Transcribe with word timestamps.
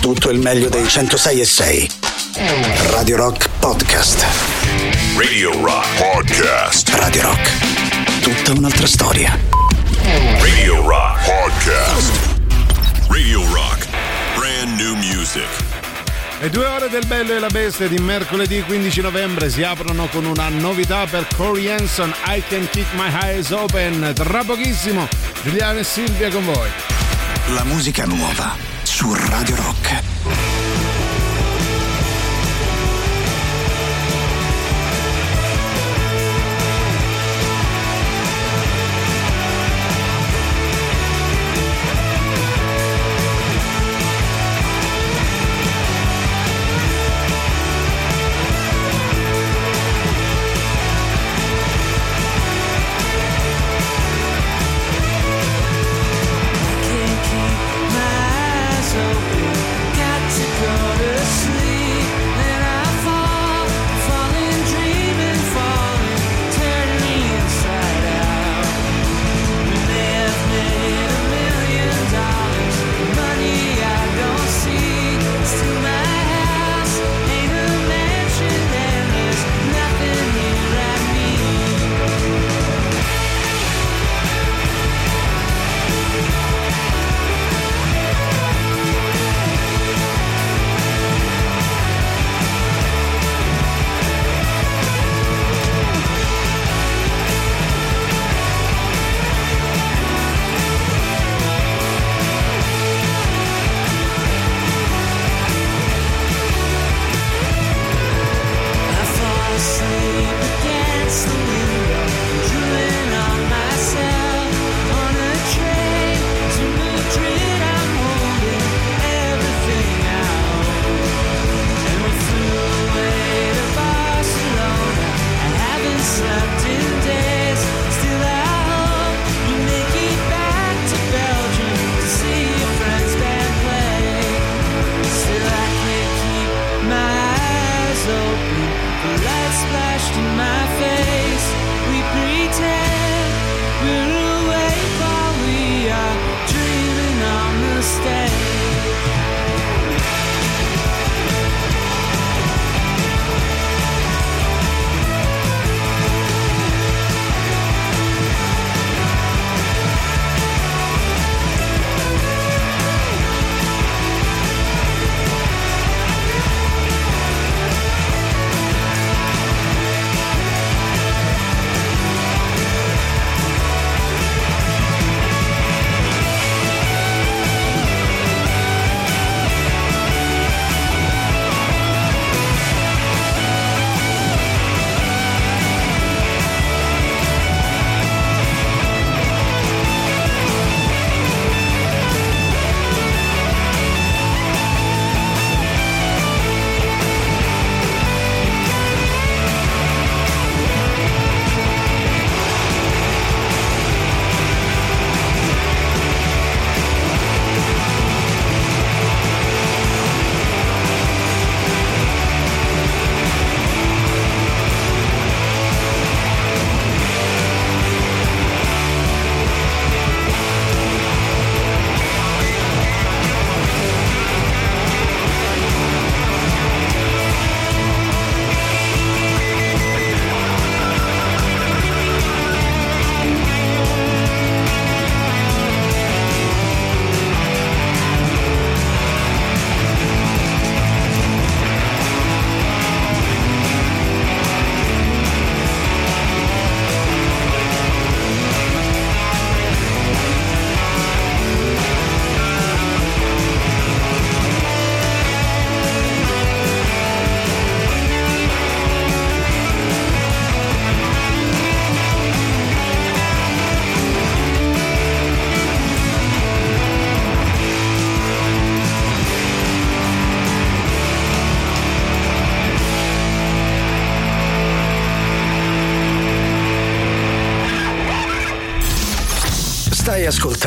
tutto 0.00 0.30
il 0.30 0.38
meglio 0.38 0.70
dei 0.70 0.88
106 0.88 1.40
e 1.40 1.44
6. 1.44 1.90
Radio 2.88 3.16
Rock 3.16 3.48
Podcast. 3.58 4.24
Radio 5.16 5.52
Rock 5.62 5.86
Podcast. 5.98 6.88
Radio 6.94 7.22
Rock. 7.22 8.20
Tutta 8.22 8.52
un'altra 8.58 8.86
storia. 8.86 9.38
Radio 10.40 10.86
Rock 10.86 11.24
Podcast. 11.24 12.12
Radio 13.08 13.44
Rock. 13.52 13.88
Brand 14.36 14.80
new 14.80 14.94
music. 14.94 15.46
Le 16.40 16.48
due 16.48 16.64
ore 16.64 16.88
del 16.88 17.04
Bello 17.04 17.34
e 17.34 17.38
la 17.38 17.50
Bestia 17.50 17.86
di 17.86 17.98
mercoledì 17.98 18.62
15 18.62 19.02
novembre 19.02 19.50
si 19.50 19.62
aprono 19.62 20.06
con 20.06 20.24
una 20.24 20.48
novità 20.48 21.04
per 21.04 21.26
Corey 21.36 21.68
Hanson, 21.68 22.14
I 22.26 22.42
Can 22.48 22.66
Keep 22.70 22.94
My 22.94 23.12
Eyes 23.22 23.50
Open. 23.50 24.12
Tra 24.14 24.42
pochissimo, 24.44 25.06
Giuliano 25.42 25.78
e 25.78 25.84
Silvia 25.84 26.30
con 26.30 26.44
voi. 26.46 26.70
La 27.48 27.64
musica 27.64 28.06
nuova 28.06 28.69
su 29.00 29.14
Radio 29.14 29.56
Rock. 29.56 30.09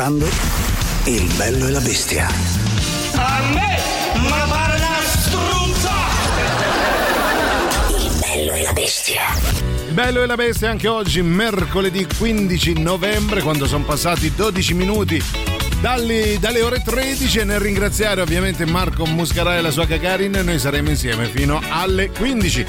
Ascoltando 0.04 0.28
Il 1.04 1.32
bello 1.36 1.66
e 1.66 1.70
la 1.70 1.80
bestia. 1.80 2.28
A 3.14 3.42
me? 3.52 3.78
Ma 4.28 4.46
pare 4.48 4.76
una 4.76 5.00
struzza! 5.06 5.90
Il 7.88 8.18
bello 8.20 8.52
e 8.52 8.62
la 8.62 8.72
bestia. 8.72 9.22
Il 9.86 9.94
bello 9.94 10.22
e 10.22 10.26
la 10.26 10.34
bestia 10.34 10.70
anche 10.70 10.88
oggi, 10.88 11.22
mercoledì 11.22 12.06
15 12.18 12.80
novembre, 12.80 13.42
quando 13.42 13.66
sono 13.66 13.84
passati 13.84 14.34
12 14.34 14.74
minuti 14.74 15.22
dalle, 15.80 16.38
dalle 16.38 16.62
ore 16.62 16.82
13 16.82 17.40
e 17.40 17.44
nel 17.44 17.60
ringraziare 17.60 18.20
ovviamente 18.20 18.64
Marco 18.64 19.06
Muscarà 19.06 19.56
e 19.56 19.60
la 19.60 19.70
sua 19.70 19.84
Gagarin 19.84 20.40
noi 20.42 20.58
saremo 20.58 20.88
insieme 20.88 21.26
fino 21.26 21.60
alle 21.68 22.08
15 22.08 22.66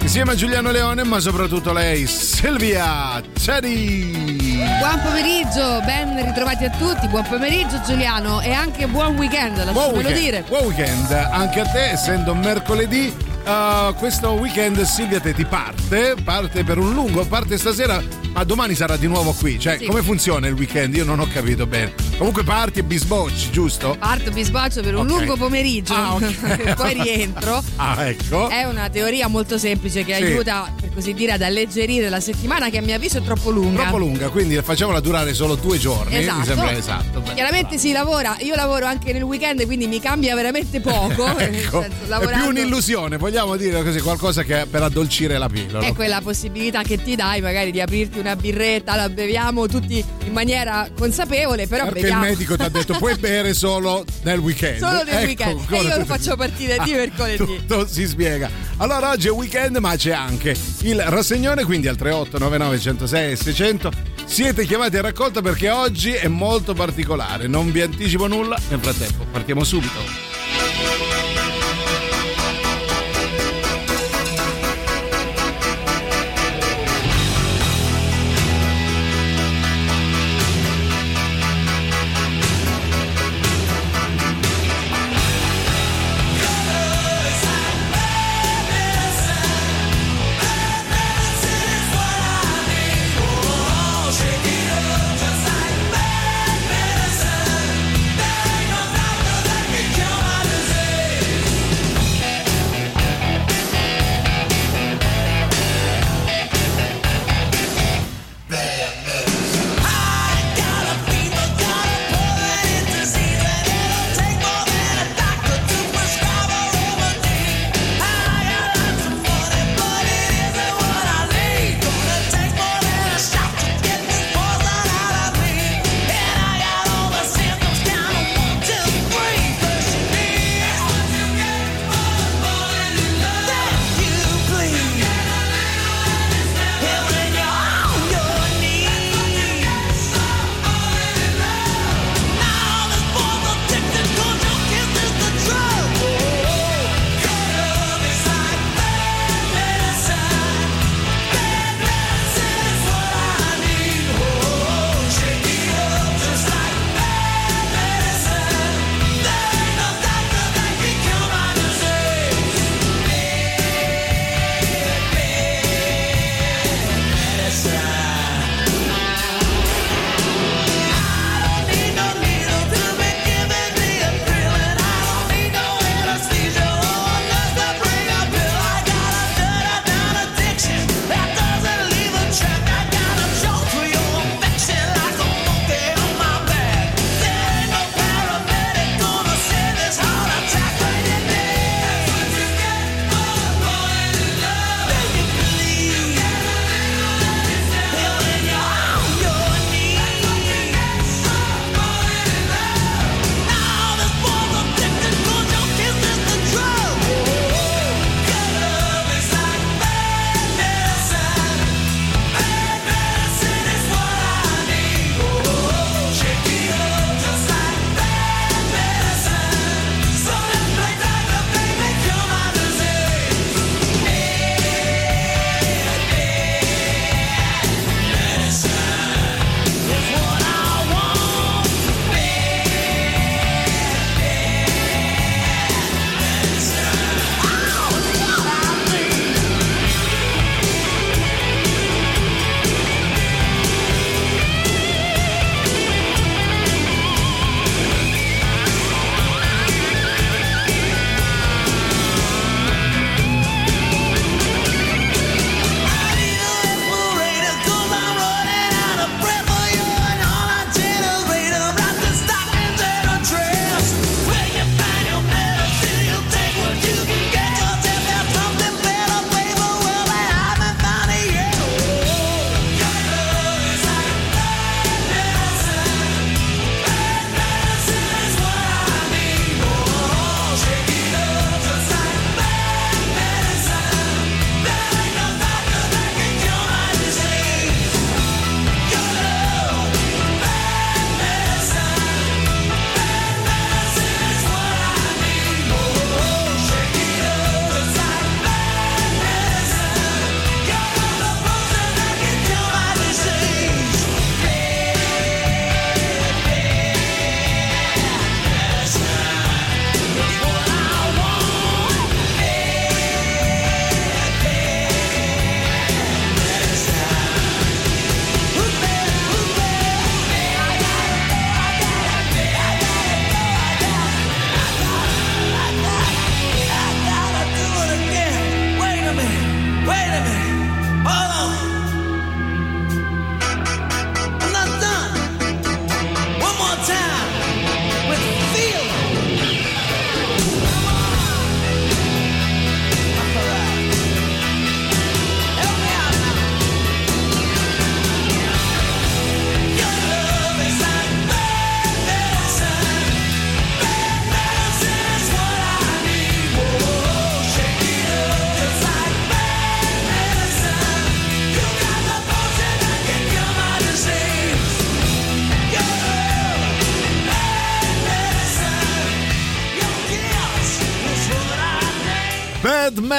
insieme 0.00 0.32
a 0.32 0.34
Giuliano 0.34 0.72
Leone 0.72 1.04
ma 1.04 1.20
soprattutto 1.20 1.72
lei 1.72 2.08
Silvia 2.08 3.22
Ceri 3.38 4.45
buon 4.78 5.00
pomeriggio 5.00 5.80
ben 5.84 6.24
ritrovati 6.24 6.64
a 6.64 6.70
tutti 6.70 7.08
buon 7.08 7.24
pomeriggio 7.28 7.80
Giuliano 7.86 8.40
e 8.40 8.52
anche 8.52 8.86
buon 8.86 9.16
weekend 9.16 9.56
lasciamelo 9.64 10.10
dire 10.12 10.44
buon 10.46 10.64
weekend 10.64 11.10
anche 11.10 11.60
a 11.60 11.66
te 11.66 11.90
essendo 11.90 12.34
mercoledì 12.34 13.34
Uh, 13.46 13.94
questo 13.94 14.32
weekend 14.32 14.82
Silvia 14.82 15.20
te 15.20 15.32
ti 15.32 15.44
parte, 15.44 16.16
parte 16.24 16.64
per 16.64 16.78
un 16.78 16.92
lungo, 16.92 17.24
parte 17.26 17.56
stasera, 17.58 18.02
ma 18.32 18.42
domani 18.42 18.74
sarà 18.74 18.96
di 18.96 19.06
nuovo 19.06 19.32
qui. 19.34 19.56
Cioè, 19.56 19.78
sì. 19.78 19.86
come 19.86 20.02
funziona 20.02 20.48
il 20.48 20.54
weekend? 20.54 20.96
Io 20.96 21.04
non 21.04 21.20
ho 21.20 21.28
capito 21.28 21.64
bene. 21.64 21.94
Comunque 22.18 22.42
parti 22.42 22.80
e 22.80 22.82
bisbocci, 22.82 23.52
giusto? 23.52 23.94
Parto 24.00 24.32
bisboccio 24.32 24.82
per 24.82 24.96
un 24.96 25.08
okay. 25.08 25.18
lungo 25.18 25.36
pomeriggio 25.36 25.94
ah, 25.94 26.14
okay. 26.14 26.74
poi 26.74 26.92
rientro. 26.94 27.62
Ah, 27.76 28.08
ecco. 28.08 28.48
È 28.48 28.64
una 28.64 28.88
teoria 28.88 29.28
molto 29.28 29.58
semplice 29.58 30.02
che 30.02 30.16
sì. 30.16 30.22
aiuta, 30.24 30.72
così 30.96 31.14
dire, 31.14 31.32
ad 31.32 31.42
alleggerire 31.42 32.08
la 32.08 32.20
settimana 32.20 32.68
che 32.68 32.78
a 32.78 32.82
mio 32.82 32.96
avviso 32.96 33.18
è 33.18 33.22
troppo 33.22 33.50
lunga. 33.50 33.82
Troppo 33.82 33.98
lunga, 33.98 34.28
quindi 34.30 34.60
facciamola 34.60 34.98
durare 34.98 35.32
solo 35.34 35.54
due 35.54 35.78
giorni. 35.78 36.16
Esatto. 36.16 36.38
Mi 36.38 36.44
sembra 36.44 36.72
esatto. 36.72 37.22
Chiaramente 37.34 37.78
si 37.78 37.92
lavora, 37.92 38.36
io 38.40 38.54
lavoro 38.54 38.86
anche 38.86 39.12
nel 39.12 39.22
weekend, 39.22 39.64
quindi 39.66 39.86
mi 39.86 40.00
cambia 40.00 40.34
veramente 40.34 40.80
poco. 40.80 41.24
ecco. 41.38 41.82
Senso, 41.82 42.06
lavorando... 42.08 42.48
È 42.48 42.52
più 42.52 42.60
un'illusione, 42.60 43.16
vogliamo 43.16 43.34
vogliamo 43.36 43.56
dire 43.56 43.82
così, 43.82 44.00
qualcosa 44.00 44.42
che 44.42 44.66
per 44.68 44.82
addolcire 44.82 45.36
la 45.36 45.48
pillola. 45.48 45.86
È 45.86 45.92
quella 45.92 46.20
possibilità 46.22 46.82
che 46.82 47.02
ti 47.02 47.14
dai 47.14 47.40
magari 47.42 47.70
di 47.70 47.80
aprirti 47.80 48.18
una 48.18 48.34
birretta, 48.34 48.96
la 48.96 49.08
beviamo 49.10 49.66
tutti 49.66 50.02
in 50.26 50.32
maniera 50.32 50.88
consapevole, 50.96 51.66
però 51.66 51.84
Perché 51.84 52.00
beviamo. 52.00 52.24
il 52.24 52.30
medico 52.30 52.56
ti 52.56 52.62
ha 52.62 52.68
detto 52.68 52.96
puoi 52.98 53.16
bere 53.18 53.54
solo 53.54 54.04
nel 54.22 54.38
weekend. 54.38 54.78
Solo 54.78 55.02
nel 55.04 55.08
ecco, 55.08 55.24
weekend. 55.24 55.72
E 55.72 55.80
io 55.82 55.98
lo 55.98 56.04
faccio 56.04 56.36
partire 56.36 56.78
di 56.84 56.92
mercoledì. 56.92 57.36
Tutto 57.44 57.86
si 57.86 58.06
spiega. 58.06 58.50
Allora 58.78 59.10
oggi 59.10 59.28
è 59.28 59.30
weekend 59.30 59.76
ma 59.76 59.96
c'è 59.96 60.12
anche 60.12 60.54
il 60.80 61.00
rassegnone, 61.00 61.64
quindi 61.64 61.88
al 61.88 61.96
3899 61.96 62.78
106 62.78 63.36
600 63.36 63.90
siete 64.26 64.66
chiamati 64.66 64.96
a 64.96 65.02
raccolta 65.02 65.40
perché 65.40 65.70
oggi 65.70 66.12
è 66.12 66.28
molto 66.28 66.74
particolare. 66.74 67.46
Non 67.46 67.70
vi 67.70 67.80
anticipo 67.82 68.26
nulla, 68.26 68.58
nel 68.68 68.80
frattempo 68.80 69.24
partiamo 69.30 69.64
subito. 69.64 70.35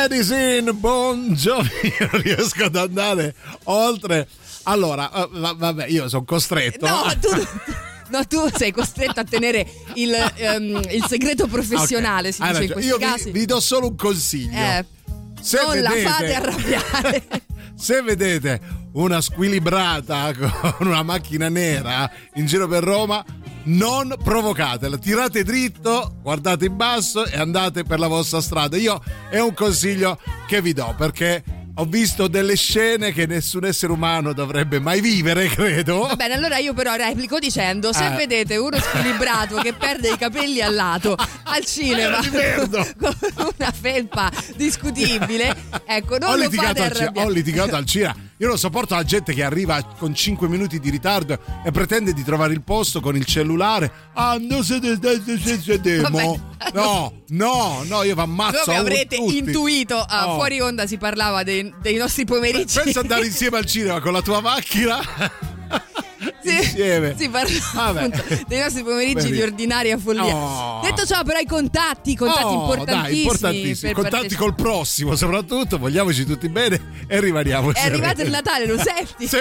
Medicine. 0.08 0.70
Io 0.72 1.58
non 2.12 2.22
riesco 2.22 2.64
ad 2.66 2.76
andare 2.76 3.36
oltre. 3.66 4.28
Allora, 4.64 5.12
eh, 5.14 5.30
va- 5.32 5.54
vabbè, 5.58 5.88
io 5.88 6.10
sono 6.10 6.24
costretto. 6.26 6.88
No, 6.88 7.04
tu, 7.20 7.30
no, 8.10 8.26
tu 8.28 8.50
sei 8.56 8.72
costretto 8.72 9.20
a 9.20 9.24
tenere 9.24 9.66
il, 9.94 10.14
ehm, 10.36 10.82
il 10.92 11.06
segreto 11.08 11.48
professionale, 11.48 12.30
Ok, 12.30 12.34
si 12.36 12.42
hai 12.42 12.52
dice 12.52 12.64
in 12.64 12.70
ragione. 12.74 12.98
questi 12.98 13.28
Io 13.28 13.32
vi, 13.34 13.40
vi 13.40 13.46
do 13.46 13.60
solo 13.60 13.88
un 13.88 13.96
consiglio. 13.96 14.58
Eh, 14.58 14.86
Se 15.42 15.58
non 15.64 15.80
la 15.82 15.90
vedete- 15.90 16.10
fate 16.10 16.34
arrabbiare. 16.34 17.24
Se 17.78 18.02
vedete 18.02 18.60
una 18.94 19.22
squilibrata 19.22 20.34
con 20.34 20.88
una 20.88 21.04
macchina 21.04 21.48
nera 21.48 22.10
in 22.36 22.46
giro 22.48 22.68
per 22.68 22.84
Roma, 22.84 23.24
non 23.68 24.16
provocatela, 24.24 24.98
tirate 24.98 25.44
dritto, 25.44 26.18
guardate 26.22 26.66
in 26.66 26.76
basso 26.76 27.26
e 27.26 27.38
andate 27.38 27.84
per 27.84 28.00
la 28.00 28.08
vostra 28.08 28.42
strada. 28.42 28.78
Io 28.78 29.02
è 29.30 29.40
un 29.40 29.54
consiglio 29.54 30.20
che 30.48 30.62
vi 30.62 30.74
do 30.74 30.94
perché 30.98 31.44
ho 31.80 31.86
visto 31.86 32.28
delle 32.28 32.56
scene 32.56 33.12
che 33.12 33.28
nessun 33.28 33.66
essere 33.66 33.92
umano 33.92 34.34
dovrebbe 34.34 34.80
mai 34.80 35.00
vivere, 35.00 35.48
credo. 35.54 36.00
Va 36.02 36.16
bene, 36.16 36.34
allora 36.34 36.58
io 36.58 36.74
però 36.74 36.96
replico 36.96 37.40
dicendo: 37.40 37.94
se 37.94 38.08
Eh. 38.08 38.16
vedete 38.16 38.58
uno 38.58 38.80
squilibrato 38.80 39.58
che 39.58 39.74
perde 39.74 40.12
i 40.12 40.18
capelli 40.18 40.62
al 40.62 40.74
lato 40.74 41.16
al 41.16 41.64
cinema 41.66 42.18
con 42.98 43.16
una 43.58 43.72
felpa 43.72 44.32
discutibile, 44.56 45.56
ecco, 45.86 46.16
ho, 46.16 46.20
non 46.20 46.38
lo 46.38 46.44
litigato 46.44 46.82
fate 46.84 47.04
al 47.06 47.12
ho 47.16 47.30
litigato 47.30 47.76
al 47.76 47.86
cinema. 47.86 48.27
Io 48.40 48.48
non 48.48 48.58
sopporto 48.60 48.94
la 48.94 49.04
gente 49.04 49.34
che 49.34 49.44
arriva 49.44 49.82
con 49.98 50.14
5 50.14 50.48
minuti 50.48 50.80
di 50.80 50.92
ritardo 50.92 51.40
e 51.66 51.72
pretende 51.72 52.14
di 52.14 52.24
trovare 52.24 52.54
il 52.54 52.62
posto 52.62 53.00
con 53.02 53.16
il 53.16 53.26
cellulare. 53.26 53.92
Ah, 54.14 54.38
no, 54.40 54.62
se. 54.62 54.80
Vabbè. 54.80 56.40
No, 56.74 57.14
no, 57.30 57.84
no, 57.88 58.04
io 58.04 58.14
vi 58.14 58.20
ammazzo. 58.22 58.62
Come 58.66 58.78
avrete 58.78 59.16
tutti. 59.16 59.38
intuito, 59.40 59.98
ah, 59.98 60.30
Oh. 60.32 60.36
fuori 60.36 60.60
onda 60.60 60.86
si 60.86 60.98
parlava 60.98 61.42
dei, 61.44 61.74
dei 61.82 61.96
nostri 61.96 62.26
pomeriggi. 62.26 62.80
Pensa 62.84 63.00
andare 63.00 63.26
insieme 63.26 63.58
al 63.58 63.66
cinema 63.66 64.00
con 64.02 64.14
la 64.14 64.22
tua 64.22 64.40
macchina. 64.40 65.00
Insieme. 66.44 67.16
Si 67.18 67.28
Vabbè. 67.28 68.04
appunto 68.04 68.24
dei 68.48 68.60
nostri 68.62 68.82
pomeriggi 68.84 69.16
Vedi. 69.26 69.32
di 69.32 69.42
ordinaria 69.42 69.98
follia. 69.98 70.34
Oh. 70.36 70.82
Detto 70.82 71.06
ciò, 71.06 71.22
però, 71.24 71.40
i 71.40 71.46
contatti, 71.46 72.16
contatti 72.16 72.44
Oh, 72.46 72.54
importantissimi. 72.62 73.02
Dai, 73.12 73.22
importantissimi. 73.22 73.92
Contatti 73.94 74.16
partecipare. 74.16 74.50
col 74.52 74.56
prossimo, 74.56 75.16
soprattutto. 75.16 75.78
Vogliamoci 75.78 76.26
tutti 76.26 76.48
bene 76.50 76.97
e 77.08 77.20
rimaniamo 77.22 77.74
È 77.74 77.86
arrivato 77.86 78.22
il 78.22 78.30
Natale, 78.30 78.66
lo 78.68 78.78
senti? 78.82 79.28
Sì, 79.28 79.38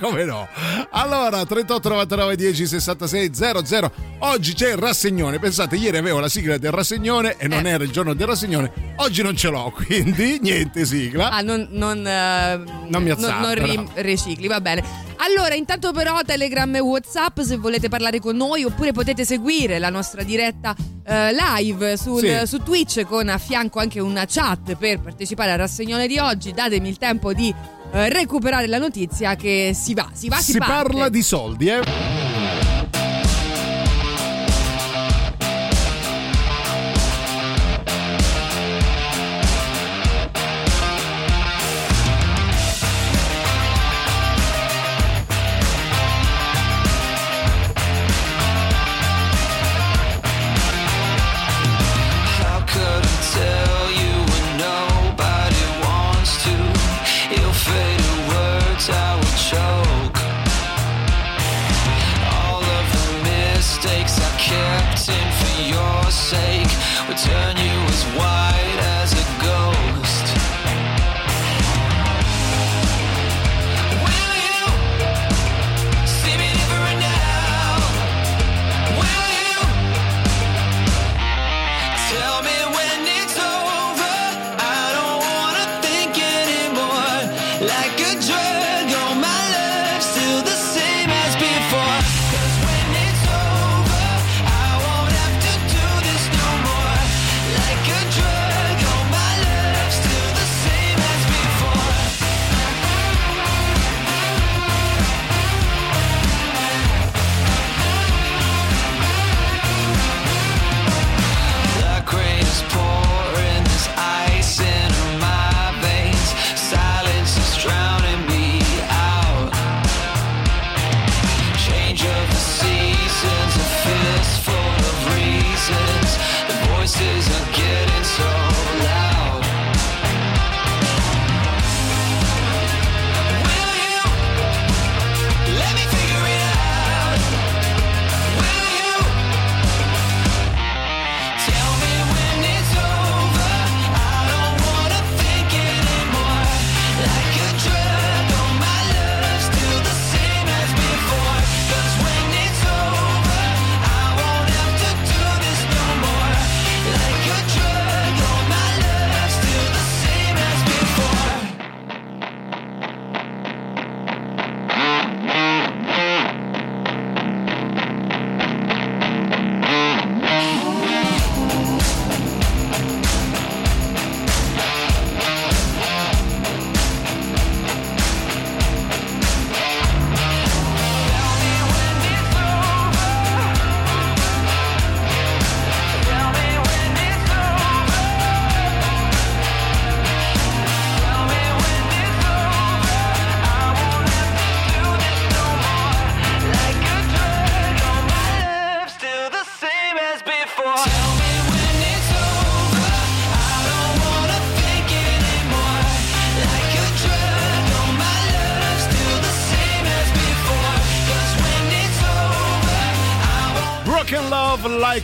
come 0.00 0.24
no? 0.24 0.48
Allora, 0.90 1.44
38 1.44 1.88
99 1.88 2.36
10 2.36 2.66
66 2.66 3.30
00. 3.34 3.92
Oggi 4.20 4.54
c'è 4.54 4.70
il 4.70 4.76
rassegnone. 4.78 5.38
Pensate, 5.38 5.76
ieri 5.76 5.98
avevo 5.98 6.18
la 6.20 6.28
sigla 6.28 6.56
del 6.58 6.70
rassegnone 6.72 7.36
e 7.36 7.48
non 7.48 7.66
Eh. 7.66 7.70
era 7.70 7.84
il 7.84 7.90
giorno 7.90 8.14
del 8.14 8.26
rassegnone. 8.26 8.72
Oggi 8.96 9.22
non 9.22 9.36
ce 9.36 9.48
l'ho, 9.48 9.70
quindi 9.76 10.38
niente 10.40 10.84
sigla. 10.86 11.28
Ah, 11.30 11.40
non, 11.42 11.68
non, 11.70 12.06
eh, 12.06 12.62
Non 12.88 13.02
mi 13.02 13.10
azzardo, 13.10 13.46
non 13.46 13.54
ri- 13.54 13.76
no. 13.76 13.90
ricicli, 13.96 14.46
va 14.48 14.60
bene. 14.60 15.04
Allora, 15.18 15.54
intanto 15.54 15.92
però 15.92 16.20
Telegram 16.24 16.72
e 16.74 16.80
Whatsapp 16.80 17.40
se 17.40 17.56
volete 17.56 17.88
parlare 17.88 18.20
con 18.20 18.36
noi 18.36 18.64
oppure 18.64 18.92
potete 18.92 19.24
seguire 19.24 19.78
la 19.78 19.90
nostra 19.90 20.22
diretta 20.22 20.74
eh, 21.04 21.32
live 21.32 21.96
sul- 21.96 22.20
Sì. 22.20 22.46
su 22.46 22.62
Twitch 22.62 23.04
con 23.04 23.28
a 23.28 23.38
fianco 23.38 23.78
anche 23.78 23.98
una 24.00 24.24
chat 24.26 24.74
per 24.76 25.00
partecipare 25.00 25.52
al 25.52 25.58
rassegnone 25.58 26.06
di 26.06 26.18
oggi. 26.18 26.52
Datemi 26.52 26.88
il 26.88 26.98
tempo 26.98 27.32
di 27.32 27.52
eh, 27.92 28.08
recuperare 28.08 28.66
la 28.66 28.78
notizia 28.78 29.36
che 29.36 29.72
si 29.74 29.94
va, 29.94 30.08
si 30.12 30.28
va, 30.28 30.36
si, 30.36 30.52
si 30.52 30.58
parte. 30.58 30.72
parla 30.74 31.08
di 31.08 31.22
soldi, 31.22 31.68
eh? 31.68 31.80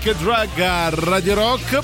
Like 0.04 0.18
Drug 0.18 0.58
a 0.58 0.88
Radio 0.90 1.34
Rock. 1.34 1.78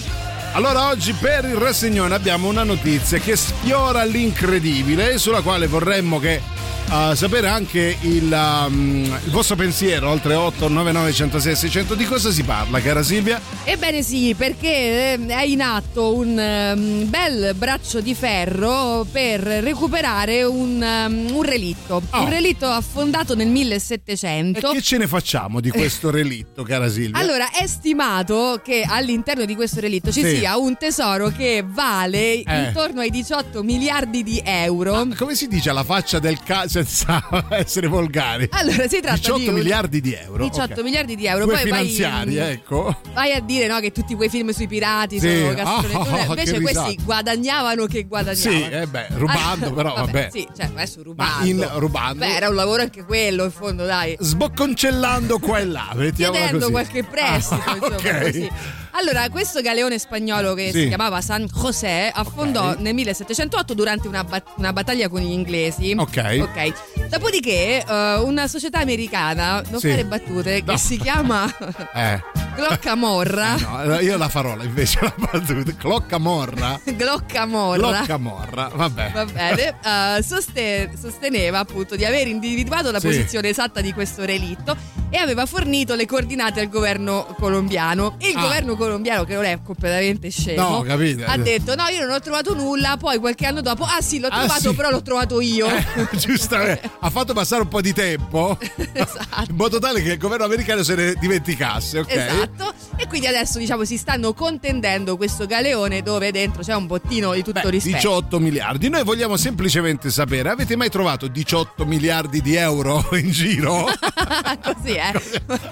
Allora 0.55 0.89
oggi 0.89 1.13
per 1.13 1.45
il 1.45 1.55
rassegnone 1.55 2.17
abbiamo 2.17 2.49
una 2.49 2.65
notizia 2.65 3.19
che 3.19 3.37
sfiora 3.37 4.03
l'incredibile 4.03 5.13
e 5.13 5.19
sulla 5.19 5.41
quale 5.41 5.69
vorremmo 5.69 6.19
che 6.19 6.43
uh, 6.91 7.15
sapere 7.15 7.49
anche 7.49 7.97
il, 8.03 8.31
um, 8.33 9.05
il 9.25 9.31
vostro 9.31 9.57
pensiero 9.57 10.09
oltre 10.11 10.35
8 10.35 10.69
99 10.69 11.13
106 11.13 11.57
600 11.57 11.95
di 11.95 12.05
cosa 12.05 12.31
si 12.31 12.43
parla 12.43 12.81
cara 12.81 13.03
Silvia? 13.03 13.41
Ebbene 13.65 14.03
sì, 14.03 14.35
perché 14.37 15.13
eh, 15.15 15.27
è 15.27 15.43
in 15.43 15.61
atto 15.61 16.15
un 16.15 16.39
ehm, 16.39 17.09
bel 17.11 17.55
braccio 17.55 18.01
di 18.01 18.15
ferro 18.15 19.07
per 19.11 19.41
recuperare 19.41 20.43
un, 20.45 20.83
ehm, 20.83 21.31
un 21.35 21.43
relitto. 21.43 22.03
Oh. 22.11 22.23
Un 22.23 22.31
relitto 22.31 22.67
affondato 22.67 23.35
nel 23.35 23.47
E 23.47 23.51
1700. 23.51 24.71
che 24.73 24.81
ce 24.83 24.97
ne 24.97 25.07
facciamo 25.07 25.61
di 25.61 25.71
questo 25.71 26.11
relitto 26.11 26.63
cara 26.63 26.89
Silvia? 26.89 27.21
Allora, 27.21 27.51
è 27.51 27.67
stimato 27.67 28.61
che 28.65 28.85
all'interno 28.87 29.45
di 29.45 29.55
questo 29.55 29.81
relitto 29.81 30.11
ci 30.11 30.23
Sì. 30.23 30.37
sia 30.39 30.57
un 30.57 30.77
tesoro 30.77 31.29
che 31.29 31.65
vale 31.67 32.43
intorno 32.47 33.01
ai 33.01 33.11
18 33.11 33.63
miliardi 33.63 34.23
di 34.23 34.41
euro. 34.45 35.07
Come 35.17 35.35
si 35.35 35.47
dice 35.49 35.71
alla 35.71 35.85
faccia 35.85 36.19
del 36.19 36.39
caso 36.43 36.78
senza 36.85 37.23
essere 37.51 37.87
volgari? 37.87 38.49
Allora, 38.51 38.87
si 38.89 39.01
tratta 39.01 39.17
18 39.17 39.39
di 39.39 39.51
miliardi 39.51 40.01
di 40.01 40.15
euro. 40.15 40.49
18 40.49 40.73
ok. 40.75 40.83
miliardi 40.83 41.17
di 41.17 41.27
euro. 41.27 41.45
Due 41.45 41.55
Poi 41.55 41.69
vai- 41.71 41.87
finanziari, 41.89 42.37
ecco. 42.37 43.01
Vai 43.13 43.33
a 43.33 43.41
dire 43.41 43.67
no, 43.67 43.79
che 43.81 43.93
tutti 43.93 44.15
quei 44.15 44.29
film 44.29 44.51
sui 44.51 44.67
pirati 44.67 45.19
Sì. 45.19 45.39
sono 45.39 45.55
castrone. 45.55 46.27
Oh, 46.29 46.35
che 46.35 46.41
Invece 46.43 46.61
questi 46.61 46.99
guadagnavano 47.03 47.87
che 47.87 48.05
guadagnavano. 48.05 48.57
Sì, 48.57 48.63
eh 48.71 48.87
beh, 48.87 49.07
rubando, 49.15 49.67
Ah, 49.67 49.73
però, 49.73 49.95
vabbè. 49.95 50.29
Sì, 50.33 50.47
cioè, 50.57 50.67
adesso 50.67 51.03
rubando. 51.03 51.33
Ma 51.39 51.45
in 51.45 51.69
rubando. 51.79 52.19
Beh, 52.25 52.35
era 52.35 52.49
un 52.49 52.55
lavoro 52.55 52.83
anche 52.83 53.05
quello, 53.05 53.45
in 53.45 53.51
fondo, 53.51 53.85
dai. 53.85 54.17
Sbocconcellando 54.19 55.39
qua 55.39 55.59
e 55.59 55.65
là, 55.67 55.91
mettiamola 55.95 56.39
Chiedendo 56.41 56.59
così. 56.71 56.71
qualche 56.73 57.05
prestito, 57.05 57.63
Ah, 57.67 57.75
insomma, 57.77 57.97
ok. 57.97 58.21
così. 58.23 58.51
Allora, 58.93 59.29
questo 59.31 59.61
galeone 59.61 59.99
spagnolo 59.99 60.55
che 60.55 60.71
Sì. 60.73 60.81
si 60.83 60.89
chiamava 60.89 61.21
San 61.21 61.47
José 61.47 62.11
affondò 62.13 62.71
Ok. 62.71 62.79
nel 62.79 62.95
1708 62.95 63.75
durante 63.75 64.09
una, 64.09 64.25
bat- 64.25 64.53
una 64.57 64.73
battaglia 64.73 65.09
con 65.09 65.21
gli 65.21 65.31
inglesi. 65.31 65.95
Ok. 65.97 66.39
Ok. 66.41 67.09
Dopodiché, 67.09 67.85
eh, 67.87 68.15
una 68.19 68.47
società 68.49 68.79
americana, 68.81 69.63
non 69.71 69.81
Sì. 69.81 69.89
fare 69.91 70.05
battute, 70.05 70.63
No. 70.65 70.73
che 70.73 70.79
si 70.79 70.99
chiama 70.99 71.47
Eh. 71.95 72.21
Gloccamorra. 72.57 73.55
No, 73.57 74.01
io 74.01 74.17
la 74.17 74.29
farò 74.29 74.57
invece 74.63 74.99
la 75.01 75.15
battuta. 75.17 75.71
Gloccamorra. 75.77 76.81
Clocca 76.97 77.45
morra. 77.47 78.71
Vabbè. 78.75 79.11
Va 79.15 79.25
bene, 79.27 79.77
eh, 80.19 80.23
soste- 80.23 80.91
sosteneva 81.01 81.61
appunto 81.61 81.95
di 81.95 82.05
aver 82.05 82.27
individuato 82.27 82.91
la 82.91 82.99
Sì. 83.01 83.07
posizione 83.07 83.49
esatta 83.51 83.81
di 83.81 83.93
questo 83.93 84.25
relitto 84.25 84.77
e 85.11 85.17
aveva 85.19 85.47
fornito 85.47 85.95
le 85.95 86.05
coordinate 86.07 86.61
al 86.61 86.69
governo 86.69 87.35
colombiano. 87.39 88.17
Il 88.21 88.37
Ah. 88.37 88.41
governo 88.41 88.75
colombiano, 88.79 89.25
che 89.25 89.35
non 89.35 89.45
è 89.45 89.59
completamente 89.63 90.31
scemo, 90.31 90.69
No, 90.79 90.81
capite. 90.83 91.25
ha 91.27 91.37
detto: 91.37 91.75
No, 91.75 91.87
io 91.89 92.07
non 92.07 92.15
ho 92.15 92.21
trovato 92.21 92.55
nulla. 92.55 92.97
Poi 92.99 93.19
qualche 93.19 93.45
anno 93.45 93.61
dopo, 93.61 93.85
ah 93.85 94.01
sì, 94.01 94.19
l'ho 94.21 94.29
Ah, 94.29 94.39
trovato, 94.39 94.71
sì. 94.71 94.75
però 94.75 94.89
l'ho 94.91 95.03
trovato 95.03 95.41
io. 95.43 95.67
Eh, 95.69 95.85
giustamente, 96.17 96.91
ha 97.01 97.11
fatto 97.11 97.35
passare 97.35 97.61
un 97.63 97.69
po' 97.69 97.81
di 97.83 97.93
tempo 97.93 98.57
Esatto. 98.93 99.51
in 99.51 99.57
modo 99.57 99.79
tale 99.79 100.01
che 100.03 100.13
il 100.13 100.19
governo 100.19 100.45
americano 100.47 100.83
se 100.83 100.95
ne 100.95 101.15
dimenticasse, 101.19 101.99
ok? 101.99 102.11
Esatto, 102.15 102.73
e 102.97 103.07
quindi 103.07 103.27
adesso 103.27 103.59
diciamo 103.59 103.85
si 103.85 103.97
stanno 103.99 104.33
contendendo 104.33 105.17
questo 105.17 105.45
galeone 105.47 106.03
dove 106.03 106.31
dentro 106.31 106.63
c'è 106.63 106.75
un 106.75 106.87
bottino 106.87 107.33
di 107.35 107.43
tutto 107.43 107.61
Beh, 107.63 107.71
rispetto. 107.71 107.97
18 107.97 108.39
miliardi. 108.39 108.89
Noi 108.89 109.03
vogliamo 109.05 109.37
semplicemente 109.37 110.11
sapere: 110.11 110.49
avete 110.51 110.77
mai 110.77 110.89
trovato 110.89 111.27
18 111.27 111.85
miliardi 111.85 112.41
di 112.41 112.55
euro 112.55 113.05
in 113.19 113.31
giro? 113.31 113.87
Così, 114.63 114.93
eh. 114.95 115.13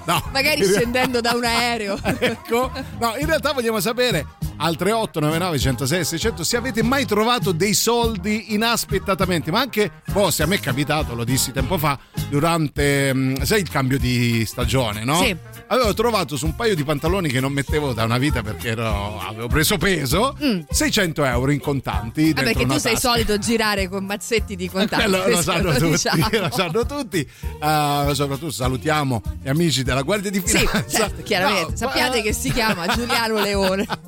No. 0.05 0.23
Magari 0.33 0.65
scendendo 0.65 1.21
da 1.21 1.33
un 1.35 1.45
aereo. 1.45 1.99
ecco, 2.19 2.71
no, 2.99 3.17
in 3.17 3.27
realtà 3.27 3.53
vogliamo 3.53 3.81
sapere 3.81 4.25
al 4.59 4.77
3899 4.77 5.59
106 5.59 6.05
600 6.05 6.45
se 6.45 6.57
avete 6.57 6.83
mai 6.83 7.05
trovato 7.07 7.53
dei 7.53 7.75
soldi 7.75 8.55
inaspettatamente, 8.55 9.51
ma 9.51 9.61
anche, 9.61 9.91
boh, 10.13 10.31
se 10.31 10.43
a 10.43 10.47
me 10.47 10.57
è 10.57 10.61
capitato, 10.61 11.15
lo 11.15 11.25
dissi 11.25 11.53
tempo 11.53 11.79
fa, 11.79 11.99
durante, 12.29 13.13
mm, 13.15 13.35
sai, 13.43 13.61
il 13.61 13.69
cambio 13.71 13.99
di 13.99 14.45
stagione, 14.47 15.05
no? 15.05 15.21
Sì. 15.23 15.37
Avevo 15.69 15.93
trovato 15.95 16.37
su 16.37 16.47
un 16.47 16.55
paio 16.55 16.77
di 16.77 16.85
pantaloni 16.85 17.29
che 17.29 17.41
non 17.41 17.53
mettevo 17.53 17.93
da 17.93 18.05
una 18.05 18.19
vita 18.19 18.41
perché 18.43 18.69
ero- 18.69 19.19
avevo 19.21 19.49
preso 19.49 19.77
peso 19.79 20.37
600 20.71 21.25
euro 21.25 21.51
in 21.51 21.59
contanti. 21.59 22.21
Mm. 22.23 22.31
Ah, 22.31 22.33
dentro 22.35 22.43
perché 22.45 22.67
tu 22.67 22.79
sei 22.79 22.93
tasca. 22.95 23.09
solito 23.11 23.39
girare 23.39 23.89
con 23.89 24.05
mazzetti 24.05 24.55
di 24.55 24.69
contanti. 24.71 25.05
Quello 25.05 25.17
lo 25.19 25.23
questo 25.25 25.43
sanno 25.53 25.73
lo 25.73 25.77
tutti, 25.77 25.91
diciamo. 25.91 26.29
lo 26.31 26.51
sanno 26.53 26.87
tutti. 26.87 27.19
Eh, 27.19 28.11
soprattutto 28.13 28.51
salutiamo 28.53 29.23
gli 29.43 29.49
amici 29.49 29.83
della 29.83 30.03
Guardia 30.03 30.31
di 30.31 30.41
Sì, 30.45 30.59
Finanza. 30.59 30.85
certo, 30.89 31.23
chiaramente. 31.25 31.71
No, 31.73 31.77
Sappiate 31.77 32.17
ma- 32.19 32.23
che 32.23 32.33
si 32.33 32.53
chiama 32.53 32.87
Giuliano 32.87 33.41
Leone. 33.41 33.87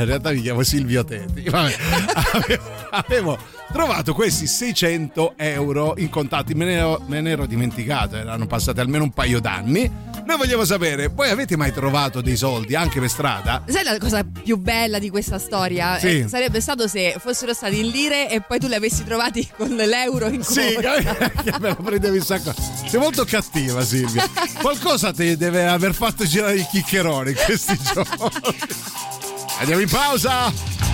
In 0.00 0.06
realtà 0.06 0.30
mi 0.30 0.40
chiamo 0.40 0.62
Silvio 0.62 1.04
Teti. 1.04 1.48
Vabbè, 1.48 1.76
avevo, 2.14 2.62
avevo 2.90 3.38
trovato 3.72 4.14
questi 4.14 4.46
600 4.46 5.34
euro 5.36 5.94
in 5.98 6.08
contanti, 6.08 6.54
me 6.54 6.64
ne, 6.64 6.72
ero, 6.74 7.02
me 7.06 7.20
ne 7.20 7.30
ero 7.30 7.46
dimenticato, 7.46 8.16
erano 8.16 8.46
passati 8.46 8.80
almeno 8.80 9.04
un 9.04 9.10
paio 9.10 9.40
d'anni. 9.40 10.06
Noi 10.24 10.36
vogliamo 10.36 10.64
sapere, 10.64 11.06
voi 11.08 11.30
avete 11.30 11.56
mai 11.56 11.72
trovato 11.72 12.20
dei 12.20 12.36
soldi 12.36 12.74
anche 12.74 13.00
per 13.00 13.08
strada? 13.08 13.62
Sai 13.66 13.82
la 13.82 13.96
cosa 13.96 14.24
più 14.24 14.58
bella 14.58 14.98
di 14.98 15.08
questa 15.08 15.38
storia? 15.38 15.98
Sì. 15.98 16.20
Eh, 16.20 16.28
sarebbe 16.28 16.60
stato 16.60 16.86
se 16.86 17.16
fossero 17.18 17.54
stati 17.54 17.78
in 17.78 17.88
lire 17.88 18.30
e 18.30 18.42
poi 18.42 18.58
tu 18.58 18.66
li 18.66 18.74
avessi 18.74 19.04
trovati 19.04 19.48
con 19.56 19.68
l'euro 19.68 20.26
in 20.28 20.42
Sì, 20.42 20.74
conto. 20.74 21.42
che 21.42 21.52
me 21.58 21.68
lo 21.68 21.76
prendevi 21.76 22.18
un 22.18 22.24
sacco. 22.24 22.52
Sei 22.86 23.00
molto 23.00 23.24
cattiva, 23.24 23.82
Silvia. 23.82 24.28
Qualcosa 24.60 25.12
ti 25.12 25.34
deve 25.36 25.66
aver 25.66 25.94
fatto 25.94 26.24
girare 26.24 26.56
i 26.56 26.66
chiccheroni 26.70 27.30
in 27.30 27.36
questi 27.46 27.78
giorni. 27.78 28.08
Andiamo 29.58 29.82
in 29.82 29.88
pausa. 29.88 30.87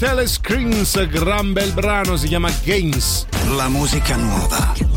Telescreens, 0.00 0.96
gran 1.08 1.52
bel 1.52 1.72
brano, 1.72 2.16
si 2.16 2.26
chiama 2.26 2.50
Games. 2.64 3.26
La 3.54 3.68
musica 3.68 4.16
nuova 4.16 4.89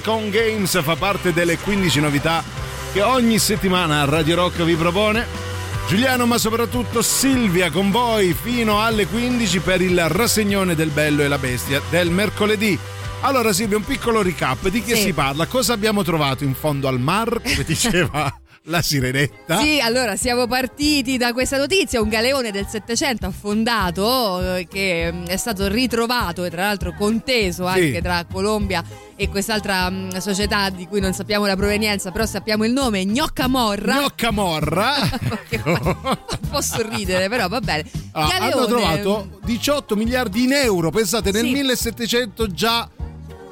Con 0.00 0.30
Games 0.30 0.80
fa 0.82 0.96
parte 0.96 1.32
delle 1.32 1.58
15 1.58 2.00
novità 2.00 2.42
che 2.92 3.02
ogni 3.02 3.38
settimana 3.38 4.04
Radio 4.04 4.36
Rock 4.36 4.62
vi 4.62 4.74
propone. 4.74 5.26
Giuliano, 5.88 6.24
ma 6.26 6.38
soprattutto 6.38 7.02
Silvia 7.02 7.70
con 7.70 7.90
voi 7.90 8.34
fino 8.40 8.80
alle 8.80 9.06
15 9.06 9.58
per 9.60 9.82
il 9.82 10.08
rassegnone 10.08 10.74
del 10.74 10.90
Bello 10.90 11.22
e 11.22 11.28
la 11.28 11.38
Bestia 11.38 11.80
del 11.90 12.10
mercoledì. 12.10 12.78
Allora 13.20 13.52
Silvia, 13.52 13.76
un 13.76 13.84
piccolo 13.84 14.22
recap 14.22 14.68
di 14.68 14.82
che 14.82 14.94
Sì. 14.96 15.02
si 15.02 15.12
parla. 15.12 15.46
Cosa 15.46 15.72
abbiamo 15.74 16.02
trovato 16.02 16.44
in 16.44 16.54
fondo 16.54 16.88
al 16.88 16.98
mar, 17.00 17.40
come 17.42 17.62
diceva 17.66 18.34
la 18.66 18.80
sirenetta? 18.82 19.58
Sì, 19.58 19.80
allora 19.80 20.16
siamo 20.16 20.46
partiti 20.46 21.16
da 21.16 21.32
questa 21.32 21.56
notizia, 21.56 22.00
un 22.00 22.08
galeone 22.08 22.50
del 22.50 22.66
700 22.68 23.26
affondato 23.26 24.56
eh, 24.56 24.68
che 24.68 25.10
mm, 25.12 25.24
è 25.26 25.36
stato 25.36 25.68
ritrovato 25.68 26.44
e 26.44 26.50
tra 26.50 26.62
l'altro 26.66 26.94
conteso 26.96 27.66
anche 27.66 28.00
tra 28.00 28.24
Colombia 28.30 28.82
e 29.16 29.28
quest'altra 29.28 29.90
mm, 29.90 30.10
società 30.18 30.70
di 30.70 30.86
cui 30.86 31.00
non 31.00 31.12
sappiamo 31.12 31.46
la 31.46 31.56
provenienza, 31.56 32.10
però 32.10 32.24
sappiamo 32.26 32.64
il 32.64 32.72
nome, 32.72 33.04
Gnocca 33.04 33.48
Morra. 33.48 34.00
Gnocca 34.00 34.30
Morra. 34.30 34.94
Che 35.48 35.58
fa 35.58 35.70
un 35.70 36.48
po' 36.50 36.60
sorridere, 36.62 37.28
però 37.28 37.48
va 37.48 37.60
bene. 37.60 37.84
Ah, 38.12 38.28
hanno 38.40 38.66
trovato 38.66 39.38
18 39.44 39.96
miliardi 39.96 40.44
in 40.44 40.52
euro. 40.52 40.90
Pensate, 40.90 41.30
nel 41.30 41.44
Sì. 41.44 41.52
1700 41.52 42.46
già. 42.52 42.88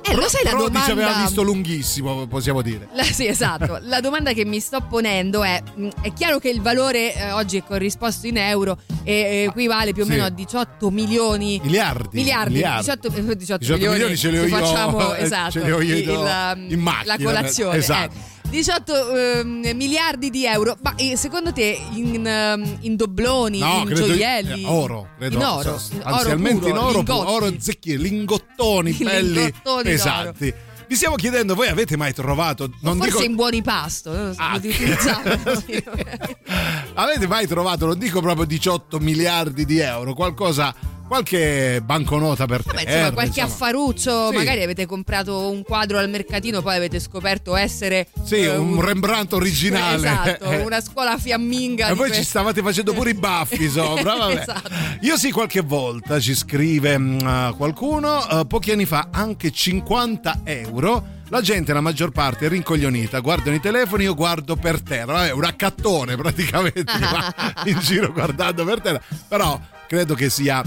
Eh, 0.03 0.15
lo 0.15 0.29
sai 0.29 0.43
la 0.45 0.51
Prodi 0.51 0.77
ci 0.83 0.91
aveva 0.91 1.07
domanda 1.09 1.25
visto 1.27 1.43
lunghissimo, 1.43 2.27
possiamo 2.27 2.63
dire. 2.63 2.89
La- 2.95 3.03
sì, 3.05 3.27
esatto. 3.27 3.79
La 3.85 4.01
domanda 4.01 4.33
che 4.33 4.45
mi 4.45 4.59
sto 4.61 4.81
ponendo 4.81 5.43
è: 5.45 5.63
mh, 5.75 5.89
è 6.03 6.13
chiaro 6.13 6.39
che 6.39 6.49
il 6.49 6.61
valore 6.63 7.15
eh, 7.15 7.33
oggi 7.33 7.59
è 7.59 7.63
corrisposto 7.65 8.27
in 8.27 8.39
euro 8.39 8.79
e 9.05 9.45
equivale 9.49 9.93
più 9.93 10.03
o 10.03 10.07
Sì. 10.07 10.13
meno 10.13 10.25
a 10.25 10.31
18 10.31 10.91
milioni. 10.91 11.61
Miliardi. 11.63 12.17
Miliardi, 12.19 12.53
miliardi. 12.55 12.85
18, 12.85 13.07
eh, 13.09 13.11
18 13.37 13.59
18 13.59 13.73
milioni, 13.75 13.93
milioni 13.95 14.17
ce 14.17 14.31
li 14.31 14.39
ho 14.39 14.43
io, 14.47 14.49
facciamo 14.57 15.15
esatto, 15.15 15.51
ce 15.59 15.63
li 15.65 15.71
ho 15.71 15.81
io 15.81 15.97
il- 15.97 16.09
in 16.09 16.23
la, 16.23 16.57
macchina, 16.77 17.17
la 17.17 17.25
colazione. 17.25 17.77
esatto. 17.77 18.15
eh. 18.17 18.30
18 18.51 19.17
ehm, 19.17 19.71
miliardi 19.77 20.29
di 20.29 20.45
euro, 20.45 20.77
ma 20.83 20.95
eh, 20.97 21.17
secondo 21.17 21.53
te 21.53 21.81
in, 21.95 22.27
ehm, 22.27 22.79
in 22.81 22.97
dobloni, 22.97 23.61
No, 23.61 23.79
in 23.79 23.85
credo 23.87 24.07
gioielli? 24.07 24.65
eh, 24.65 24.67
oro, 24.67 25.09
credo. 25.17 25.37
in 25.37 25.43
oro, 25.45 25.81
anzialmente 26.03 26.69
in 26.69 26.77
oro, 26.77 26.97
lingotti. 26.99 27.31
oro 27.31 27.53
zecchini, 27.59 27.97
lingottoni 28.11 28.93
belli 28.93 29.33
lingottoni 29.35 29.83
pesanti. 29.85 30.53
Vi 30.89 30.97
stiamo 30.97 31.15
chiedendo, 31.15 31.55
voi 31.55 31.69
avete 31.69 31.97
mai 31.97 32.13
trovato, 32.13 32.69
non 32.81 32.97
Forse 32.97 33.11
dico 33.13 33.23
in 33.23 33.37
buoni 33.37 33.63
pasto, 33.63 34.11
non 34.13 34.35
so, 34.35 34.41
Ah. 34.43 34.61
Avete 36.95 37.29
mai 37.29 37.47
trovato, 37.47 37.87
non 37.87 37.97
dico 37.97 38.21
proprio 38.21 38.45
18 38.45 38.99
miliardi 38.99 39.65
di 39.65 39.79
euro, 39.79 40.13
qualcosa, 40.15 40.75
qualche 41.11 41.83
banconota 41.85 42.47
per 42.47 42.63
terra? 42.63 42.81
insomma, 42.83 43.11
qualche 43.11 43.41
insomma. 43.41 43.47
affaruccio, 43.47 44.29
Sì. 44.31 44.37
magari 44.37 44.63
avete 44.63 44.87
comprato 44.87 45.51
un 45.51 45.65
quadro 45.65 45.99
al 45.99 46.09
mercatino, 46.09 46.63
poi 46.63 46.77
avete 46.77 47.01
scoperto 47.01 47.57
essere 47.57 48.07
Sì, 48.23 48.37
eh, 48.37 48.55
un 48.55 48.81
Rembrandt 48.81 49.33
originale. 49.33 49.97
Esatto, 49.97 50.45
Eh. 50.45 50.63
una 50.63 50.81
scuola 50.81 51.19
fiamminga. 51.19 51.89
E 51.89 51.95
voi 51.95 52.13
ci 52.13 52.23
stavate 52.23 52.63
facendo 52.63 52.93
pure 52.93 53.11
i 53.11 53.15
baffi 53.15 53.67
sopra, 53.69 54.15
vabbè. 54.15 54.41
Esatto. 54.41 54.71
Io 55.01 55.17
sì, 55.17 55.33
qualche 55.33 55.63
volta 55.63 56.21
ci 56.21 56.33
scrive 56.37 56.97
mm, 56.97 57.19
qualcuno, 57.57 58.29
eh, 58.29 58.47
pochi 58.47 58.71
anni 58.71 58.85
fa 58.87 59.09
anche 59.11 59.51
50 59.51 60.43
euro. 60.45 61.19
La 61.31 61.41
gente, 61.41 61.73
la 61.73 61.81
maggior 61.81 62.11
parte, 62.13 62.47
è 62.47 62.49
rincoglionita, 62.49 63.19
guardano 63.19 63.57
i 63.57 63.61
telefoni, 63.61 64.05
io 64.05 64.15
guardo 64.15 64.55
per 64.55 64.81
terra. 64.81 65.13
Vabbè, 65.15 65.33
un 65.33 65.45
accattone 65.45 66.15
praticamente 66.17 66.93
in 67.67 67.79
giro 67.81 68.13
guardando 68.13 68.65
per 68.65 68.81
terra. 68.81 69.01
Però 69.27 69.61
credo 69.89 70.15
che 70.15 70.29
sia 70.31 70.63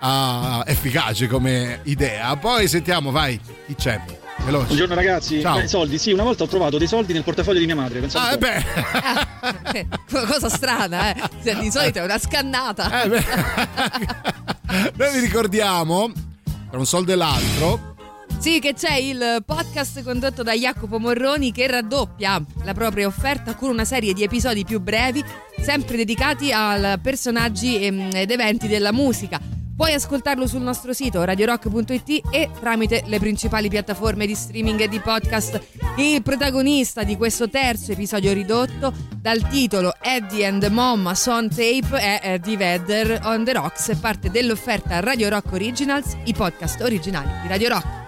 ah, 0.00 0.62
efficace 0.66 1.26
come 1.26 1.80
idea. 1.84 2.36
Poi 2.36 2.68
sentiamo, 2.68 3.10
vai, 3.10 3.38
chi 3.66 3.74
c'è? 3.74 4.00
Veloce. 4.44 4.66
Buongiorno 4.66 4.94
ragazzi, 4.94 5.40
Ciao. 5.40 5.58
Beh, 5.60 5.66
soldi, 5.66 5.98
sì, 5.98 6.12
una 6.12 6.22
volta 6.22 6.44
ho 6.44 6.46
trovato 6.46 6.78
dei 6.78 6.86
soldi 6.86 7.12
nel 7.12 7.24
portafoglio 7.24 7.58
di 7.58 7.66
mia 7.66 7.74
madre, 7.74 7.98
pensate 8.00 8.46
Ah, 8.46 9.38
eh 9.74 9.84
beh. 9.84 9.86
Cosa 10.26 10.48
strana, 10.48 11.12
eh? 11.12 11.54
Di 11.58 11.70
solito 11.70 11.98
è 11.98 12.02
una 12.02 12.18
scannata. 12.18 13.02
Eh 13.02 13.08
beh. 13.08 13.24
Noi 14.96 15.12
vi 15.12 15.18
ricordiamo, 15.20 16.12
tra 16.70 16.78
un 16.78 16.86
soldo 16.86 17.12
e 17.12 17.16
l'altro, 17.16 17.94
Sì, 18.38 18.60
che 18.60 18.74
c'è 18.74 18.94
il 18.94 19.42
podcast 19.44 20.04
condotto 20.04 20.44
da 20.44 20.52
Jacopo 20.52 21.00
Morroni 21.00 21.50
che 21.50 21.66
raddoppia 21.66 22.40
la 22.62 22.74
propria 22.74 23.08
offerta 23.08 23.54
con 23.56 23.70
una 23.70 23.84
serie 23.84 24.12
di 24.12 24.22
episodi 24.22 24.64
più 24.64 24.78
brevi, 24.80 25.24
sempre 25.60 25.96
dedicati 25.96 26.52
a 26.52 26.96
personaggi 27.02 27.82
ehm, 27.84 28.10
ed 28.14 28.30
eventi 28.30 28.68
della 28.68 28.92
musica. 28.92 29.40
Puoi 29.78 29.94
ascoltarlo 29.94 30.48
sul 30.48 30.62
nostro 30.62 30.92
sito 30.92 31.22
radiorock.it 31.22 32.22
e 32.32 32.50
tramite 32.58 33.04
le 33.06 33.20
principali 33.20 33.68
piattaforme 33.68 34.26
di 34.26 34.34
streaming 34.34 34.80
e 34.80 34.88
di 34.88 34.98
podcast. 34.98 35.60
Il 35.98 36.20
protagonista 36.20 37.04
di 37.04 37.16
questo 37.16 37.48
terzo 37.48 37.92
episodio 37.92 38.32
ridotto, 38.32 38.92
dal 39.20 39.46
titolo 39.46 39.94
Eddie 40.00 40.46
and 40.46 40.60
the 40.60 40.68
Mom 40.68 41.06
on 41.06 41.48
Tape, 41.48 41.96
è 41.96 42.18
Eddie 42.24 42.56
Vedder 42.56 43.20
on 43.22 43.44
the 43.44 43.52
Rocks, 43.52 43.96
parte 44.00 44.32
dell'offerta 44.32 44.98
Radio 44.98 45.28
Rock 45.28 45.52
Originals, 45.52 46.16
i 46.24 46.34
podcast 46.34 46.80
originali 46.80 47.30
di 47.42 47.46
Radio 47.46 47.68
Rock. 47.68 48.07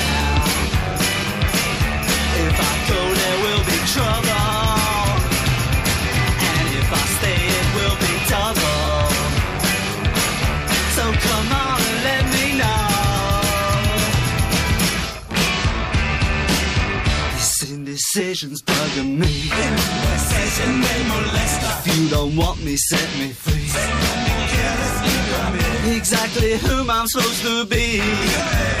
On 3.97 4.31
let 12.03 12.23
me 12.35 12.57
know. 12.57 12.87
This 17.33 17.71
indecision's 17.71 18.61
bugging 18.61 19.17
me. 19.17 19.49
If 21.83 21.97
you 21.97 22.09
don't 22.09 22.35
want 22.35 22.63
me, 22.63 22.75
set 22.77 23.09
me 23.19 23.31
free. 23.31 23.51
Exactly 25.95 26.57
whom 26.57 26.89
I'm 26.89 27.07
supposed 27.07 27.41
to 27.43 27.65
be. 27.65 28.80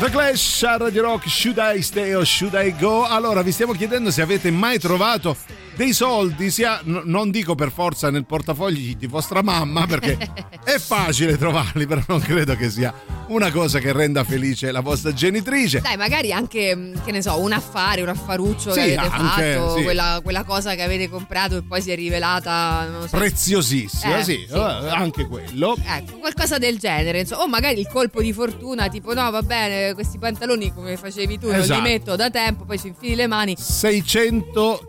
The 0.00 0.08
Clash 0.10 0.62
a 0.62 0.76
Radio 0.78 1.02
Rock, 1.02 1.28
Should 1.28 1.58
I 1.58 1.80
Stay 1.82 2.14
or 2.14 2.24
Should 2.24 2.54
I 2.54 2.74
Go? 2.76 3.04
Allora, 3.04 3.42
vi 3.42 3.52
stiamo 3.52 3.72
chiedendo 3.74 4.10
se 4.10 4.22
avete 4.22 4.50
mai 4.50 4.78
trovato 4.78 5.36
dei 5.80 5.94
soldi 5.94 6.50
sia, 6.50 6.78
n- 6.84 7.04
non 7.06 7.30
dico 7.30 7.54
per 7.54 7.72
forza 7.72 8.10
nel 8.10 8.26
portafogli 8.26 8.96
di 8.96 9.06
vostra 9.06 9.42
mamma 9.42 9.86
perché 9.86 10.18
è 10.62 10.78
facile 10.78 11.38
trovarli, 11.38 11.86
però 11.86 12.02
non 12.08 12.20
credo 12.20 12.54
che 12.54 12.68
sia 12.68 12.92
una 13.28 13.50
cosa 13.50 13.78
che 13.78 13.90
renda 13.90 14.22
felice 14.22 14.72
la 14.72 14.80
vostra 14.80 15.14
genitrice. 15.14 15.80
Dai, 15.80 15.96
magari 15.96 16.32
anche, 16.32 16.74
mh, 16.76 17.02
che 17.02 17.12
ne 17.12 17.22
so, 17.22 17.38
un 17.40 17.52
affare, 17.52 18.02
un 18.02 18.08
affaruccio 18.08 18.72
Sì, 18.72 18.80
che 18.80 18.96
avete 18.96 19.14
anche, 19.22 19.54
fatto, 19.54 19.76
sì. 19.76 19.82
quella, 19.84 20.20
quella 20.22 20.44
cosa 20.44 20.74
che 20.74 20.82
avete 20.82 21.08
comprato 21.08 21.56
e 21.56 21.62
poi 21.62 21.80
si 21.80 21.90
è 21.90 21.94
rivelata, 21.94 22.86
non 22.90 23.08
so, 23.08 23.16
Preziosissima, 23.16 24.18
Eh, 24.18 24.22
sì, 24.24 24.44
sì. 24.46 24.54
eh, 24.54 24.88
anche 24.90 25.26
quello. 25.26 25.76
Ecco, 25.82 26.18
qualcosa 26.18 26.58
del 26.58 26.76
genere, 26.78 27.20
insomma, 27.20 27.44
o 27.44 27.48
magari 27.48 27.80
il 27.80 27.88
colpo 27.90 28.20
di 28.20 28.34
fortuna, 28.34 28.88
tipo 28.90 29.14
no, 29.14 29.30
va 29.30 29.40
bene, 29.40 29.94
questi 29.94 30.18
pantaloni 30.18 30.74
come 30.74 30.98
facevi 30.98 31.38
tu, 31.38 31.46
non 31.46 31.60
Esatto. 31.60 31.80
li 31.80 31.88
metto 31.88 32.16
da 32.16 32.28
tempo, 32.28 32.64
poi 32.64 32.78
ci 32.78 32.88
infili 32.88 33.14
le 33.14 33.26
mani. 33.28 33.54
600 33.56 34.86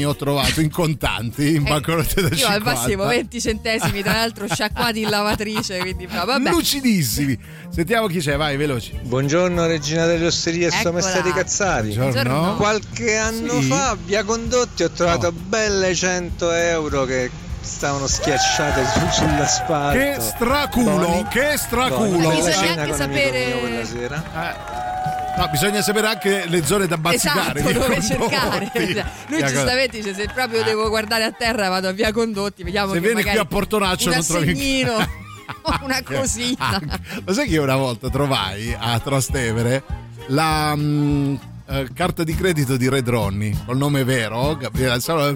chinighioni 0.00 0.04
ho 0.04 0.16
trovato 0.16 0.60
in 0.60 0.70
contanti, 0.70 1.54
in 1.56 1.66
Eh, 1.66 1.68
banconote 1.70 2.14
da 2.22 2.28
Io 2.28 2.36
50. 2.36 2.52
al 2.54 2.62
massimo 2.62 3.04
20 3.06 3.40
centesimi, 3.40 4.02
tra 4.02 4.12
l'altro 4.12 4.46
sciacquati 4.48 5.00
in 5.02 5.08
lavatrice, 5.10 5.78
quindi 5.78 6.06
no, 6.10 6.24
vabbè. 6.24 6.50
Lucidissimi. 6.50 7.38
Sentiamo 7.70 8.06
chi 8.06 8.18
c'è, 8.20 8.36
vai, 8.36 8.56
veloci. 8.56 8.98
Buongiorno 9.02 9.66
regina 9.66 10.06
delle 10.06 10.26
osterie 10.26 10.64
e 10.64 10.66
Eccola. 10.68 10.82
sommersa 10.82 11.20
di 11.20 11.32
Cazzari. 11.32 11.94
Buongiorno. 11.94 12.56
Qualche 12.56 13.16
anno 13.16 13.60
Sì. 13.60 13.66
fa 13.68 13.90
a 13.90 13.96
Via 14.02 14.24
Condotti 14.24 14.82
ho 14.82 14.90
trovato 14.90 15.30
belle 15.32 15.94
100 15.94 16.50
euro 16.52 17.04
che 17.04 17.30
stavano 17.60 18.06
schiacciate 18.06 18.84
su- 18.86 19.20
sull'asfalto. 19.22 19.98
Che 19.98 20.16
straculo, 20.18 20.90
Buoni. 20.96 21.26
che 21.30 21.54
straculo. 21.56 22.08
Buoni. 22.08 22.26
Bella 22.38 22.48
Bisogna 22.48 22.82
anche 22.82 22.94
sapere- 22.96 23.46
mio 23.46 23.58
quella 23.60 23.84
sera. 23.84 25.19
No, 25.36 25.48
bisogna 25.50 25.80
sapere 25.80 26.08
anche 26.08 26.44
le 26.46 26.64
zone 26.64 26.86
da 26.86 26.98
bazzicare. 26.98 27.60
Esatto, 27.60 27.78
dove 27.78 28.02
cercare. 28.02 28.70
Lui 29.28 29.36
Via 29.38 29.46
giustamente 29.46 29.96
dice: 29.98 30.14
Se 30.14 30.28
proprio 30.32 30.62
devo 30.62 30.88
guardare 30.88 31.24
a 31.24 31.32
terra, 31.32 31.68
vado 31.68 31.88
a 31.88 31.92
via 31.92 32.12
Condotti. 32.12 32.62
Vediamo 32.62 32.92
Se 32.92 33.00
vieni 33.00 33.14
magari 33.14 33.36
qui 33.36 33.46
a 33.46 33.48
Portonaccio 33.48 34.08
un 34.08 34.14
non 34.14 34.26
trovi 34.26 34.86
una 35.82 36.02
cosina. 36.04 36.56
Anche. 36.58 37.00
Lo 37.24 37.32
sai 37.32 37.46
che 37.48 37.54
io 37.54 37.62
una 37.62 37.76
volta 37.76 38.08
trovai 38.08 38.76
a 38.78 38.98
Trastevere 38.98 39.82
la 40.28 40.74
mm, 40.76 41.34
eh, 41.70 41.88
carta 41.94 42.24
di 42.24 42.34
credito 42.34 42.76
di 42.76 42.88
Red 42.88 43.08
Ronnie 43.08 43.56
col 43.64 43.76
nome 43.76 44.02
vero, 44.04 44.58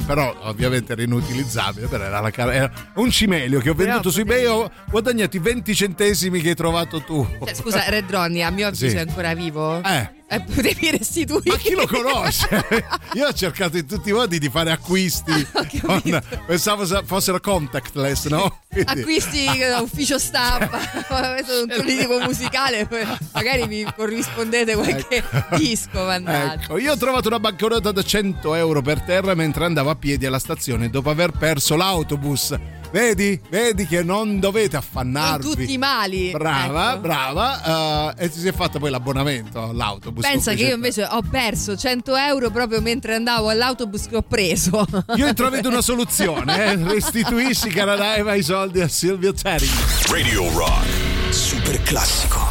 però 0.07 0.35
ovviamente 0.43 0.93
era 0.93 1.03
inutilizzabile, 1.03 1.87
però 1.87 2.05
era, 2.05 2.31
car- 2.31 2.53
era 2.53 2.73
un 2.97 3.11
cimelio 3.11 3.61
che 3.61 3.71
ho 3.71 3.75
venduto 3.75 4.11
su 4.11 4.21
eBay 4.21 4.45
ho 4.47 4.71
guadagnati 4.91 5.39
20 5.39 5.75
centesimi 5.75 6.41
che 6.41 6.51
hai 6.51 6.55
trovato 6.55 7.01
tu. 7.03 7.27
Cioè, 7.45 7.55
scusa, 7.55 7.85
Red 7.89 8.11
Ronnie, 8.11 8.43
a 8.43 8.51
mio 8.51 8.67
avviso 8.67 8.89
Sì. 8.89 8.97
è 8.97 9.01
ancora 9.01 9.35
vivo? 9.35 9.83
Eh. 9.83 10.23
Eh, 10.27 10.41
potevi 10.55 10.91
restituire. 10.91 11.51
Ma 11.51 11.57
chi 11.57 11.75
lo 11.75 11.87
conosce? 11.87 12.49
Io 13.15 13.27
ho 13.27 13.33
cercato 13.33 13.77
in 13.77 13.87
tutti 13.87 14.09
i 14.09 14.13
modi 14.13 14.39
di 14.39 14.49
fare 14.49 14.71
acquisti. 14.73 15.47
con- 15.83 16.23
pensavo 16.47 16.87
sa- 16.87 17.03
fossero 17.05 17.41
contactless, 17.41 18.27
no? 18.29 18.61
Quindi- 18.71 19.01
Acquisti 19.01 19.47
ne 19.47 19.75
so, 19.77 19.83
ufficio 19.83 20.19
stampa, 20.19 20.79
un 21.09 21.73
politico 21.77 22.19
musicale, 22.21 22.89
magari 23.33 23.67
mi 23.67 23.85
corrispondete 23.95 24.75
qualche 24.75 25.23
disco, 25.57 26.05
mannaggia. 26.05 26.63
Ecco, 26.65 26.79
io 26.79 26.93
ho 26.93 26.97
trovato 26.97 27.29
una 27.29 27.39
banconota 27.39 27.93
da 27.93 28.03
100 28.03 28.55
euro 28.55 28.83
per 28.83 29.03
terra 29.03 29.35
mentre 29.35 29.65
andavo 29.67 29.91
a 29.91 29.95
piedi 29.95 30.27
alla 30.27 30.39
stazione 30.39 30.91
dopo 30.91 31.11
aver 31.11 31.31
perso 31.33 31.77
l'autobus. 31.77 32.55
Vedi? 32.95 33.41
Vedi 33.49 33.89
che 33.89 34.05
non 34.05 34.39
dovete 34.39 34.77
Con 34.77 34.79
affannarvi. 34.79 35.43
tutti 35.45 35.73
i 35.73 35.79
mali. 35.79 36.31
Brava, 36.31 36.93
ecco. 36.93 37.01
brava. 37.01 38.13
eh, 38.15 38.25
e 38.27 38.31
si 38.31 38.47
è 38.47 38.53
fatta 38.53 38.79
poi 38.79 38.91
l'abbonamento 38.91 39.61
all'autobus. 39.61 40.23
Pensa 40.25 40.51
con 40.53 40.61
che 40.61 40.67
io 40.67 40.77
invece 40.77 41.05
ho 41.05 41.21
perso 41.29 41.77
100 41.77 42.15
euro 42.15 42.51
proprio 42.51 42.81
mentre 42.81 43.17
andavo 43.17 43.49
all'autobus 43.49 44.07
che 44.07 44.15
ho 44.15 44.23
preso. 44.23 44.87
Io 45.17 45.27
intravedo 45.27 45.69
una 45.69 45.83
soluzione, 45.83 46.67
eh. 46.67 46.77
restituisci 46.87 47.69
cara 47.71 47.97
Daiva 47.97 48.35
i 48.35 48.45
soldi 48.45 48.81
a 48.81 48.87
Silvio 48.87 49.33
Terry. 49.33 49.67
Radio 50.09 50.49
Rock. 50.57 50.87
Super 51.31 51.83
classico. 51.83 52.44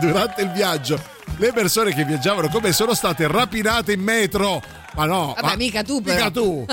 durante 0.00 0.42
il 0.42 0.50
viaggio 0.50 0.98
le 1.36 1.52
persone 1.52 1.92
che 1.92 2.04
viaggiavano 2.04 2.48
come 2.48 2.72
sono 2.72 2.94
state 2.94 3.26
rapinate 3.26 3.92
in 3.92 4.00
metro, 4.00 4.62
ma 4.94 5.04
no, 5.04 5.34
Vabbè, 5.34 5.42
ma- 5.48 5.56
mica 5.56 5.82
tu 5.82 6.00
però. 6.00 6.16
mica 6.16 6.30
tu. 6.30 6.64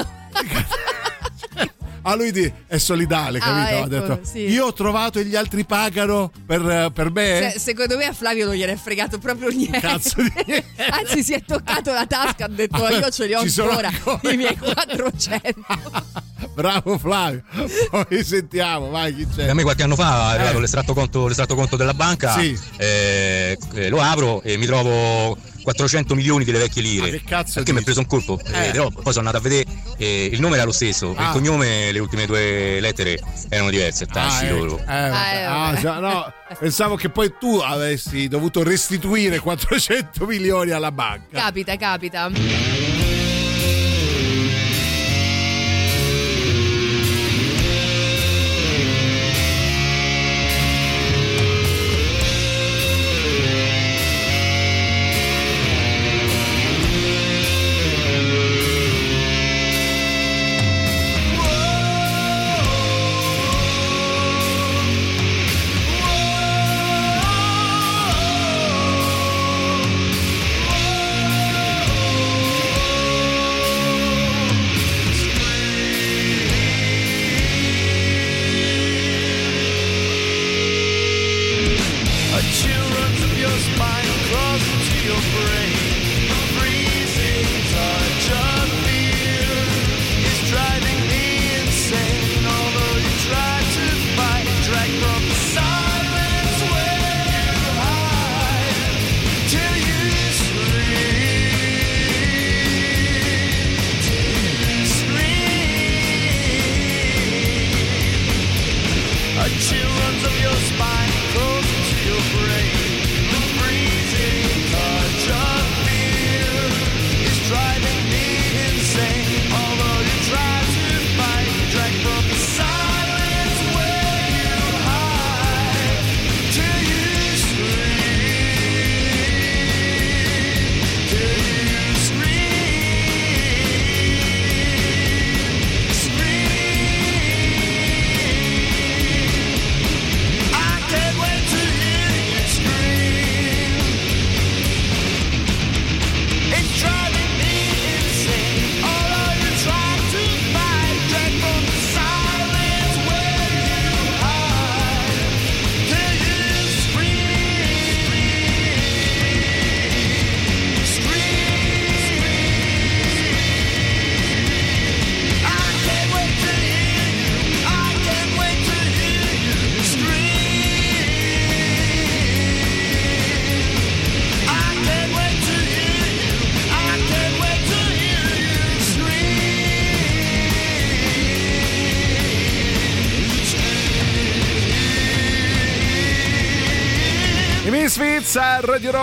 A 2.05 2.15
lui 2.15 2.31
di- 2.31 2.51
è 2.67 2.77
solidale, 2.77 3.39
Ah, 3.39 3.41
capito? 3.41 3.75
ecco, 3.75 3.83
ha 3.83 3.87
detto, 3.87 4.19
sì. 4.29 4.39
io 4.39 4.65
ho 4.65 4.73
trovato 4.73 5.19
e 5.19 5.25
gli 5.25 5.35
altri 5.35 5.65
pagano 5.65 6.31
per, 6.45 6.91
per 6.93 7.11
me. 7.11 7.49
Cioè, 7.51 7.59
secondo 7.59 7.97
me 7.97 8.05
a 8.05 8.13
Flavio 8.13 8.45
non 8.45 8.55
gliene 8.55 8.73
è 8.73 8.75
fregato 8.77 9.17
proprio 9.19 9.49
niente. 9.49 9.79
Cazzo 9.79 10.21
di 10.21 10.31
niente. 10.45 10.83
Anzi, 10.89 11.23
si 11.23 11.33
è 11.33 11.43
toccato 11.45 11.91
la 11.93 12.05
tasca, 12.05 12.45
ha 12.45 12.49
detto 12.49 12.87
io 12.89 13.09
ce 13.09 13.25
li 13.27 13.33
ho 13.33 13.39
ancora, 13.39 13.87
ancora. 13.87 14.31
i 14.31 14.37
miei 14.37 14.57
400. 14.57 15.61
Bravo 16.53 16.97
Flavio. 16.97 17.41
Poi 17.89 18.23
sentiamo, 18.23 18.89
vai 18.89 19.15
chi 19.15 19.27
c'è. 19.33 19.47
A 19.47 19.53
me 19.53 19.63
qualche 19.63 19.83
anno 19.83 19.95
fa 19.95 20.31
è 20.31 20.35
arrivato 20.35 20.57
Eh. 20.57 20.61
l'estratto 20.61 20.93
conto, 20.93 21.27
l'estratto 21.27 21.55
conto 21.55 21.75
della 21.77 21.93
banca, 21.93 22.37
Sì. 22.37 22.57
eh, 22.77 23.57
eh, 23.73 23.89
lo 23.89 24.01
apro 24.01 24.41
e 24.43 24.57
mi 24.57 24.65
trovo 24.65 25.37
400 25.63 26.13
milioni 26.15 26.43
delle 26.43 26.59
vecchie 26.59 26.81
lire. 26.81 27.09
che 27.09 27.23
cazzo 27.23 27.53
Perché 27.55 27.71
mi 27.73 27.79
ha 27.79 27.81
preso 27.83 27.99
un 28.01 28.05
colpo. 28.05 28.39
Eh. 28.45 28.67
Eh, 28.67 28.71
però 28.71 28.89
poi 28.89 29.13
sono 29.13 29.27
andato 29.27 29.37
a 29.37 29.41
vedere, 29.41 29.65
eh, 29.97 30.29
il 30.31 30.39
nome 30.39 30.55
era 30.55 30.65
lo 30.65 30.71
stesso, 30.71 31.13
Ah. 31.17 31.23
il 31.25 31.29
cognome, 31.31 31.91
le 31.91 31.99
ultime 31.99 32.25
due 32.25 32.79
lettere 32.79 33.19
erano 33.49 33.69
diverse, 33.69 34.05
tassi 34.05 34.45
Ah, 34.45 34.47
ecco. 34.49 34.55
loro. 34.57 34.77
Eh, 34.79 34.85
vabbè. 34.85 35.35
eh, 35.35 35.43
Ah, 35.43 35.75
già, 35.79 35.99
no, 35.99 36.33
pensavo 36.59 36.95
che 36.95 37.09
poi 37.09 37.33
tu 37.39 37.57
avessi 37.57 38.27
dovuto 38.27 38.61
restituire 38.63 39.39
400 39.39 40.25
milioni 40.27 40.71
alla 40.71 40.91
banca. 40.91 41.39
Capita, 41.39 41.75
capita. 41.77 42.29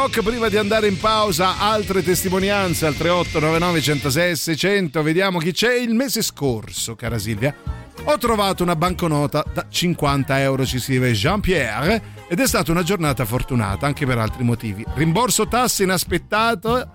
Rock, 0.03 0.22
prima 0.22 0.48
di 0.48 0.57
andare 0.57 0.88
in 0.88 0.98
pausa, 0.98 1.59
altre 1.59 2.03
testimonianze 2.03 2.86
al 2.86 2.94
3899 2.94 3.80
106 3.82 4.34
600. 4.34 5.03
Vediamo 5.03 5.38
chi 5.38 5.53
c'è. 5.53 5.74
Il 5.74 5.92
mese 5.92 6.22
scorso, 6.22 6.96
cara 6.96 7.18
Silvia, 7.18 7.55
ho 8.05 8.16
trovato 8.16 8.62
una 8.62 8.76
banconota 8.76 9.44
da 9.53 9.66
50 9.68 10.40
euro, 10.40 10.64
ci 10.64 10.78
scrive 10.78 11.12
Jean-Pierre, 11.12 12.03
ed 12.28 12.40
è 12.40 12.46
stata 12.46 12.70
una 12.70 12.82
giornata 12.82 13.26
fortunata 13.26 13.84
anche 13.84 14.07
per 14.07 14.16
altri 14.16 14.42
motivi. 14.42 14.82
Rimborso 14.94 15.46
tasse 15.48 15.82
inaspettato 15.82 16.92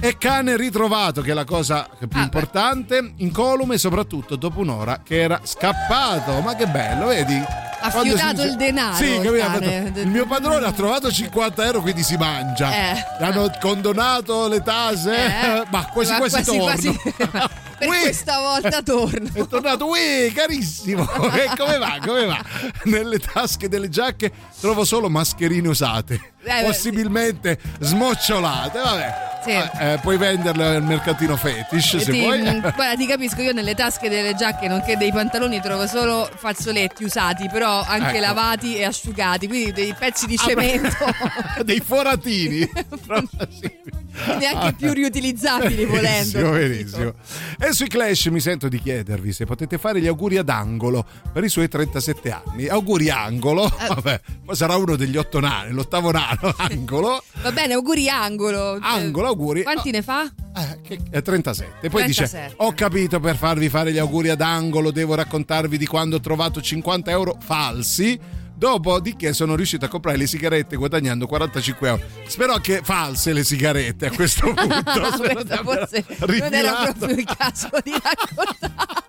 e 0.00 0.18
cane 0.18 0.56
ritrovato, 0.56 1.22
che 1.22 1.30
è 1.30 1.34
la 1.34 1.44
cosa 1.44 1.88
più 2.08 2.20
importante, 2.20 3.12
incolume 3.18 3.78
soprattutto 3.78 4.34
dopo 4.34 4.58
un'ora 4.58 5.00
che 5.04 5.20
era 5.20 5.40
scappato. 5.44 6.40
Ma 6.40 6.56
che 6.56 6.66
bello, 6.66 7.06
vedi? 7.06 7.40
Ha 7.82 7.90
fiutato 7.90 8.40
si- 8.42 8.46
il 8.48 8.56
denaro, 8.56 8.94
Sì, 8.96 9.04
il 9.06 9.20
capito? 9.22 9.44
Fatto- 9.44 10.00
il 10.00 10.06
mio 10.08 10.26
padrone 10.26 10.66
ha 10.66 10.72
trovato 10.72 11.10
50 11.10 11.64
euro, 11.64 11.80
quindi 11.80 12.02
si 12.02 12.16
mangia. 12.16 12.72
Eh. 12.72 13.06
Hanno 13.20 13.50
condonato 13.60 14.48
le 14.48 14.62
tase, 14.62 15.14
Eh. 15.14 15.62
ma 15.70 15.84
quasi 15.86 16.12
Ma 16.12 16.18
quasi, 16.18 16.56
quasi, 16.58 17.00
torno. 17.16 17.48
Per 17.82 17.88
questa 17.88 18.38
volta 18.38 18.80
torno. 18.82 19.28
È 19.32 19.44
tornato, 19.48 19.88
uè, 19.88 20.30
carissimo! 20.32 21.02
E 21.34 21.50
come 21.56 21.78
va? 21.78 21.98
Come 22.04 22.26
va? 22.26 22.38
Nelle 22.84 23.18
tasche 23.18 23.68
delle 23.68 23.88
giacche 23.88 24.30
trovo 24.60 24.84
solo 24.84 25.08
mascherine 25.10 25.66
usate, 25.66 26.34
beh, 26.44 26.62
possibilmente 26.64 27.58
smocciolate. 27.80 28.78
Vabbè, 28.78 29.30
Sì. 29.44 29.52
Vabbè, 29.54 29.92
eh, 29.94 29.98
puoi 29.98 30.16
venderle 30.16 30.76
al 30.76 30.82
mercatino 30.84 31.36
fetish 31.36 31.96
se 31.96 32.12
Ti- 32.12 32.20
vuoi. 32.20 32.40
guarda, 32.60 32.94
ti 32.94 33.06
capisco, 33.06 33.40
io 33.42 33.52
nelle 33.52 33.74
tasche 33.74 34.08
delle 34.08 34.34
giacche, 34.36 34.68
nonché 34.68 34.96
dei 34.96 35.10
pantaloni, 35.10 35.60
trovo 35.60 35.88
solo 35.88 36.30
fazzoletti 36.32 37.02
usati, 37.02 37.48
però 37.48 37.71
anche 37.80 38.10
Ecco. 38.16 38.20
lavati 38.20 38.76
e 38.76 38.84
asciugati, 38.84 39.48
quindi 39.48 39.72
dei 39.72 39.94
pezzi 39.98 40.26
di 40.26 40.34
Ah, 40.38 40.42
cemento 40.46 40.96
Dei 41.64 41.80
foratini. 41.84 42.68
neanche 44.38 44.74
più 44.74 44.92
riutilizzabili 44.92 45.84
volendo. 45.84 46.50
Benissimo. 46.50 47.14
E 47.58 47.72
sui 47.72 47.88
Clash 47.88 48.26
mi 48.26 48.40
sento 48.40 48.68
di 48.68 48.78
chiedervi 48.80 49.32
se 49.32 49.46
potete 49.46 49.78
fare 49.78 50.00
gli 50.00 50.06
auguri 50.06 50.36
ad 50.36 50.48
Angolo 50.48 51.04
per 51.32 51.44
i 51.44 51.48
suoi 51.48 51.68
37 51.68 52.30
anni. 52.30 52.68
Auguri 52.68 53.10
Angolo, 53.10 53.66
Eh. 53.66 53.86
vabbè, 53.88 54.20
poi 54.44 54.54
sarà 54.56 54.76
uno 54.76 54.96
degli 54.96 55.16
otto 55.16 55.40
nani, 55.40 55.72
l'ottavo 55.72 56.10
nano, 56.10 56.54
Angolo. 56.58 57.22
Va 57.42 57.52
bene, 57.52 57.74
auguri 57.74 58.08
angolo. 58.08 58.78
Angolo, 58.80 59.28
auguri. 59.28 59.62
Quanti 59.62 59.90
ne 59.90 60.02
fa? 60.02 60.30
Eh, 60.54 60.80
che- 60.82 60.98
è 61.10 61.22
37. 61.22 61.88
Poi 61.88 62.02
37. 62.02 62.42
dice: 62.42 62.54
Ho 62.58 62.72
capito 62.74 63.18
per 63.20 63.36
farvi 63.36 63.68
fare 63.70 63.90
gli 63.92 63.98
auguri 63.98 64.28
ad 64.28 64.40
angolo, 64.42 64.90
devo 64.90 65.14
raccontarvi 65.14 65.78
di 65.78 65.86
quando 65.86 66.16
ho 66.16 66.20
trovato 66.20 66.60
50 66.60 67.10
euro 67.10 67.36
falsi. 67.62 68.18
Dopodiché 68.54 69.32
sono 69.32 69.56
riuscito 69.56 69.86
a 69.86 69.88
comprare 69.88 70.16
le 70.16 70.26
sigarette 70.26 70.76
guadagnando 70.76 71.26
45 71.26 71.88
euro. 71.88 72.02
Spero 72.26 72.58
che 72.58 72.80
false 72.84 73.32
le 73.32 73.42
sigarette 73.42 74.06
a 74.06 74.10
questo 74.12 74.52
punto. 74.54 75.62
Forse 75.64 76.04
non 76.18 76.54
era 76.54 76.92
proprio 76.92 77.16
il 77.16 77.24
caso 77.24 77.68
di 77.82 77.90
raccontarla. 77.90 79.04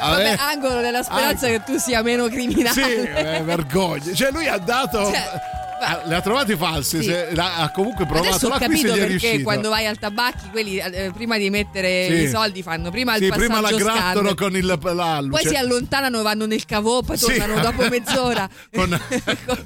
Vabbè. 0.00 0.36
Angolo 0.38 0.80
nella 0.80 1.02
speranza 1.02 1.46
che 1.46 1.62
tu 1.64 1.78
sia 1.78 2.02
meno 2.02 2.26
criminale. 2.28 2.74
Sì, 2.74 2.80
eh, 2.82 3.42
vergogna. 3.42 4.12
Cioè, 4.12 4.30
lui 4.30 4.46
ha 4.46 4.58
dato. 4.58 5.06
Cioè, 5.06 5.30
le 6.06 6.14
ha 6.14 6.20
trovate 6.20 6.56
false. 6.56 6.98
Sì. 7.02 7.08
se- 7.08 7.28
l'ha- 7.34 7.56
ha 7.56 7.70
comunque 7.70 8.06
provato. 8.06 8.28
Adesso 8.28 8.46
ho 8.48 8.58
capito 8.58 8.92
perché 8.92 9.06
riuscito. 9.06 9.42
quando 9.42 9.68
vai 9.68 9.86
al 9.86 9.98
tabacchi, 9.98 10.48
quelli 10.50 10.78
eh, 10.78 11.10
prima 11.14 11.36
di 11.38 11.50
mettere 11.50 12.06
Sì. 12.08 12.22
i 12.22 12.28
soldi 12.28 12.62
fanno 12.62 12.90
prima 12.90 13.16
Sì, 13.16 13.24
il 13.24 13.32
prima 13.32 13.56
la 13.60 13.68
passaggio 13.68 13.84
grattano 13.84 14.24
scan. 14.30 14.34
con 14.36 14.56
il, 14.56 14.66
la 14.66 15.20
luce. 15.20 15.42
Poi 15.42 15.46
si 15.52 15.56
allontanano, 15.56 16.22
vanno 16.22 16.46
nel 16.46 16.64
cavò, 16.64 17.02
poi 17.02 17.18
tornano 17.18 17.60
dopo 17.60 17.86
mezz'ora. 17.90 18.48
con, 18.74 19.00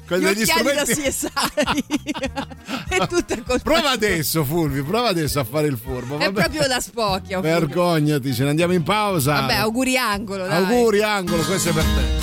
con 0.07 0.17
Gli 0.17 0.23
degli 0.23 0.41
occhiali 0.41 0.75
da 0.75 0.85
strumenti. 0.85 1.09
CSI. 1.09 1.83
è 2.89 3.07
tutto 3.07 3.35
colpa 3.45 3.63
Prova 3.63 3.91
adesso, 3.91 4.43
Fulvio, 4.43 4.83
prova 4.83 5.09
adesso 5.09 5.39
a 5.39 5.43
fare 5.43 5.67
il 5.67 5.77
furbo. 5.81 6.17
È 6.19 6.31
proprio 6.31 6.67
da 6.67 6.79
spocchio. 6.79 7.39
Vergognati, 7.41 8.33
ce 8.33 8.43
ne 8.43 8.49
andiamo 8.49 8.73
in 8.73 8.83
pausa. 8.83 9.33
Vabbè, 9.41 9.55
auguri 9.55 9.97
angolo. 9.97 10.45
Dai. 10.47 10.63
Auguri, 10.63 11.01
angolo, 11.01 11.43
questo 11.43 11.69
è 11.69 11.73
per 11.73 11.83
te. 11.83 12.18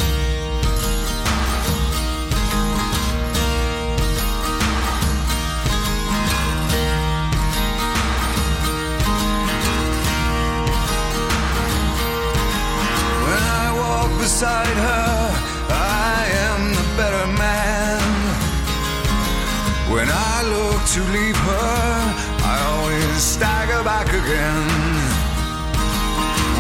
When 20.07 20.15
I 20.15 20.43
look 20.47 20.87
to 20.95 21.01
leave 21.11 21.35
her, 21.35 22.15
I 22.47 22.55
always 22.71 23.21
stagger 23.21 23.83
back 23.83 24.07
again. 24.07 24.71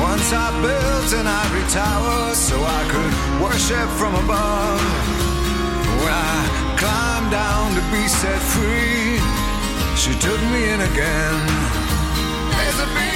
Once 0.03 0.33
I 0.35 0.51
built 0.67 1.11
an 1.15 1.29
ivory 1.29 1.63
tower 1.71 2.35
so 2.35 2.57
I 2.59 2.83
could 2.91 3.15
worship 3.45 3.89
from 4.01 4.17
above. 4.17 4.83
When 6.03 6.11
I 6.11 6.75
climbed 6.75 7.31
down 7.31 7.71
to 7.79 7.83
be 7.95 8.09
set 8.09 8.43
free, 8.51 9.23
she 9.95 10.11
took 10.19 10.41
me 10.51 10.67
in 10.75 10.81
again. 10.81 11.39
There's 12.51 12.81
a 12.83 13.16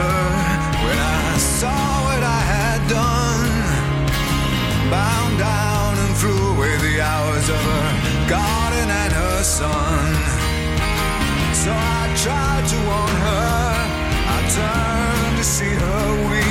her 0.00 0.22
when 0.84 0.98
I 0.98 1.38
saw 1.58 1.80
what 2.06 2.22
I 2.38 2.42
had 2.54 2.80
done. 2.88 3.54
Bound 4.90 5.34
down 5.38 5.92
and 6.02 6.12
flew 6.20 6.42
away 6.54 6.74
the 6.86 6.94
hours 7.00 7.46
of 7.56 7.60
her 7.70 7.88
garden 8.28 8.88
and 9.02 9.12
her 9.22 9.38
son. 9.42 10.04
So 11.62 11.70
I 11.72 12.02
tried 12.24 12.64
to 12.72 12.78
warn 12.90 13.16
her, 13.28 13.56
I 14.34 14.38
turned 14.58 15.36
to 15.38 15.44
see 15.44 15.74
her 15.84 16.30
weep. 16.30 16.45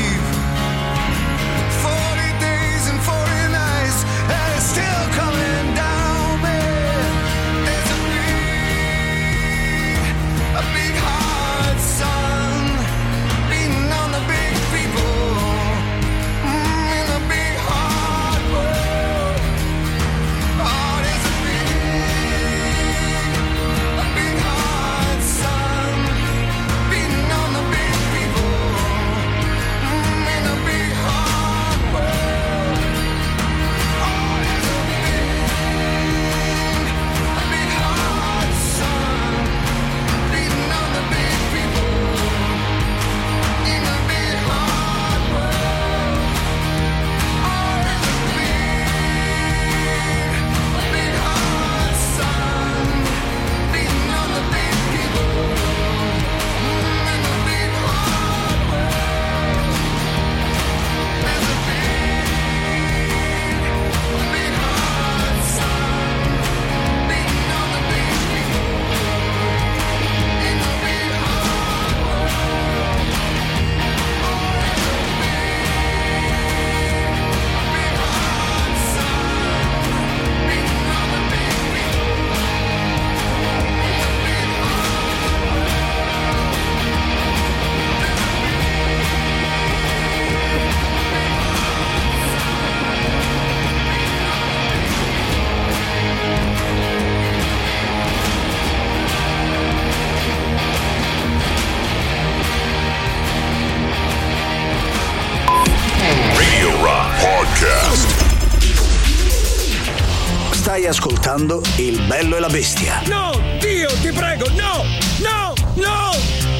Ascoltando 111.45 111.61
Il 111.77 112.01
bello 112.01 112.37
e 112.37 112.39
la 112.39 112.47
bestia. 112.47 113.01
No, 113.05 113.39
Dio, 113.59 113.89
ti 114.01 114.11
prego, 114.11 114.47
no, 114.49 114.83
no, 115.19 115.53
no, 115.75 116.11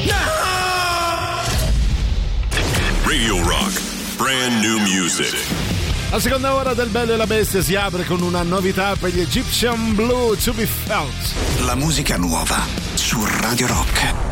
no! 0.04 0.14
Radio 3.04 3.42
Rock, 3.42 3.80
brand 4.16 4.62
new 4.62 4.78
music. 4.78 5.34
La 6.10 6.20
seconda 6.20 6.54
ora 6.54 6.72
del 6.72 6.88
Bello 6.88 7.14
e 7.14 7.16
la 7.16 7.26
Bestia 7.26 7.60
si 7.60 7.74
apre 7.74 8.04
con 8.04 8.22
una 8.22 8.42
novità 8.42 8.94
per 8.94 9.10
gli 9.10 9.20
Egyptian 9.20 9.94
Blue 9.94 10.36
to 10.36 10.52
be 10.52 10.66
felt. 10.66 11.64
La 11.64 11.74
musica 11.74 12.16
nuova 12.16 12.64
su 12.94 13.18
Radio 13.40 13.66
Rock. 13.66 14.25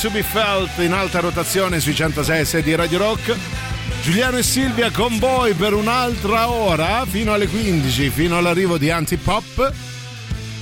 To 0.00 0.10
be 0.10 0.22
felt 0.22 0.78
in 0.78 0.92
alta 0.92 1.18
rotazione 1.18 1.80
sui 1.80 1.94
106 1.94 2.62
di 2.62 2.74
Radio 2.76 2.98
Rock. 2.98 3.36
Giuliano 4.02 4.36
e 4.36 4.44
Silvia 4.44 4.92
con 4.92 5.18
voi 5.18 5.54
per 5.54 5.74
un'altra 5.74 6.48
ora 6.50 7.04
fino 7.04 7.32
alle 7.32 7.48
15, 7.48 8.08
fino 8.10 8.38
all'arrivo 8.38 8.78
di 8.78 8.90
Antipop. 8.90 9.72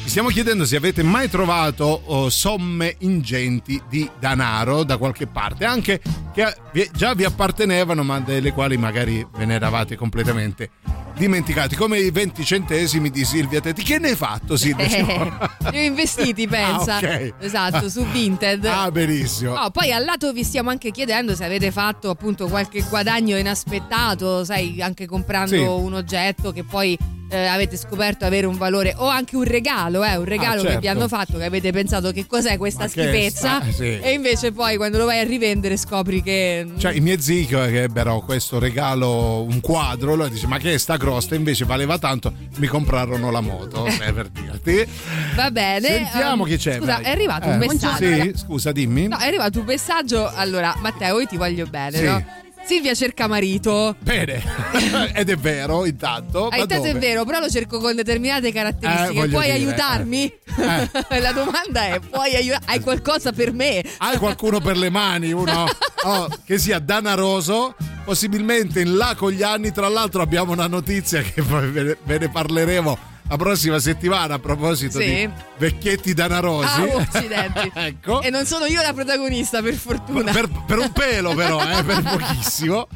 Ci 0.05 0.09
stiamo 0.09 0.29
chiedendo 0.29 0.65
se 0.65 0.77
avete 0.77 1.03
mai 1.03 1.29
trovato 1.29 2.03
oh, 2.05 2.31
somme 2.31 2.95
ingenti 3.01 3.83
di 3.91 4.09
denaro 4.19 4.85
da 4.85 4.97
qualche 4.97 5.27
parte, 5.27 5.67
anche 5.67 6.01
che 6.33 6.57
vi- 6.73 6.89
già 6.95 7.13
vi 7.15 7.25
appartenevano, 7.25 8.03
ma 8.03 8.21
delle 8.21 8.53
quali 8.53 8.79
magari 8.79 9.27
ve 9.37 9.45
ne 9.45 9.55
eravate 9.55 9.97
completamente 9.97 10.71
dimenticati, 11.17 11.75
come 11.77 11.99
i 11.99 12.11
20 12.11 12.45
centesimi 12.45 13.11
di 13.11 13.25
Silvia 13.25 13.61
Tetti. 13.61 13.83
Che 13.83 13.99
ne 13.99 14.09
hai 14.11 14.17
fatto, 14.17 14.57
Silvia? 14.57 14.85
Eh, 14.87 15.71
li 15.71 15.79
ho 15.79 15.83
investiti, 15.83 16.47
pensa. 16.47 16.97
Ah, 16.97 16.99
ok. 16.99 17.35
Esatto, 17.41 17.89
su 17.89 18.05
Vinted. 18.07 18.65
Ah, 18.67 18.91
benissimo. 18.91 19.55
No, 19.55 19.71
poi 19.71 19.93
al 19.93 20.05
lato 20.05 20.33
vi 20.33 20.45
stiamo 20.45 20.71
anche 20.71 20.91
chiedendo 20.91 21.35
se 21.35 21.45
avete 21.45 21.71
fatto 21.71 22.11
appunto 22.11 22.47
qualche 22.49 22.83
guadagno 22.89 23.37
inaspettato, 23.37 24.45
sai, 24.45 24.81
anche 24.83 25.07
comprando 25.07 25.55
Sì. 25.57 25.63
un 25.63 25.95
oggetto 25.95 26.53
che 26.53 26.63
poi 26.65 26.97
eh, 27.29 27.47
avete 27.47 27.77
scoperto 27.77 28.25
avere 28.25 28.47
un 28.47 28.57
valore 28.57 28.95
o 28.97 29.07
anche 29.09 29.37
un 29.37 29.45
regalo, 29.45 30.05
eh, 30.05 30.17
un 30.17 30.25
regalo 30.25 30.61
che 30.63 30.67
certo. 30.67 30.81
vi 30.81 30.89
hanno 30.89 31.09
fatto 31.09 31.39
che 31.39 31.45
avete 31.45 31.73
pensato 31.73 32.13
che 32.13 32.27
cos'è 32.27 32.57
questa 32.57 32.85
Ma 32.85 32.91
che 32.91 33.03
schifezza 33.03 33.61
sta- 33.63 33.73
sì. 33.73 33.99
e 34.01 34.13
invece 34.13 34.53
poi 34.53 34.77
quando 34.77 34.99
lo 34.99 35.05
vai 35.07 35.19
a 35.21 35.25
rivendere 35.25 35.77
scopri 35.77 36.23
che 36.23 36.67
Cioè, 36.79 36.93
i 36.93 37.01
miei 37.01 37.21
zii 37.21 37.47
che 37.47 37.83
ebbero 37.83 38.21
questo 38.21 38.59
regalo, 38.59 39.43
un 39.43 39.61
quadro, 39.61 40.15
lui 40.15 40.31
dice: 40.31 40.47
Ma 40.47 40.59
che 40.59 40.75
è 40.75 40.79
sta 40.79 40.97
crosta? 40.97 41.35
Invece 41.35 41.65
valeva 41.65 41.99
tanto, 41.99 42.33
mi 42.57 42.67
comprarono 42.67 43.31
la 43.31 43.41
moto. 43.41 43.83
Beh, 43.83 44.13
per 44.15 44.29
dirti. 44.29 44.87
va 45.35 45.51
bene. 45.51 45.87
Sentiamo 45.89 46.45
ehm, 46.45 46.51
chi 46.51 46.57
c'è. 46.59 46.77
Scusa, 46.79 46.95
vai. 46.95 47.05
è 47.05 47.11
arrivato 47.11 47.49
Eh, 47.49 47.53
un 47.53 47.59
messaggio. 47.59 47.97
Sì, 48.05 48.33
scusa, 48.37 48.73
dimmi. 48.73 49.09
No, 49.09 49.19
è 49.19 49.27
arrivato 49.27 49.59
un 49.61 49.65
messaggio. 49.67 50.31
Allora, 50.35 50.75
Matteo, 50.81 51.21
io 51.21 51.27
ti 51.27 51.37
voglio 51.37 51.67
bene, 51.67 51.97
Sì. 51.99 52.05
no? 52.05 52.25
Silvia 52.67 52.95
cerca 52.95 53.27
marito. 53.29 53.95
Bene, 54.01 54.43
ed 55.15 55.31
è 55.31 55.37
vero, 55.37 55.87
intanto. 55.87 56.49
Ma 56.51 56.57
intanto 56.57 56.87
è 56.87 56.93
dove? 56.93 57.07
vero, 57.07 57.25
però 57.25 57.39
lo 57.39 57.49
cerco 57.49 57.79
con 57.79 57.95
determinate 57.95 58.49
Eh, 58.49 58.53
caratteristiche. 58.53 59.15
voglio 59.15 59.31
puoi 59.31 59.45
dire, 59.45 59.57
aiutarmi? 59.57 60.33
La 61.21 61.33
domanda 61.33 61.87
è: 61.87 62.01
puoi 62.01 62.35
aiutare? 62.35 62.65
Hai 62.67 62.81
qualcosa 62.81 63.33
per 63.33 63.53
me? 63.53 63.85
Hai 63.99 64.17
qualcuno 64.19 64.61
per 64.61 64.77
le 64.77 64.91
mani, 64.91 65.33
uno 65.33 65.65
oh, 66.05 66.29
che 66.45 66.59
sia 66.59 66.79
danaroso, 66.81 67.77
possibilmente 68.05 68.81
in 68.81 68.97
là 68.97 69.15
con 69.17 69.31
gli 69.31 69.43
anni. 69.43 69.71
Tra 69.73 69.89
l'altro 69.89 70.23
abbiamo 70.23 70.53
una 70.53 70.67
notizia 70.67 71.23
che 71.23 71.43
poi 71.43 71.71
ve 71.71 72.19
ne 72.19 72.29
parleremo 72.29 72.99
la 73.29 73.37
prossima 73.37 73.79
settimana 73.79 74.35
a 74.35 74.39
proposito 74.39 74.99
Sì. 75.01 75.05
di 75.07 75.31
vecchietti 75.59 76.15
danarosi. 76.15 76.81
Ah, 76.83 77.73
ecco. 77.87 78.21
E 78.23 78.31
non 78.31 78.45
sono 78.47 78.67
io 78.67 78.81
la 78.83 78.93
protagonista, 78.93 79.63
per 79.63 79.75
fortuna. 79.75 80.33
Per, 80.33 80.49
per 80.67 80.79
un 80.79 80.93
pelo 80.93 81.35
però, 81.35 81.61
eh, 81.61 81.83
per 81.83 82.03
pochissimo. 82.03 82.87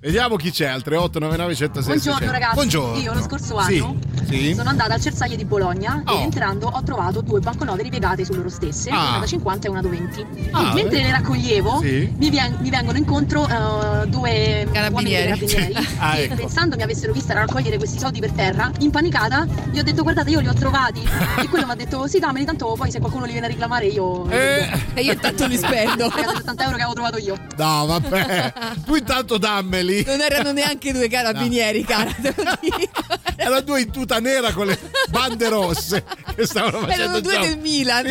Vediamo 0.00 0.34
chi 0.36 0.50
c'è 0.50 0.66
al 0.66 0.82
3899 0.82 1.54
106 1.54 1.82
Buongiorno 1.84 2.18
600. 2.18 2.32
ragazzi, 2.32 2.54
Buongiorno. 2.54 3.00
io 3.00 3.12
lo 3.14 3.22
scorso 3.22 3.60
Sì, 3.62 3.78
anno 3.78 3.96
sì. 4.28 4.54
sono 4.54 4.68
andata 4.68 4.94
al 4.94 5.00
Cersaie 5.00 5.36
di 5.36 5.44
Bologna 5.44 6.02
Oh. 6.06 6.18
e 6.18 6.22
entrando 6.22 6.66
ho 6.66 6.82
trovato 6.82 7.20
due 7.20 7.38
banconote 7.38 7.82
ripiegate 7.82 8.24
su 8.24 8.34
loro 8.34 8.48
stesse, 8.48 8.90
Ah. 8.90 9.10
una 9.10 9.18
da 9.20 9.26
50 9.26 9.68
e 9.68 9.70
una 9.70 9.80
da 9.80 9.88
20. 9.88 10.26
Ah, 10.50 10.72
Mentre 10.74 10.96
beh. 10.98 11.02
le 11.02 11.10
raccoglievo 11.12 11.78
Sì. 11.80 12.12
mi, 12.16 12.30
vien- 12.30 12.56
mi 12.60 12.70
vengono 12.70 12.98
incontro 12.98 13.46
eh, 13.48 14.06
due 14.08 14.66
Carabinieri. 14.72 15.28
carabinieri 15.38 15.86
Ah, 15.98 16.14
che 16.14 16.22
ecco. 16.24 16.34
pensando 16.34 16.74
mi 16.76 16.82
avessero 16.82 17.12
vista 17.12 17.34
raccogliere 17.34 17.76
questi 17.78 17.98
soldi 18.00 18.18
per 18.18 18.32
terra, 18.32 18.72
impanicata, 18.80 19.46
gli 19.72 19.78
ho 19.78 19.82
detto 19.82 20.02
guardate 20.02 20.30
io 20.30 20.40
li 20.40 20.48
ho 20.48 20.52
trovati 20.54 21.02
e 21.40 21.48
quello 21.48 21.64
mi 21.66 21.72
ha 21.72 21.74
detto 21.74 22.06
sì 22.06 22.18
dammeli 22.18 22.44
tanto 22.44 22.72
poi 22.74 22.90
se 22.90 22.98
qualcuno 23.00 23.24
li 23.24 23.32
viene 23.32 23.46
a 23.46 23.50
reclamare 23.50 23.86
io... 23.86 24.28
Eh. 24.30 24.68
E 24.94 25.00
io 25.02 25.12
intanto 25.12 25.46
li 25.46 25.56
spendo. 25.56 26.08
Pagate 26.10 26.36
70 26.36 26.62
euro 26.64 26.76
che 26.76 26.82
avevo 26.82 26.92
trovato 26.94 27.16
io. 27.18 27.36
No, 27.56 27.86
vabbè. 27.86 28.52
tu 28.84 28.94
intanto 28.94 29.38
dammeli. 29.38 30.04
Non 30.06 30.20
erano 30.20 30.52
neanche 30.52 30.92
due 30.92 31.08
carabinieri, 31.08 31.82
cara. 31.84 32.10
te 32.12 32.34
lo 32.36 32.58
dico. 32.60 33.02
Erano 33.36 33.60
due 33.62 33.80
in 33.80 33.90
tuta 33.90 34.18
nera 34.20 34.52
con 34.52 34.66
le 34.66 34.78
bande 35.08 35.48
rosse 35.48 36.04
che 36.34 36.44
stavano 36.46 36.80
facendo 36.80 37.02
Erano 37.02 37.20
due 37.20 37.32
gioco. 37.32 37.46
del 37.46 37.58
Milan. 37.58 38.06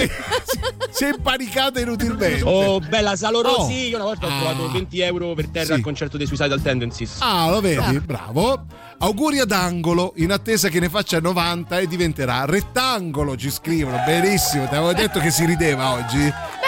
Si 0.89 1.03
è 1.05 1.09
impanicata 1.13 1.79
inutilmente. 1.79 2.41
Oh, 2.43 2.79
bella 2.79 3.15
Salorosi, 3.15 3.71
Oh. 3.73 3.87
io 3.89 3.95
una 3.97 4.05
volta 4.05 4.25
ho 4.25 4.29
Ah. 4.29 4.39
trovato 4.39 4.71
20 4.71 4.99
euro 5.01 5.33
per 5.35 5.47
terra 5.49 5.65
Sì. 5.67 5.73
al 5.73 5.81
concerto 5.81 6.17
dei 6.17 6.25
Suicidal 6.25 6.61
Tendencies. 6.61 7.17
Ah, 7.19 7.49
lo 7.49 7.61
vedi? 7.61 7.99
Bravo. 7.99 8.65
Auguri 8.97 9.39
ad 9.39 9.51
Angolo, 9.51 10.13
in 10.17 10.31
attesa 10.31 10.67
che 10.69 10.79
ne 10.79 10.89
faccia 10.89 11.19
90 11.19 11.50
e 11.51 11.87
diventerà 11.87 12.45
rettangolo, 12.45 13.35
ci 13.35 13.51
scrivono. 13.51 14.01
Benissimo, 14.05 14.67
ti 14.67 14.75
avevo 14.75 14.93
detto 14.93 15.19
che 15.19 15.31
si 15.31 15.45
rideva 15.45 15.91
oggi. 15.91 16.17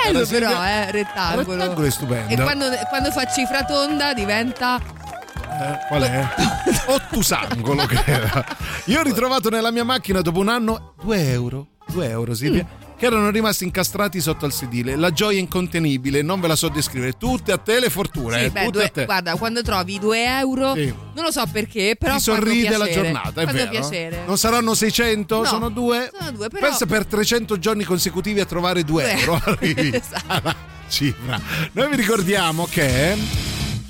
Bello 0.03 0.25
Silvia- 0.25 0.49
però, 0.49 0.63
eh, 0.65 0.91
rettangolo. 0.91 1.55
Rettangolo 1.55 1.87
è 1.87 1.91
stupendo. 1.91 2.33
E 2.33 2.35
quando, 2.43 2.65
quando 2.89 3.11
fa 3.11 3.25
cifra 3.25 3.63
tonda 3.63 4.13
diventa 4.13 4.79
Eh, 4.79 5.79
qual 5.87 6.01
è? 6.03 6.27
Ottusangolo 6.87 7.85
che 7.85 8.01
era. 8.05 8.43
Io 8.85 8.99
ho 8.99 9.03
ritrovato 9.03 9.49
nella 9.49 9.71
mia 9.71 9.83
macchina 9.85 10.21
dopo 10.21 10.39
un 10.39 10.49
anno 10.49 10.93
2 11.03 11.29
euro. 11.31 11.67
2 11.87 12.09
euro, 12.09 12.33
Silvia. 12.33 12.63
Mm. 12.65 12.82
Che 13.03 13.09
erano 13.09 13.31
rimasti 13.31 13.65
incastrati 13.65 14.21
sotto 14.21 14.45
al 14.45 14.53
sedile. 14.53 14.95
La 14.95 15.11
gioia 15.11 15.37
incontenibile, 15.37 16.21
non 16.21 16.39
ve 16.39 16.47
la 16.47 16.55
so 16.55 16.69
descrivere. 16.69 17.17
Tutte 17.17 17.51
a 17.51 17.57
te 17.57 17.81
le 17.81 17.89
fortune. 17.89 18.37
Sì, 18.39 18.45
eh, 18.45 18.49
beh, 18.49 18.59
tutte 18.63 18.71
due- 18.71 18.83
a 18.85 18.89
te. 18.89 19.03
guarda, 19.05 19.35
quando 19.35 19.61
trovi 19.61 19.99
2 19.99 20.23
euro, 20.39 20.73
Sì. 20.73 20.85
non 21.13 21.25
lo 21.25 21.29
so 21.31 21.43
perché, 21.51 21.97
però 21.99 22.13
Ti 22.15 22.21
sorride 22.21 22.67
fanno 22.67 22.77
la 22.77 22.83
piacere. 22.85 23.03
giornata, 23.11 23.41
è 23.41 23.45
vero? 23.47 23.69
piacere. 23.71 24.23
Non 24.25 24.37
saranno 24.37 24.73
600, 24.73 25.37
No, 25.39 25.43
sono 25.43 25.67
due. 25.67 26.09
sono 26.17 26.31
due, 26.31 26.47
però- 26.47 26.67
Pensa 26.69 26.85
per 26.85 27.05
300 27.05 27.59
giorni 27.59 27.83
consecutivi 27.83 28.39
a 28.39 28.45
trovare 28.45 28.85
2 28.85 29.03
Due 29.03 29.21
euro. 29.21 29.41
Esatto. 29.59 30.55
cifra. 30.87 31.41
Noi 31.73 31.89
vi 31.89 31.95
ricordiamo 31.97 32.65
che 32.71 33.17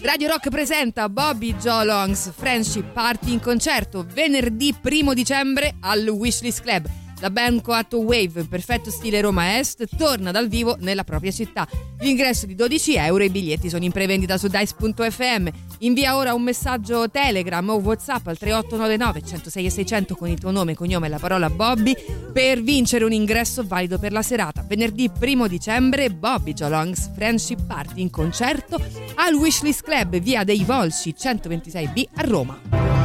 Radio 0.01 0.27
Rock 0.29 0.49
presenta 0.49 1.07
Bobby 1.07 1.53
Joe 1.57 1.85
Longs 1.85 2.31
Friendship 2.35 2.91
Party 2.91 3.33
in 3.33 3.39
concerto 3.39 4.03
venerdì 4.11 4.73
1 4.81 5.13
dicembre 5.13 5.75
al 5.81 6.07
Wishlist 6.07 6.63
Club. 6.63 6.87
La 7.23 7.29
band 7.29 7.61
Coatto 7.61 7.99
Wave, 7.99 8.43
perfetto 8.49 8.91
stile 8.91 9.21
Roma 9.21 9.57
Est, 9.57 9.87
torna 9.95 10.31
dal 10.31 10.49
vivo 10.49 10.75
nella 10.81 11.05
propria 11.05 11.31
città. 11.31 11.65
L'ingresso 12.01 12.45
di 12.45 12.53
12 12.53 12.95
euro 12.95 13.23
e 13.23 13.27
i 13.27 13.29
biglietti 13.29 13.69
sono 13.69 13.85
in 13.85 13.93
prevendita 13.93 14.37
su 14.37 14.49
dice.fm. 14.49 15.47
Invia 15.79 16.17
ora 16.17 16.33
un 16.33 16.41
messaggio 16.41 17.09
Telegram 17.09 17.69
o 17.69 17.75
WhatsApp 17.75 18.27
al 18.27 18.37
3899 18.37 19.25
106 19.25 19.65
e 19.65 19.69
600 19.69 20.15
con 20.15 20.27
il 20.27 20.37
tuo 20.37 20.51
nome, 20.51 20.75
cognome 20.75 21.07
e 21.07 21.09
la 21.11 21.17
parola 21.17 21.49
Bobby 21.49 21.95
per 22.33 22.61
vincere 22.61 23.05
un 23.05 23.13
ingresso 23.13 23.63
valido 23.65 23.97
per 23.97 24.11
la 24.11 24.21
serata. 24.21 24.61
Venerdì 24.67 25.09
1 25.17 25.47
dicembre 25.47 26.09
Bobby 26.09 26.51
Joe 26.51 26.67
Longs 26.67 27.09
Friendship 27.15 27.65
Party 27.65 28.01
in 28.01 28.09
concerto 28.09 28.75
al 29.15 29.33
Wishlist 29.33 29.83
Club, 29.83 30.19
via 30.19 30.43
dei 30.43 30.65
Volsci 30.65 31.15
126B 31.17 32.03
a 32.15 32.21
Roma. 32.23 33.02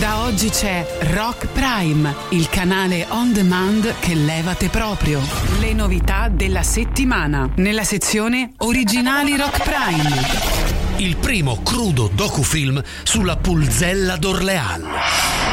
Da 0.00 0.22
oggi 0.22 0.48
c'è 0.48 0.86
Rock 1.12 1.48
Prime, 1.48 2.14
il 2.30 2.48
canale 2.48 3.04
on 3.10 3.34
demand 3.34 3.96
che 4.00 4.14
levate 4.14 4.70
proprio. 4.70 5.20
Le 5.58 5.74
novità 5.74 6.30
della 6.30 6.62
settimana 6.62 7.52
nella 7.56 7.84
sezione 7.84 8.52
Originali 8.60 9.36
Rock 9.36 9.62
Prime. 9.62 10.79
Il 11.00 11.16
primo 11.16 11.62
crudo 11.62 12.10
docufilm 12.12 12.82
sulla 13.04 13.38
Pulzella 13.38 14.18
d'Orleano. 14.18 14.88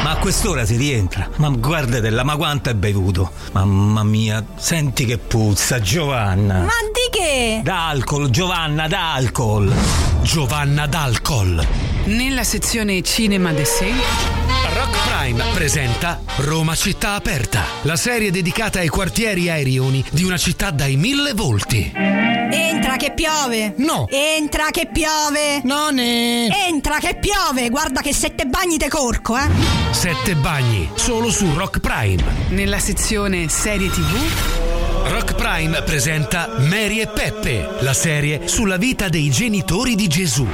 Ma 0.02 0.10
a 0.10 0.16
quest'ora 0.16 0.66
si 0.66 0.76
rientra. 0.76 1.26
Ma 1.36 1.48
guardatela, 1.48 2.22
ma 2.22 2.36
quanto 2.36 2.68
hai 2.68 2.74
bevuto? 2.74 3.32
Mamma 3.52 4.04
mia, 4.04 4.44
senti 4.56 5.06
che 5.06 5.16
puzza, 5.16 5.80
Giovanna. 5.80 6.58
Ma 6.58 6.66
di 6.92 7.08
che? 7.10 7.62
D'alcol, 7.64 8.28
Giovanna, 8.28 8.88
d'alcol. 8.88 9.74
Giovanna 10.20 10.86
d'Alcol. 10.86 11.66
Nella 12.04 12.44
sezione 12.44 13.00
Cinema 13.00 13.50
de 13.52 13.64
Sé. 13.64 13.90
Rock 14.74 14.96
Prime 15.08 15.42
presenta 15.54 16.20
Roma 16.36 16.74
città 16.74 17.14
aperta, 17.14 17.64
la 17.82 17.96
serie 17.96 18.30
dedicata 18.30 18.80
ai 18.80 18.88
quartieri 18.88 19.48
aerioni 19.48 20.04
di 20.10 20.24
una 20.24 20.36
città 20.36 20.70
dai 20.70 20.96
mille 20.96 21.32
volti. 21.32 21.90
Entra 21.94 22.96
che 22.96 23.12
piove! 23.12 23.74
No. 23.78 24.06
Entra 24.10 24.66
che 24.70 24.88
piove! 24.92 25.37
Non 25.62 25.98
è. 25.98 26.48
Entra 26.68 26.98
che 26.98 27.16
piove! 27.20 27.68
Guarda 27.68 28.00
che 28.00 28.12
se 28.12 28.34
te 28.34 28.46
bagni 28.46 28.78
te 28.78 28.88
corco, 28.88 29.36
eh! 29.36 29.48
Sette 29.90 30.34
bagni, 30.34 30.90
solo 30.94 31.30
su 31.30 31.52
Rock 31.54 31.80
Prime. 31.80 32.22
Nella 32.48 32.78
sezione 32.78 33.48
Serie 33.48 33.88
TV. 33.88 35.10
Rock 35.10 35.34
Prime 35.34 35.82
presenta 35.82 36.48
Mary 36.58 37.00
e 37.00 37.06
Peppe, 37.06 37.76
la 37.80 37.94
serie 37.94 38.46
sulla 38.46 38.76
vita 38.76 39.08
dei 39.08 39.30
genitori 39.30 39.94
di 39.94 40.06
Gesù. 40.08 40.46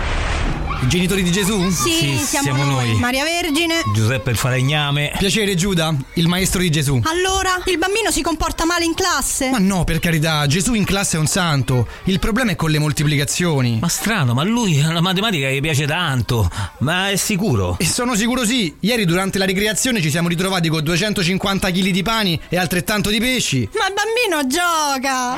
I 0.83 0.89
genitori 0.89 1.23
di 1.23 1.33
Gesù? 1.33 1.71
Sì, 1.71 2.17
siamo, 2.17 2.65
noi. 2.65 2.95
Maria 2.99 3.25
Vergine. 3.25 3.83
Giuseppe 3.95 4.31
il 4.31 4.37
falegname. 4.37 5.13
Piacere 5.17 5.55
Giuda, 5.55 5.95
il 6.15 6.29
maestro 6.29 6.61
di 6.61 6.71
Gesù. 6.71 7.01
Allora, 7.05 7.63
il 7.67 7.79
bambino 7.79 8.11
si 8.11 8.23
comporta 8.23 8.65
male 8.65 8.85
in 8.85 8.95
classe? 8.95 9.51
Ma 9.51 9.59
no, 9.59 9.85
per 9.85 9.99
carità, 9.99 10.47
Gesù 10.47 10.75
in 10.75 10.85
classe 10.85 11.17
è 11.17 11.21
un 11.21 11.27
santo. 11.27 11.87
Il 12.05 12.19
problema 12.19 12.53
è 12.53 12.57
con 12.57 12.71
le 12.71 12.79
moltiplicazioni. 12.79 13.79
Ma 13.81 13.89
strano, 13.89 14.35
ma 14.35 14.43
lui 14.43 14.81
la 14.81 15.01
matematica 15.01 15.49
gli 15.49 15.61
piace 15.61 15.87
tanto. 15.87 16.51
Ma 16.79 17.11
è 17.11 17.17
sicuro? 17.17 17.77
E 17.79 17.87
sono 17.87 18.15
sicuro 18.15 18.45
sì. 18.45 18.75
Ieri 18.81 19.05
durante 19.05 19.39
la 19.39 19.47
ricreazione 19.47 20.03
ci 20.03 20.11
siamo 20.11 20.29
ritrovati 20.29 20.69
con 20.69 20.83
250 20.83 21.71
kg 21.71 21.89
di 21.89 22.03
pani 22.03 22.41
e 22.49 22.59
altrettanto 22.59 23.11
di 23.11 23.21
pesci. 23.21 23.69
Ma 23.79 23.87
il 23.87 23.95
bambino 23.95 24.47
gioca! 24.47 25.37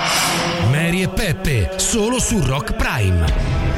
Mary 0.70 1.02
e 1.02 1.08
Peppe, 1.08 1.74
solo 1.76 2.18
su 2.18 2.40
Rock 2.40 2.74
Prime. 2.74 3.55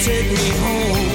Take 0.00 0.30
me 0.32 0.48
home 0.56 1.09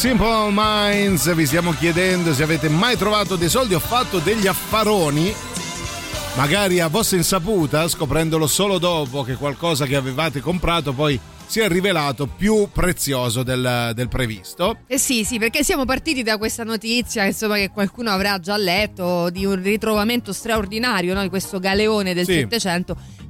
Simple 0.00 0.48
Minds. 0.50 1.34
Vi 1.34 1.44
stiamo 1.44 1.72
chiedendo 1.72 2.32
se 2.32 2.42
avete 2.42 2.70
mai 2.70 2.96
trovato 2.96 3.36
dei 3.36 3.50
soldi 3.50 3.74
o 3.74 3.78
fatto 3.78 4.18
degli 4.18 4.46
affaroni. 4.46 5.30
Magari 6.36 6.80
a 6.80 6.88
vostra 6.88 7.18
insaputa, 7.18 7.86
scoprendolo 7.86 8.46
solo 8.46 8.78
dopo 8.78 9.22
che 9.24 9.34
qualcosa 9.34 9.84
che 9.84 9.96
avevate 9.96 10.40
comprato 10.40 10.94
poi 10.94 11.20
si 11.44 11.60
è 11.60 11.68
rivelato 11.68 12.26
più 12.26 12.68
prezioso 12.72 13.42
del, 13.42 13.92
del 13.94 14.08
previsto. 14.08 14.78
Eh 14.86 14.96
sì, 14.96 15.22
sì, 15.24 15.38
perché 15.38 15.62
siamo 15.62 15.84
partiti 15.84 16.22
da 16.22 16.38
questa 16.38 16.64
notizia, 16.64 17.24
insomma, 17.24 17.56
che 17.56 17.68
qualcuno 17.68 18.08
avrà 18.08 18.38
già 18.38 18.56
letto 18.56 19.28
di 19.28 19.44
un 19.44 19.60
ritrovamento 19.60 20.32
straordinario 20.32 21.12
no? 21.12 21.20
di 21.20 21.28
questo 21.28 21.58
galeone 21.58 22.14
del 22.14 22.24
Sì. 22.24 22.46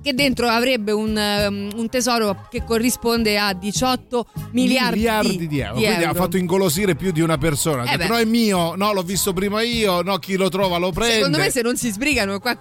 Che 0.03 0.15
dentro 0.15 0.49
avrebbe 0.49 0.93
un, 0.93 1.11
um, 1.15 1.69
un 1.79 1.89
tesoro 1.91 2.47
che 2.51 2.65
corrisponde 2.65 3.39
a 3.39 3.53
18 3.53 4.27
miliardi, 4.53 4.97
miliardi 4.99 5.47
di 5.47 5.61
euro. 5.61 5.75
Quindi 5.75 6.05
ha 6.05 6.15
fatto 6.15 6.37
ingolosire 6.39 6.95
più 6.95 7.13
di 7.13 7.21
una 7.21 7.37
persona. 7.37 7.85
Eh 7.85 8.07
no, 8.09 8.17
è 8.17 8.25
mio, 8.25 8.75
no, 8.77 8.93
l'ho 8.95 9.03
visto 9.03 9.33
prima 9.33 9.61
io, 9.63 10.01
no, 10.03 10.17
chi 10.19 10.37
lo 10.37 10.49
trova 10.49 10.79
lo 10.79 10.91
prende. 10.91 11.15
Secondo 11.17 11.39
me 11.39 11.51
se 11.51 11.61
non 11.63 11.77
si 11.77 11.91
sbrigano 11.91 12.39
qua 12.41 12.57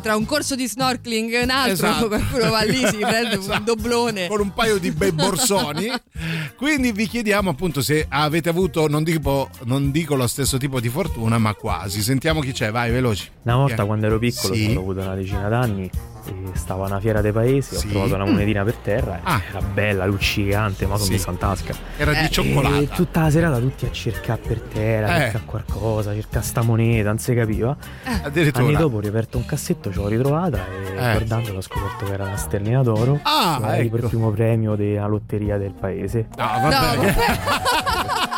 tra 0.00 0.16
un 0.16 0.24
corso 0.24 0.54
di 0.54 0.66
snorkeling 0.66 1.32
e 1.34 1.42
un 1.42 1.50
altro, 1.50 1.72
Esatto. 1.88 2.08
qualcuno 2.08 2.50
va 2.50 2.62
lì, 2.62 2.76
si 2.86 2.96
prende 2.96 3.36
un 3.36 3.60
doblone. 3.64 4.26
con 4.28 4.40
un 4.40 4.52
paio 4.54 4.78
di 4.78 4.90
bei 4.90 5.12
borsoni. 5.12 5.90
Quindi 6.56 6.92
vi 6.92 7.06
chiediamo 7.06 7.50
appunto 7.50 7.82
se 7.82 8.06
avete 8.08 8.48
avuto, 8.48 8.88
non 8.88 9.02
dico, 9.02 9.50
non 9.64 9.90
dico 9.90 10.14
lo 10.14 10.26
stesso 10.26 10.56
tipo 10.56 10.80
di 10.80 10.88
fortuna, 10.88 11.38
ma 11.38 11.54
quasi. 11.54 12.00
Sentiamo 12.02 12.40
chi 12.40 12.52
c'è, 12.52 12.70
vai, 12.70 12.90
veloci. 12.90 13.28
Una 13.42 13.56
volta 13.56 13.82
è? 13.82 13.86
quando 13.86 14.06
ero 14.06 14.18
piccolo, 14.18 14.54
Sì. 14.54 14.72
ho 14.74 14.80
avuto 14.80 15.00
una 15.00 15.14
decina 15.14 15.48
d'anni, 15.48 15.90
e 16.28 16.56
stava 16.56 16.84
a 16.84 16.86
una 16.88 17.00
fiera 17.00 17.20
dei 17.20 17.32
paesi, 17.32 17.74
ho 17.74 17.78
Sì. 17.78 17.88
trovato 17.88 18.14
una 18.14 18.24
monetina 18.24 18.64
per 18.64 18.74
terra, 18.76 19.16
e 19.16 19.20
Ah. 19.24 19.40
era 19.50 19.60
bella, 19.60 20.06
luccicante, 20.06 20.86
ma 20.86 20.96
sono 20.96 21.16
Sì. 21.18 21.24
tasca. 21.38 21.74
Era 21.96 22.12
di 22.12 22.18
E 22.24 22.28
cioccolata. 22.30 22.94
tutta 22.94 23.22
la 23.22 23.30
serata 23.30 23.58
tutti 23.58 23.86
a 23.86 23.90
cercare 23.92 24.40
per 24.46 24.60
terra, 24.60 25.16
Eh. 25.16 25.20
cercare 25.30 25.44
qualcosa, 25.44 26.14
cercare 26.14 26.44
sta 26.44 26.62
moneta, 26.62 27.08
non 27.08 27.18
si 27.18 27.34
capiva. 27.34 27.76
Addirittura. 28.22 28.64
Anni 28.64 28.76
dopo 28.76 28.96
ho 28.96 29.00
riaperto 29.00 29.36
un 29.38 29.44
cassetto, 29.46 29.90
ce 29.92 29.98
l'ho 29.98 30.08
ritrovata 30.08 30.58
e 30.58 30.90
Eh. 30.92 31.12
guardandolo 31.12 31.58
ho 31.58 31.62
scoperto 31.62 32.04
che 32.06 32.12
era 32.12 32.24
una 32.24 32.36
sterlina 32.36 32.82
d'oro. 32.82 33.18
Ah, 33.22 33.56
tipo 33.58 33.96
ecco. 33.96 33.96
il 33.96 34.08
primo 34.08 34.30
premio 34.30 34.74
della 34.76 35.06
lotteria 35.06 35.56
del 35.58 35.72
paese. 35.72 36.26
No, 36.36 36.44
vabbè. 36.62 37.14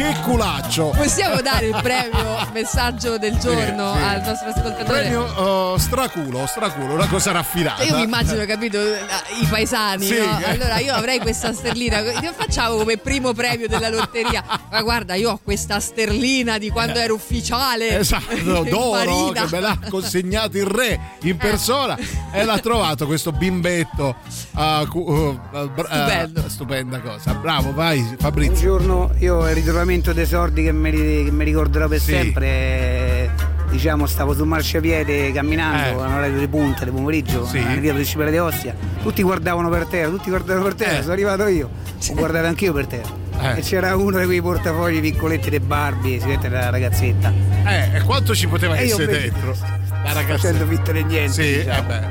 che 0.00 0.20
culaccio. 0.22 0.94
Possiamo 0.96 1.42
dare 1.42 1.66
il 1.66 1.78
premio 1.82 2.48
messaggio 2.52 3.18
del 3.18 3.36
giorno 3.38 3.92
Sì, 3.92 3.98
sì. 3.98 4.04
al 4.04 4.22
nostro 4.24 4.48
ascoltatore? 4.48 5.00
Premio 5.00 5.22
oh, 5.36 5.78
straculo, 5.78 6.46
straculo, 6.46 6.94
una 6.94 7.06
cosa 7.06 7.32
raffinata. 7.32 7.82
Io 7.82 7.96
mi 7.96 8.02
immagino, 8.04 8.44
capito, 8.46 8.78
i 8.80 9.46
paesani, 9.48 10.06
Sì, 10.06 10.18
no? 10.18 10.40
Allora 10.46 10.78
io 10.78 10.94
avrei 10.94 11.18
questa 11.18 11.52
sterlina, 11.52 12.00
che 12.02 12.32
facciamo 12.34 12.76
come 12.76 12.96
primo 12.96 13.34
premio 13.34 13.68
della 13.68 13.90
lotteria? 13.90 14.42
Ma 14.70 14.80
guarda, 14.82 15.14
io 15.14 15.32
ho 15.32 15.40
questa 15.42 15.80
sterlina 15.80 16.56
di 16.56 16.70
quando 16.70 16.98
ero 16.98 17.14
ufficiale. 17.14 17.98
Esatto, 17.98 18.64
d'oro 18.64 19.30
che 19.32 19.44
me 19.50 19.60
l'ha 19.60 19.78
consegnato 19.88 20.56
il 20.56 20.66
re 20.66 20.98
in 21.22 21.36
persona 21.36 21.98
e 22.32 22.44
l'ha 22.44 22.58
trovato 22.58 23.06
questo 23.06 23.32
bimbetto. 23.32 24.16
uh, 24.52 25.38
Stupendo. 25.60 26.48
stupenda 26.48 27.00
cosa. 27.00 27.34
Bravo, 27.34 27.74
vai 27.74 28.16
Fabrizio. 28.18 28.76
Buongiorno, 28.76 29.14
io 29.18 29.48
il 29.48 29.54
ritrovamento 29.90 30.12
dei 30.12 30.26
soldi 30.26 30.62
che 30.62 30.72
mi, 30.72 30.90
che 30.90 31.30
mi 31.30 31.44
ricorderò 31.44 31.88
per 31.88 32.00
Sì. 32.00 32.12
sempre. 32.12 32.46
eh, 32.46 33.30
Diciamo, 33.70 34.06
stavo 34.06 34.34
sul 34.34 34.48
marciapiede 34.48 35.30
camminando 35.30 36.00
Eh. 36.00 36.04
all'orario 36.04 36.40
di 36.40 36.48
punta, 36.48 36.84
di 36.84 36.90
pomeriggio, 36.90 37.46
Sì. 37.46 37.58
alla 37.58 37.76
via 37.76 37.92
principale 37.92 38.32
di 38.32 38.38
Ostia. 38.38 38.74
Tutti 39.00 39.22
guardavano 39.22 39.68
per 39.68 39.86
terra, 39.86 40.08
tutti 40.08 40.28
guardavano 40.28 40.64
per 40.64 40.74
terra, 40.74 40.98
Eh. 40.98 41.00
sono 41.02 41.12
arrivato 41.12 41.46
io. 41.46 41.70
Ho 42.10 42.14
guardato 42.14 42.46
anch'io 42.48 42.72
per 42.72 42.86
terra. 42.88 43.08
Eh. 43.40 43.58
E 43.58 43.60
c'era 43.60 43.94
uno 43.94 44.18
di 44.18 44.24
quei 44.24 44.42
portafogli 44.42 45.00
piccoletti 45.00 45.50
di 45.50 45.60
Barbie, 45.60 46.18
si 46.18 46.26
vede 46.26 46.48
la 46.48 46.68
ragazzetta. 46.68 47.32
Eh, 47.64 47.96
e 47.98 48.00
quanto 48.02 48.34
ci 48.34 48.48
poteva 48.48 48.74
E 48.74 48.86
essere 48.86 49.06
dentro? 49.06 49.54
La 50.02 50.12
ragazza. 50.14 50.48
Facendo 50.48 50.66
finta 50.66 50.90
di 50.90 51.04
niente. 51.04 51.32
Sì, 51.32 51.56
diciamo. 51.58 51.78
eh 51.78 51.82
beh. 51.82 52.06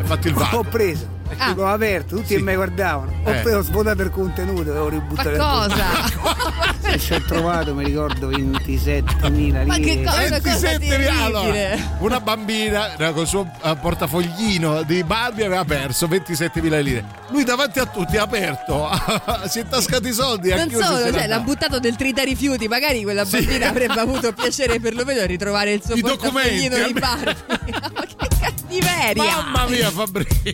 Hai 0.00 0.04
fatto 0.04 0.26
il 0.28 0.34
Ho 0.34 0.38
vago. 0.38 0.64
Preso, 1.36 1.50
Ah. 1.50 1.54
l'ho 1.54 1.68
aperto, 1.68 2.16
tutti 2.16 2.34
Sì. 2.36 2.42
mi 2.42 2.54
guardavano. 2.54 3.12
Ho 3.24 3.30
Eh. 3.30 3.54
ho 3.54 3.62
svuotato 3.62 4.02
il 4.02 4.10
contenuto 4.10 4.74
e 4.74 4.78
ho 4.78 4.88
ributtato 4.88 5.30
il 5.30 5.36
cosa? 5.36 5.84
E 6.92 6.98
ci 6.98 7.14
ho 7.14 7.22
trovato, 7.22 7.74
mi 7.74 7.84
ricordo, 7.84 8.28
27.000 8.28 9.62
lire. 9.62 9.64
Ma 9.64 9.76
che 9.78 10.02
cosa? 10.02 10.18
27 10.28 10.78
terribile. 10.78 11.08
allora, 11.22 11.76
una 12.00 12.20
bambina 12.20 12.90
con 13.12 13.18
il 13.22 13.26
suo 13.26 13.50
eh, 13.62 13.76
portafoglino 13.80 14.82
di 14.82 15.02
Barbie 15.02 15.46
aveva 15.46 15.64
perso 15.64 16.06
27.000 16.06 16.80
lire. 16.82 17.04
Lui 17.30 17.44
davanti 17.44 17.78
a 17.78 17.86
tutti 17.86 18.18
ha 18.18 18.22
aperto, 18.24 18.90
si 19.48 19.60
è 19.60 19.66
tascato 19.66 20.06
i 20.06 20.12
soldi. 20.12 20.50
Non 20.50 20.68
solo, 20.70 20.98
se 20.98 21.12
cioè, 21.12 21.26
l'ha 21.28 21.38
buttato 21.40 21.78
del 21.78 21.96
trita 21.96 22.22
rifiuti, 22.24 22.68
magari 22.68 23.02
quella 23.04 23.24
Sì. 23.24 23.38
bambina 23.38 23.68
avrebbe 23.70 23.98
avuto 24.00 24.32
piacere 24.34 24.78
perlomeno 24.78 25.20
di 25.20 25.26
ritrovare 25.28 25.72
il 25.72 25.82
suo 25.82 25.94
I 25.94 26.00
portafoglino 26.02 26.76
di 26.84 26.92
Barbie. 26.92 27.36
Ma 27.48 27.58
che 28.06 28.28
cattiveria! 28.38 29.22
Mamma 29.36 29.66
mia, 29.68 29.90
Fabrizio. 29.90 30.52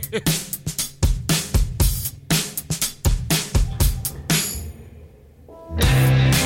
Bye. 5.79 6.38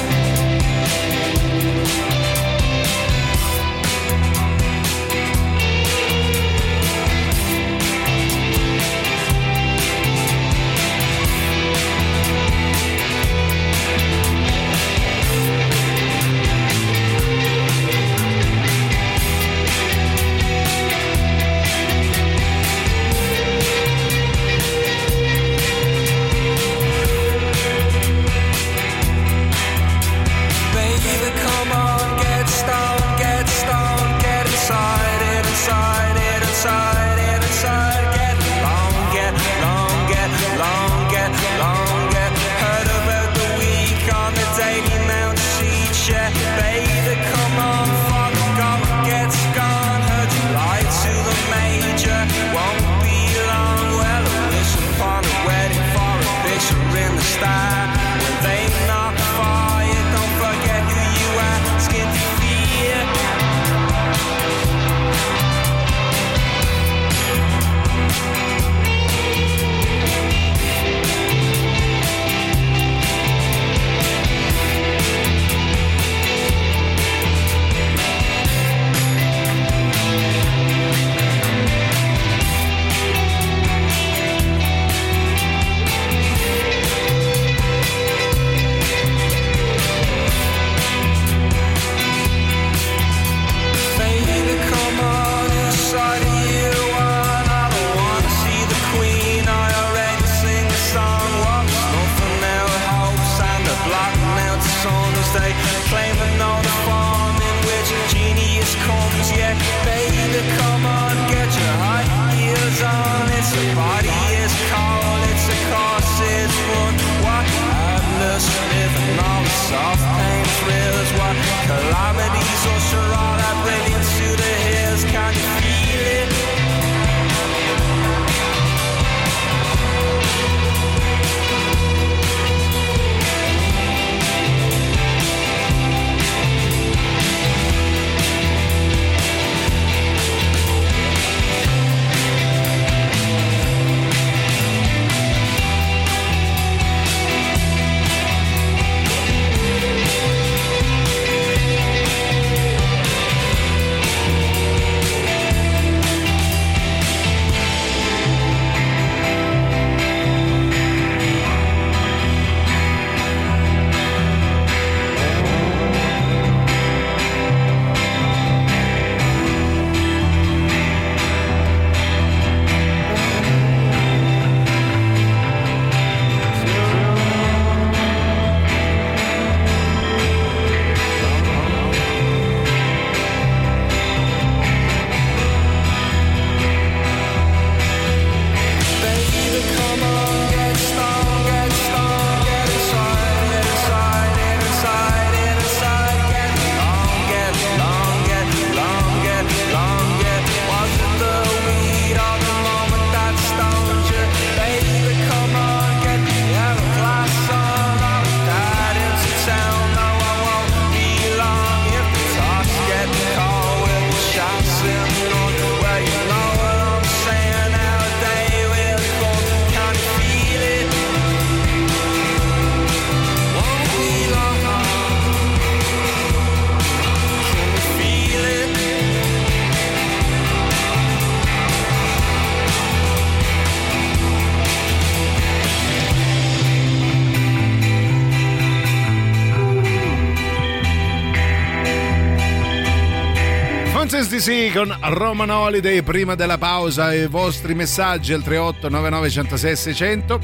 Con 244.72 244.96
Roman 245.00 245.50
Holiday 245.50 246.00
prima 246.02 246.34
della 246.34 246.56
pausa 246.56 247.12
i 247.12 247.26
vostri 247.26 247.74
messaggi 247.74 248.32
al 248.32 248.42
38 248.42 248.88
99 248.88 249.30
106 249.30 249.76
600 249.76 250.40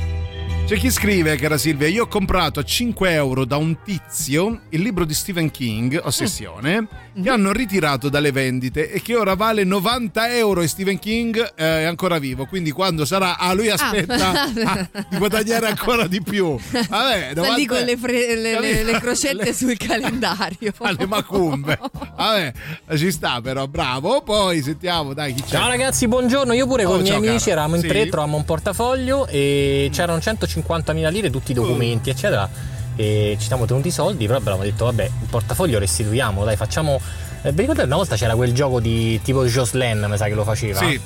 c'è 0.68 0.76
chi 0.76 0.90
scrive, 0.90 1.34
cara 1.36 1.56
Silvia, 1.56 1.88
io 1.88 2.02
ho 2.02 2.08
comprato 2.08 2.60
a 2.60 2.62
5 2.62 3.10
euro 3.12 3.46
da 3.46 3.56
un 3.56 3.78
tizio 3.82 4.60
il 4.68 4.82
libro 4.82 5.06
di 5.06 5.14
Stephen 5.14 5.50
King, 5.50 5.98
Ossessione, 6.04 6.86
che 7.22 7.30
hanno 7.30 7.52
ritirato 7.52 8.10
dalle 8.10 8.32
vendite 8.32 8.90
e 8.92 9.00
che 9.00 9.16
ora 9.16 9.34
vale 9.34 9.64
90 9.64 10.34
euro 10.36 10.60
e 10.60 10.68
Stephen 10.68 10.98
King 10.98 11.38
eh, 11.56 11.64
è 11.80 11.84
ancora 11.84 12.18
vivo, 12.18 12.44
quindi 12.44 12.70
quando 12.70 13.06
sarà... 13.06 13.38
Ah, 13.38 13.54
lui 13.54 13.70
aspetta 13.70 14.42
ah, 14.42 14.88
di 15.08 15.16
guadagnare 15.16 15.68
ancora 15.68 16.06
di 16.06 16.20
più. 16.20 16.58
Vabbè, 16.70 17.28
Sta 17.32 17.54
lì 17.54 17.64
90 17.64 17.74
con 17.74 17.84
le, 17.84 17.96
fre- 17.96 18.36
le- 18.36 18.60
le- 18.60 18.82
le 18.84 19.00
crocette 19.00 19.54
sul 19.54 19.74
calendario. 19.78 20.74
alle 20.80 21.06
macumbe. 21.06 21.78
Vabbè, 22.14 22.52
ci 22.94 23.10
sta 23.10 23.40
però, 23.40 23.66
bravo. 23.66 24.20
Poi 24.20 24.60
sentiamo, 24.60 25.14
dai, 25.14 25.32
chi 25.32 25.40
c'è? 25.44 25.48
Ciao 25.48 25.68
ragazzi, 25.68 26.06
buongiorno. 26.06 26.52
Io 26.52 26.66
pure 26.66 26.84
Oh, 26.84 26.90
con 26.90 26.98
i 27.00 27.02
miei 27.04 27.16
amici 27.16 27.38
cara. 27.48 27.52
eravamo 27.52 27.76
in 27.76 27.80
Sì. 27.80 27.88
tre, 27.88 28.06
trovammo 28.08 28.36
un 28.36 28.44
portafoglio 28.44 29.26
e 29.28 29.88
c'erano 29.94 30.20
150.000 30.66 31.10
lire, 31.10 31.30
tutti 31.30 31.50
i 31.52 31.54
documenti, 31.54 32.10
eccetera. 32.10 32.48
E 32.96 33.36
ci 33.38 33.46
siamo 33.46 33.64
tenuti 33.64 33.88
i 33.88 33.92
soldi, 33.92 34.26
però 34.26 34.38
abbiamo 34.38 34.62
detto, 34.62 34.84
vabbè, 34.86 35.04
il 35.04 35.26
portafoglio 35.30 35.78
restituiamo, 35.78 36.44
dai, 36.44 36.56
facciamo. 36.56 37.00
Eh, 37.42 37.52
vi 37.52 37.60
ricordate 37.60 37.86
una 37.86 37.96
volta 37.96 38.16
c'era 38.16 38.34
quel 38.34 38.52
gioco 38.52 38.80
di 38.80 39.20
tipo 39.22 39.44
Joslen, 39.44 40.06
mi 40.08 40.16
sa 40.16 40.26
che 40.26 40.34
lo 40.34 40.44
faceva? 40.44 40.80
Sì. 40.80 41.00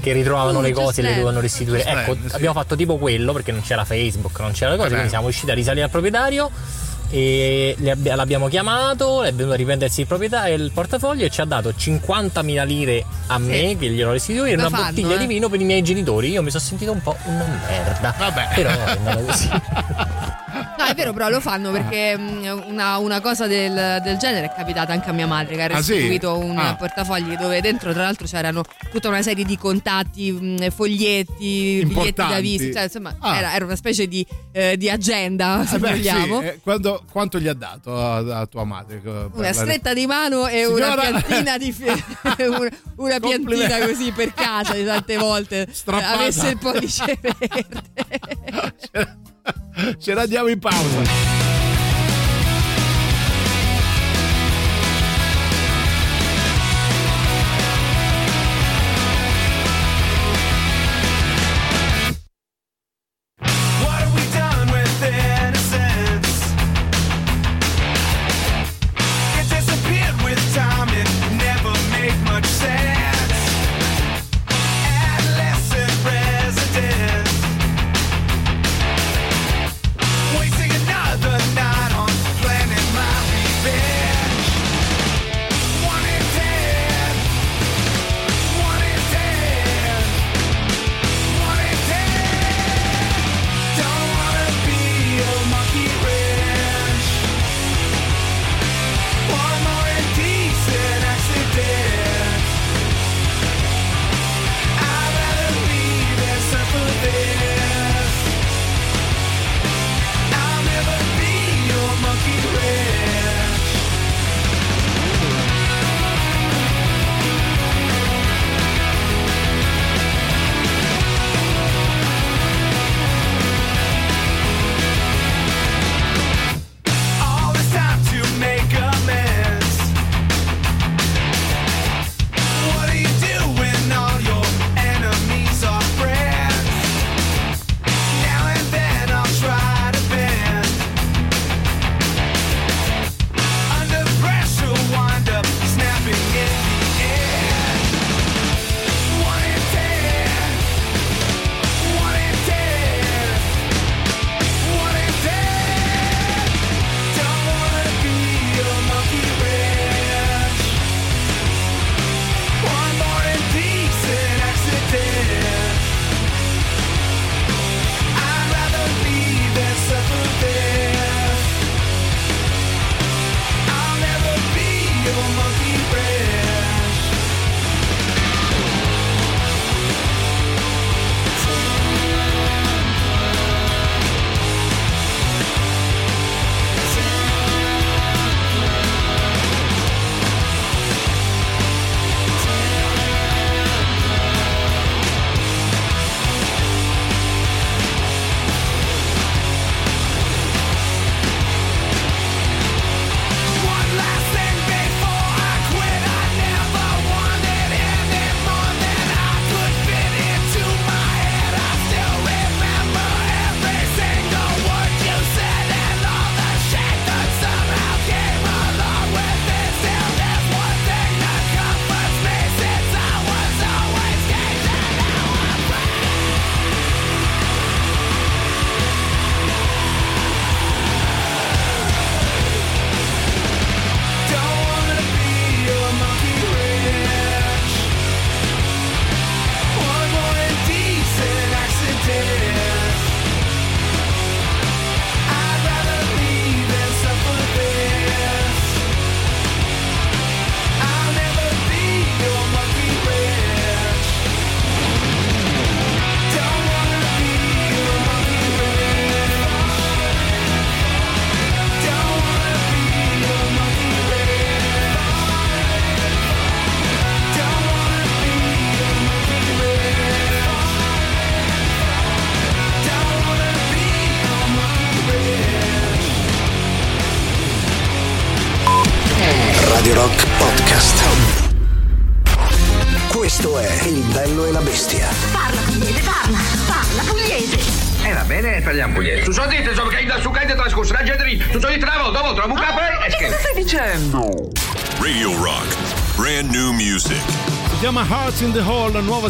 Che 0.00 0.12
ritrovavano 0.12 0.58
Oh, 0.58 0.62
le 0.62 0.72
cose 0.72 1.00
e 1.00 1.04
le 1.04 1.10
dovevano 1.10 1.40
restituire. 1.40 1.82
Joslen, 1.82 1.98
ecco, 1.98 2.16
sì. 2.28 2.34
abbiamo 2.34 2.54
fatto 2.54 2.74
tipo 2.76 2.96
quello 2.96 3.32
perché 3.32 3.52
non 3.52 3.62
c'era 3.62 3.84
Facebook, 3.84 4.40
non 4.40 4.52
c'era 4.52 4.70
le 4.70 4.76
cose, 4.76 4.88
Vabbè. 4.88 4.90
quindi 4.90 5.08
siamo 5.10 5.24
riusciti 5.26 5.50
a 5.50 5.54
risalire 5.54 5.84
al 5.84 5.90
proprietario 5.90 6.50
e 7.10 7.76
l'abbiamo 7.78 8.48
chiamato, 8.48 9.22
è 9.22 9.32
venuto 9.32 9.54
a 9.54 9.56
riprendersi 9.56 10.00
il 10.00 10.06
proprietario 10.06 10.54
il 10.54 10.72
portafoglio 10.72 11.24
e 11.24 11.30
ci 11.30 11.40
ha 11.40 11.44
dato 11.44 11.70
50.000 11.70 12.66
lire 12.66 13.04
a 13.28 13.38
me 13.38 13.76
che 13.78 13.88
glielo 13.88 14.12
restituire 14.12 14.50
e 14.50 14.54
una 14.54 14.68
fanno, 14.68 14.84
bottiglia 14.84 15.14
eh. 15.14 15.18
di 15.18 15.26
vino 15.26 15.48
per 15.48 15.60
i 15.60 15.64
miei 15.64 15.82
genitori. 15.82 16.30
Io 16.30 16.42
mi 16.42 16.50
sono 16.50 16.62
sentito 16.62 16.92
un 16.92 17.02
po' 17.02 17.16
una 17.24 17.46
merda. 17.68 18.14
Vabbè. 18.16 18.48
Però 18.54 18.70
è 18.70 18.90
andata 18.90 19.22
così. 19.22 19.48
No, 20.76 20.84
è 20.90 20.94
vero, 20.94 21.12
però 21.12 21.28
lo 21.28 21.40
fanno 21.40 21.70
perché 21.70 22.16
mh, 22.16 22.64
una, 22.68 22.98
una 22.98 23.20
cosa 23.20 23.46
del, 23.46 24.00
del 24.02 24.16
genere 24.18 24.46
è 24.46 24.52
capitata 24.54 24.92
anche 24.92 25.10
a 25.10 25.12
mia 25.12 25.26
madre 25.26 25.54
che 25.56 25.62
ha 25.62 25.66
Ah, 25.76 25.82
sì? 25.82 25.92
restituito 25.92 26.36
un 26.38 26.58
Ah. 26.58 26.74
portafogli 26.76 27.36
dove 27.36 27.60
dentro, 27.60 27.92
tra 27.92 28.02
l'altro, 28.02 28.26
c'erano 28.26 28.62
tutta 28.90 29.08
una 29.08 29.22
serie 29.22 29.44
di 29.44 29.56
contatti, 29.56 30.30
mh, 30.32 30.70
foglietti, 30.70 31.34
biglietti 31.84 31.94
da 31.94 32.00
Importanti. 32.04 32.40
visita. 32.42 32.72
Cioè, 32.74 32.82
insomma, 32.84 33.16
Ah. 33.20 33.36
era, 33.36 33.54
era 33.54 33.64
una 33.64 33.76
specie 33.76 34.06
di, 34.08 34.26
eh, 34.52 34.76
di 34.76 34.90
agenda, 34.90 35.64
se 35.66 35.76
Eh 35.76 35.78
beh, 35.78 35.90
vogliamo. 35.90 36.40
sì, 36.40 36.46
eh, 36.46 36.60
quando- 36.62 37.04
quanto 37.10 37.38
gli 37.38 37.48
ha 37.48 37.54
dato 37.54 37.96
a, 38.00 38.40
a 38.40 38.46
tua 38.46 38.64
madre? 38.64 39.00
Una 39.04 39.28
la- 39.36 39.52
stretta 39.52 39.94
di 39.94 40.06
mano 40.06 40.46
e 40.46 40.66
una 40.66 40.90
Signora- 40.90 41.20
piantina 41.20 41.58
di 41.58 41.74
una, 42.48 42.68
una 42.96 43.20
piantina 43.20 43.78
così 43.86 44.12
per 44.12 44.32
casa 44.34 44.74
di 44.74 44.84
tante 44.84 45.16
volte 45.16 45.62
eh, 45.62 45.68
Strappata. 45.72 46.12
avesse 46.14 46.48
il 46.48 46.58
pollice 46.58 47.18
verde. 47.20 49.22
Ce 49.98 50.14
la 50.14 50.26
diamo 50.26 50.48
in 50.48 50.58
pausa. 50.58 51.02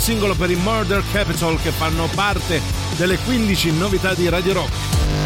Singolo 0.05 0.35
per 0.35 0.51
i 0.51 0.55
Murder 0.57 1.03
Capital 1.13 1.59
che 1.63 1.71
fanno 1.71 2.07
parte 2.15 2.61
delle 2.99 3.17
15 3.17 3.73
novità 3.73 4.13
di 4.13 4.29
Radio 4.29 4.53
Rock. 4.53 4.71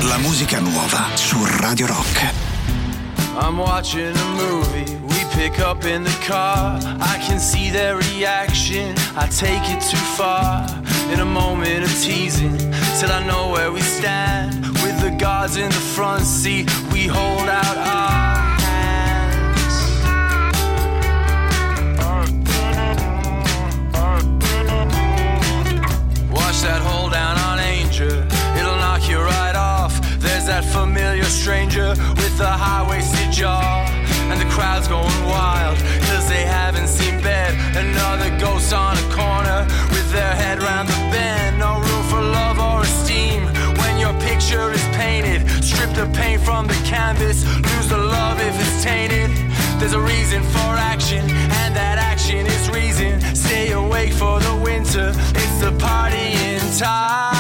La 0.02 0.18
musica 0.18 0.60
nuova 0.60 1.08
su 1.14 1.36
Radio 1.58 1.88
Rock. 1.88 2.30
I'm 3.40 3.58
watching 3.58 4.16
a 4.16 4.24
movie. 4.36 4.84
We 5.08 5.26
pick 5.34 5.58
up 5.58 5.84
in 5.84 6.04
the 6.04 6.16
car. 6.24 6.78
I 7.00 7.18
can 7.26 7.40
see 7.40 7.72
their 7.72 7.96
reaction. 7.96 8.94
I 9.16 9.26
take 9.26 9.68
it 9.68 9.80
too 9.80 9.96
far. 10.14 10.64
In 11.12 11.18
a 11.18 11.24
moment 11.24 11.82
of 11.82 11.92
teasing, 12.00 12.56
till 13.00 13.10
I 13.10 13.20
know 13.26 13.50
where 13.50 13.72
we 13.72 13.80
stand. 13.80 14.64
With 14.84 15.00
the 15.00 15.10
guards 15.18 15.56
in 15.56 15.70
the 15.70 15.84
front 15.96 16.22
seat, 16.22 16.70
we 16.92 17.08
hold 17.08 17.48
out 17.48 17.76
our 17.76 18.17
stranger 31.48 31.88
with 32.20 32.36
the 32.36 32.46
high 32.46 32.84
waisted 32.90 33.32
jaw. 33.32 33.88
And 34.28 34.38
the 34.38 34.44
crowd's 34.54 34.86
going 34.86 35.20
wild, 35.24 35.78
cause 36.04 36.28
they 36.28 36.44
haven't 36.44 36.88
seen 36.88 37.22
bed. 37.22 37.56
Another 37.74 38.28
ghost 38.38 38.74
on 38.74 38.98
a 38.98 39.06
corner 39.08 39.64
with 39.88 40.12
their 40.12 40.34
head 40.34 40.62
round 40.62 40.90
the 40.90 41.00
bend. 41.10 41.58
No 41.58 41.80
room 41.80 42.04
for 42.12 42.20
love 42.20 42.58
or 42.58 42.82
esteem 42.82 43.40
when 43.80 43.96
your 43.96 44.12
picture 44.28 44.70
is 44.72 44.84
painted. 44.92 45.40
Strip 45.64 45.90
the 45.94 46.06
paint 46.12 46.42
from 46.42 46.66
the 46.66 46.78
canvas, 46.84 47.38
lose 47.68 47.88
the 47.88 47.96
love 47.96 48.36
if 48.40 48.54
it's 48.60 48.84
tainted. 48.84 49.30
There's 49.80 49.94
a 49.94 50.04
reason 50.14 50.42
for 50.42 50.70
action, 50.92 51.24
and 51.60 51.70
that 51.80 51.96
action 51.96 52.44
is 52.44 52.68
reason. 52.68 53.12
Stay 53.34 53.72
awake 53.72 54.12
for 54.12 54.38
the 54.38 54.54
winter, 54.56 55.14
it's 55.40 55.58
the 55.64 55.72
party 55.80 56.28
in 56.52 56.60
time. 56.76 57.37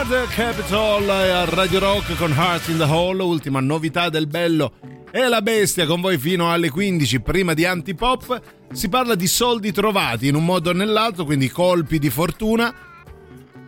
Murder 0.00 0.26
Capital 0.28 1.10
a 1.10 1.44
Radio 1.44 1.78
Rock 1.78 2.16
con 2.16 2.32
Hearts 2.32 2.68
in 2.68 2.78
the 2.78 2.84
Hall, 2.84 3.20
ultima 3.20 3.60
novità 3.60 4.08
del 4.08 4.26
bello 4.26 4.72
e 5.10 5.28
la 5.28 5.42
bestia 5.42 5.84
con 5.84 6.00
voi 6.00 6.16
fino 6.16 6.50
alle 6.50 6.70
15 6.70 7.20
prima 7.20 7.52
di 7.52 7.66
Antipop. 7.66 8.40
Si 8.72 8.88
parla 8.88 9.14
di 9.14 9.26
soldi 9.26 9.72
trovati 9.72 10.28
in 10.28 10.36
un 10.36 10.46
modo 10.46 10.70
o 10.70 10.72
nell'altro, 10.72 11.26
quindi 11.26 11.50
colpi 11.50 11.98
di 11.98 12.08
fortuna. 12.08 12.74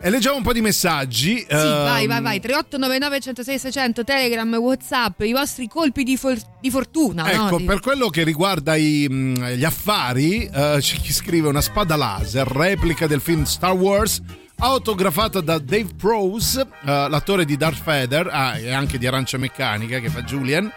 E 0.01 0.09
leggiamo 0.09 0.39
un 0.39 0.43
po' 0.43 0.55
di 0.55 0.63
messaggi. 0.63 1.37
Sì, 1.37 1.45
vai, 1.51 2.07
vai, 2.07 2.23
vai. 2.23 2.41
3899 2.41 3.21
106 3.21 3.59
600 3.59 4.03
Telegram, 4.03 4.55
Whatsapp, 4.55 5.21
i 5.21 5.33
vostri 5.33 5.69
colpi 5.69 6.03
di, 6.03 6.17
for- 6.17 6.41
di 6.63 6.71
fortuna. 6.71 7.25
no? 7.25 7.29
Ecco, 7.47 7.59
Di- 7.59 7.65
per 7.65 7.81
quello 7.81 8.09
che 8.09 8.23
riguarda 8.25 8.75
i, 8.75 9.07
mh, 9.07 9.51
gli 9.51 9.65
affari, 9.65 10.47
eh, 10.47 10.77
c'è 10.81 10.97
chi 10.97 11.13
scrive 11.13 11.49
una 11.49 11.61
spada 11.61 11.95
laser, 11.95 12.47
replica 12.49 13.07
del 13.07 13.21
film 13.21 13.43
Star 13.45 13.75
Wars, 13.75 14.23
autografata 14.65 15.41
da 15.41 15.59
Dave 15.59 15.89
Prose, 15.97 16.61
eh, 16.61 16.67
l'attore 17.09 17.45
di 17.45 17.57
Darth 17.57 17.83
Vader 17.83 18.29
ah, 18.31 18.57
e 18.57 18.71
anche 18.73 18.97
di 18.97 19.07
Arancia 19.09 19.37
Meccanica 19.37 19.99
che 19.99 20.09
fa 20.09 20.23
Julian. 20.23 20.71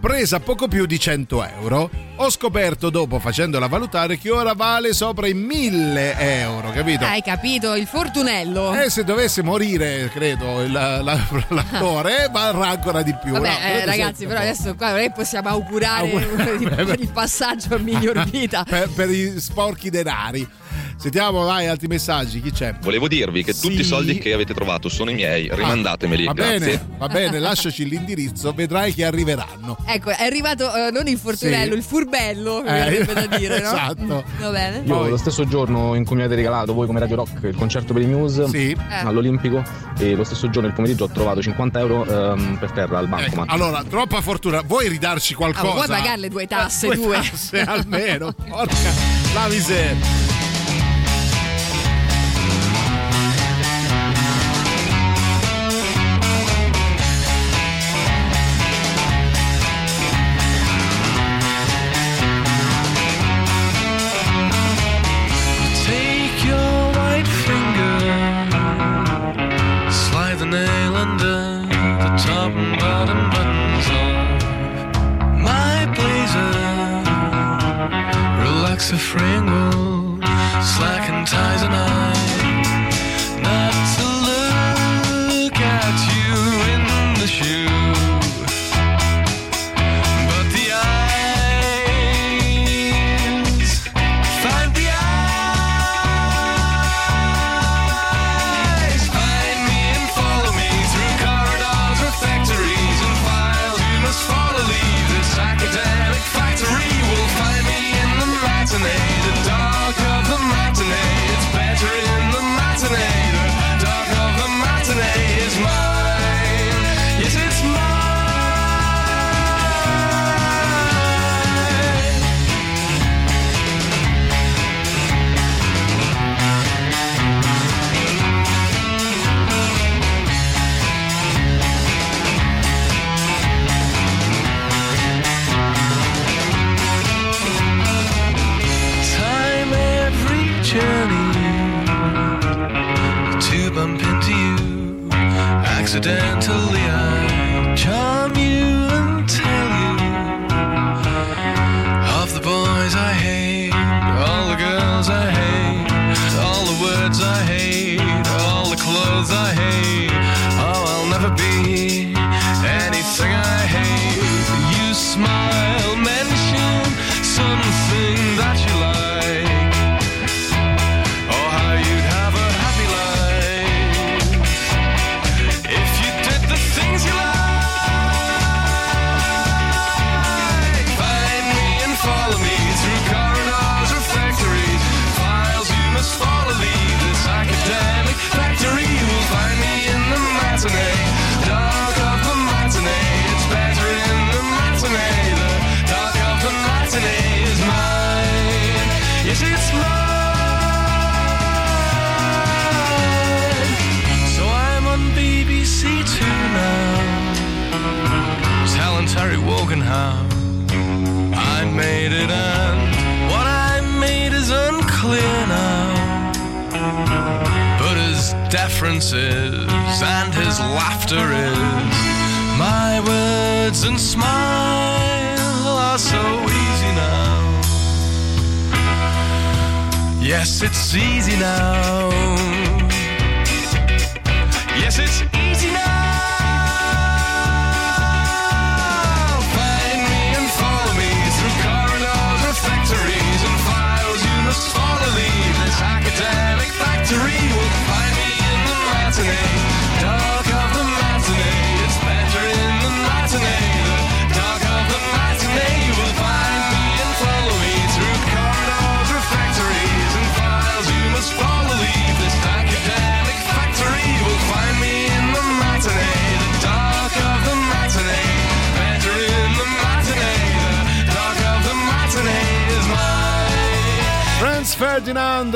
presa 0.00 0.38
poco 0.40 0.68
più 0.68 0.86
di 0.86 0.98
100 0.98 1.44
euro. 1.60 1.90
Ho 2.16 2.30
scoperto 2.30 2.88
dopo, 2.90 3.18
facendola 3.18 3.66
valutare, 3.66 4.16
che 4.18 4.30
ora 4.30 4.52
vale 4.54 4.92
sopra 4.92 5.26
i 5.26 5.34
1000 5.34 6.18
euro, 6.40 6.70
capito? 6.70 7.04
Hai 7.04 7.20
capito? 7.22 7.74
Il 7.74 7.86
fortunello. 7.86 8.74
E 8.74 8.90
se 8.90 9.02
dovesse 9.04 9.42
morire, 9.42 10.08
credo, 10.12 10.62
il- 10.62 10.70
la- 10.72 11.00
l'attore, 11.02 12.28
varrà 12.32 12.68
ancora 12.70 13.02
di 13.02 13.14
più. 13.22 13.32
Vabbè, 13.32 13.48
no? 13.48 13.58
eh, 13.58 13.84
ragazzi, 13.84 14.26
però 14.26 14.40
adesso 14.40 14.74
qua 14.76 14.92
che 14.94 15.10
possiamo 15.14 15.48
augurare 15.48 16.10
Augurare. 16.12 16.82
il, 16.94 16.96
il 17.00 17.10
passaggio 17.12 17.74
a 17.74 17.78
miglior 17.78 18.24
vita. 18.30 18.64
per, 18.64 18.88
per 18.90 19.10
i 19.10 19.40
sporchi 19.40 19.90
denari. 19.90 20.48
Sentiamo, 20.96 21.44
vai, 21.44 21.66
altri 21.66 21.88
messaggi. 21.88 22.40
Chi 22.40 22.50
c'è? 22.52 22.74
Volevo 22.80 23.08
dirvi 23.08 23.42
che 23.42 23.52
tutti 23.52 23.74
Sì. 23.76 23.80
i 23.80 23.84
soldi 23.84 24.18
che 24.18 24.32
avete 24.32 24.54
trovato 24.54 24.88
sono 24.88 25.10
i 25.10 25.14
miei, 25.14 25.48
rimandatemeli. 25.52 26.24
Va 26.24 26.32
grazie. 26.32 26.58
bene, 26.58 26.88
va 26.98 27.06
bene, 27.08 27.38
lasciaci 27.38 27.88
l'indirizzo, 27.88 28.52
vedrai 28.52 28.94
che 28.94 29.04
arriveranno. 29.04 29.76
Ecco, 29.86 30.10
è 30.10 30.22
arrivato 30.24 30.72
eh, 30.74 30.90
non 30.92 31.06
il 31.08 31.18
fortunello, 31.18 31.72
Sì. 31.72 31.78
il 31.78 31.82
furbello, 31.84 32.64
Eh, 32.64 33.04
da 33.04 33.26
dire, 33.36 33.58
no? 33.62 33.66
esatto. 33.72 34.24
Va 34.38 34.50
bene. 34.50 34.82
Io 34.84 35.08
lo 35.08 35.16
stesso 35.16 35.46
giorno 35.46 35.94
in 35.94 36.04
cui 36.04 36.16
mi 36.16 36.22
avete 36.22 36.36
regalato 36.36 36.72
voi 36.72 36.86
come 36.86 37.00
Radio 37.00 37.16
Rock 37.16 37.42
il 37.42 37.56
concerto 37.56 37.92
per 37.92 38.02
i 38.02 38.06
Muse 38.06 38.44
Eh. 38.52 38.76
all'Olimpico 39.02 39.62
e 39.98 40.14
lo 40.14 40.24
stesso 40.24 40.48
giorno 40.50 40.68
il 40.68 40.74
pomeriggio 40.74 41.04
ho 41.04 41.08
trovato 41.08 41.42
50 41.42 41.78
euro 41.80 42.04
ehm, 42.06 42.56
per 42.58 42.70
terra 42.70 42.98
al 42.98 43.08
bancomat. 43.08 43.48
Allora, 43.50 43.82
troppa 43.82 44.20
fortuna. 44.20 44.62
Vuoi 44.62 44.88
ridarci 44.88 45.32
Ah, 45.34 45.36
qualcosa? 45.36 45.72
vuoi 45.72 45.86
pagare 45.86 46.18
le 46.18 46.28
due 46.28 46.46
tasse, 46.46 46.86
Due 46.86 46.96
due? 46.96 47.16
tasse 47.16 47.60
almeno. 47.62 48.32
Porca 48.32 48.74
la 49.34 49.48
miseria. 49.48 50.41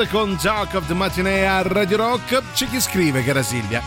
Ferdinand 0.07 0.09
con 0.11 0.35
Jock 0.35 0.73
of 0.75 0.87
the 0.87 0.93
Matinee 0.93 1.45
a 1.45 1.61
Radio 1.61 1.97
Rock. 1.97 2.41
C'è 2.53 2.67
chi 2.67 2.79
scrive, 2.79 3.23
cara 3.23 3.41
Silvia. 3.43 3.81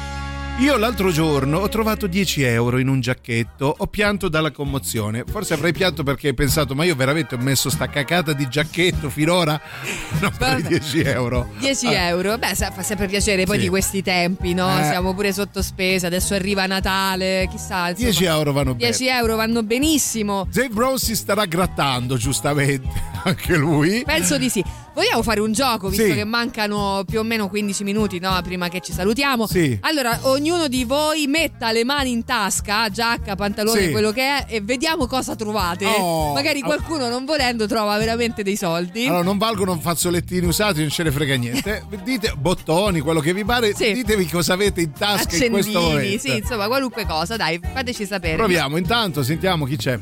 Io 0.59 0.77
l'altro 0.77 1.11
giorno 1.11 1.59
ho 1.61 1.69
trovato 1.71 2.07
10 2.07 2.43
euro 2.43 2.77
in 2.77 2.89
un 2.89 3.01
giacchetto, 3.01 3.75
ho 3.79 3.87
pianto 3.87 4.29
dalla 4.29 4.51
commozione. 4.51 5.25
Forse 5.27 5.55
avrei 5.55 5.73
pianto 5.73 6.03
perché 6.03 6.29
hai 6.29 6.35
pensato, 6.35 6.75
ma 6.75 6.85
io 6.85 6.95
veramente 6.95 7.35
ho 7.35 7.39
messo 7.39 7.71
sta 7.71 7.89
cacata 7.89 8.35
di 8.35 8.47
giacchetto 8.47 9.09
finora? 9.09 9.59
No, 10.21 10.31
i 10.59 10.63
10 10.63 11.01
euro. 11.03 11.49
10 11.61 11.87
Ah, 11.87 12.09
euro, 12.09 12.37
beh, 12.37 12.55
fa 12.55 12.83
sempre 12.83 13.07
piacere 13.07 13.45
poi 13.45 13.57
Sì. 13.57 13.63
di 13.63 13.69
questi 13.71 14.03
tempi, 14.03 14.53
no? 14.53 14.69
Eh. 14.79 14.85
Siamo 14.85 15.15
pure 15.15 15.33
sotto 15.33 15.63
spesa, 15.63 16.09
adesso 16.09 16.35
arriva 16.35 16.67
Natale, 16.67 17.47
chissà. 17.51 17.89
insomma. 17.89 18.11
10 18.11 18.25
euro 18.25 18.53
vanno 18.53 18.75
bene. 18.75 18.91
10 18.91 19.07
euro 19.09 19.37
vanno 19.37 19.63
benissimo. 19.63 20.47
Dave 20.53 20.69
Brown 20.69 20.99
si 20.99 21.17
starà 21.17 21.47
grattando, 21.47 22.19
giustamente, 22.19 22.89
anche 23.25 23.57
lui. 23.57 24.03
Penso 24.05 24.37
di 24.37 24.51
sì. 24.51 24.63
Vogliamo 24.93 25.23
fare 25.23 25.39
un 25.41 25.53
gioco, 25.53 25.89
visto 25.89 26.05
Sì. 26.05 26.13
che 26.15 26.25
mancano 26.25 27.05
più 27.07 27.21
o 27.21 27.23
meno 27.23 27.49
15 27.49 27.85
minuti 27.85 28.19
no, 28.19 28.39
prima 28.43 28.69
che 28.69 28.81
ci 28.81 28.93
salutiamo. 28.93 29.47
Sì. 29.47 29.79
Allora, 29.83 30.19
ognuno 30.23 30.67
di 30.69 30.85
voi 30.85 31.27
metta 31.27 31.71
le 31.73 31.85
mani 31.85 32.11
in 32.11 32.25
tasca, 32.25 32.89
giacca, 32.91 33.35
pantalone, 33.37 33.87
Sì. 33.87 33.91
quello 33.93 34.11
che 34.11 34.23
è, 34.23 34.45
e 34.49 34.61
vediamo 34.61 35.07
cosa 35.07 35.35
trovate. 35.37 35.87
Oh. 35.87 36.33
Magari 36.35 36.61
qualcuno 36.61 37.09
non 37.09 37.25
volendo 37.25 37.67
trova 37.67 37.97
veramente 37.99 38.43
dei 38.43 38.57
soldi. 38.57 39.07
Allora, 39.07 39.23
non 39.23 39.39
valgono 39.39 39.79
fazzolettini 39.79 40.45
usati, 40.47 40.81
non 40.81 40.91
ce 40.91 41.03
ne 41.05 41.11
frega 41.13 41.37
niente. 41.37 41.85
Dite 42.03 42.35
bottoni, 42.37 43.01
quello 43.01 43.21
che 43.21 43.33
vi 43.33 43.45
pare. 43.45 43.73
Ditevi 43.73 44.27
cosa 44.27 44.53
avete 44.55 44.81
in 44.83 44.93
tasca 44.93 45.37
in 45.45 45.53
questo 45.53 45.79
momento. 45.81 45.97
Accendini, 45.99 46.19
sì, 46.19 46.37
insomma, 46.37 46.67
qualunque 46.67 47.07
cosa, 47.07 47.37
dai, 47.37 47.61
fateci 47.73 48.05
sapere. 48.07 48.37
Proviamo, 48.37 48.77
intanto 48.77 49.23
sentiamo 49.23 49.65
chi 49.67 49.77
c'è. 49.77 49.99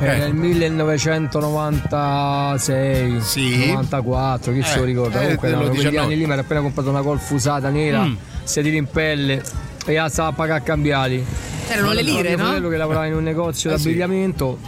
Eh, 0.00 0.16
nel 0.16 0.32
1996, 0.34 3.20
Sì. 3.20 3.66
94, 3.68 4.07
chi 4.52 4.62
se 4.62 4.76
lo 4.76 4.82
Eh, 4.82 4.86
ricorda? 4.86 5.18
eh, 5.18 5.22
Comunque 5.22 5.48
erano 5.48 5.62
quegli 5.64 5.76
19. 5.76 5.98
anni 6.04 6.16
lì 6.16 6.26
mi 6.26 6.32
ero 6.32 6.40
appena 6.42 6.60
comprato 6.60 6.88
una 6.90 7.02
golf 7.02 7.30
usata 7.30 7.68
nera, 7.70 8.02
Mm. 8.04 8.14
sedili 8.44 8.76
in 8.76 8.86
pelle 8.86 9.42
e 9.86 9.94
la 9.94 10.08
stava 10.08 10.28
a 10.28 10.32
pagare 10.32 10.60
a 10.60 10.62
cambiali. 10.62 11.24
C'erano 11.66 11.92
le 11.92 12.02
lire, 12.02 12.30
no? 12.36 12.44
fratello 12.44 12.68
che 12.68 12.76
lavorava 12.76 13.06
in 13.06 13.14
un 13.14 13.22
negozio 13.22 13.70
Eh, 13.72 13.78
sì. 13.78 13.84
d'abbigliamento, 13.84 14.58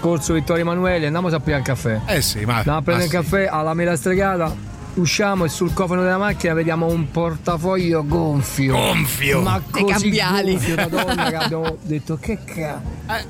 corso 0.00 0.32
Vittorio 0.32 0.62
Emanuele, 0.62 1.06
andiamo 1.06 1.28
a 1.28 1.30
prendere 1.40 1.56
un 1.58 1.62
caffè. 1.62 2.00
Eh 2.06 2.22
sì, 2.22 2.44
ma. 2.44 2.56
Andiamo 2.56 2.78
a 2.78 2.82
prendere 2.82 3.08
ma 3.08 3.18
il 3.18 3.24
caffè 3.24 3.46
alla 3.50 3.74
mela 3.74 3.96
stregata. 3.96 4.68
Usciamo 4.92 5.44
e 5.44 5.48
sul 5.48 5.72
cofano 5.72 6.02
della 6.02 6.18
macchina 6.18 6.52
vediamo 6.52 6.86
un 6.86 7.10
portafoglio 7.12 8.04
gonfio. 8.04 8.74
Gonfio? 8.74 9.40
Ma 9.40 9.60
così 9.70 9.84
cambiali. 10.10 10.52
gonfio, 10.54 10.74
madonna, 10.74 11.28
che 11.28 11.36
abbiamo 11.36 11.76
detto 11.82 12.18
che 12.20 12.38
cazzo. 12.44 12.80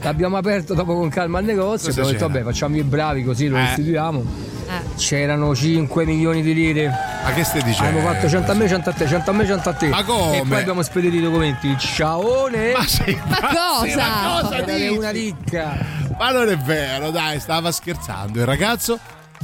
L'abbiamo 0.00 0.36
aperto 0.38 0.72
dopo 0.72 0.94
con 0.94 1.10
calma 1.10 1.38
il 1.40 1.44
negozio. 1.44 1.88
Cosa 1.88 2.00
Abbiamo 2.00 2.10
detto, 2.12 2.26
vabbè, 2.28 2.42
facciamo 2.44 2.76
i 2.76 2.82
bravi 2.82 3.22
così 3.24 3.48
lo 3.48 3.56
Eh. 3.58 3.60
restituiamo. 3.60 4.24
Eh. 4.70 4.94
C'erano 4.96 5.54
5 5.54 6.04
milioni 6.04 6.42
di 6.42 6.54
lire. 6.54 6.88
Ma 7.24 7.32
che 7.32 7.42
stai 7.42 7.62
dicendo? 7.62 7.98
Abbiamo 7.98 8.14
fatto 8.14 8.28
100 8.28 8.50
a 8.52 8.54
me, 8.54 8.68
100 8.68 8.90
a 8.90 8.92
te, 8.92 9.08
100 9.08 9.30
a 9.30 9.32
me, 9.34 9.46
100 9.46 9.68
a 9.68 9.72
te. 9.72 9.88
Ma 9.88 10.04
come? 10.04 10.38
E 10.38 10.44
poi 10.46 10.58
abbiamo 10.60 10.82
spedito 10.82 11.16
i 11.16 11.20
documenti. 11.20 11.76
Ciaone! 11.76 12.72
Ma 12.72 12.86
sì, 12.86 13.20
Ma 13.26 13.40
cosa? 13.40 13.96
ma 13.96 14.40
cosa 14.42 14.60
dici? 14.62 14.88
una 14.88 15.10
ricca. 15.10 15.76
Ma 16.16 16.30
non 16.30 16.48
è 16.48 16.56
vero, 16.56 17.10
dai, 17.10 17.40
stava 17.40 17.72
scherzando 17.72 18.38
il 18.38 18.46
ragazzo. 18.46 18.98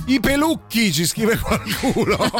I 0.06 0.20
pelucchi 0.20 0.92
ci 0.92 1.06
scrive 1.06 1.38
qualcuno. 1.38 2.16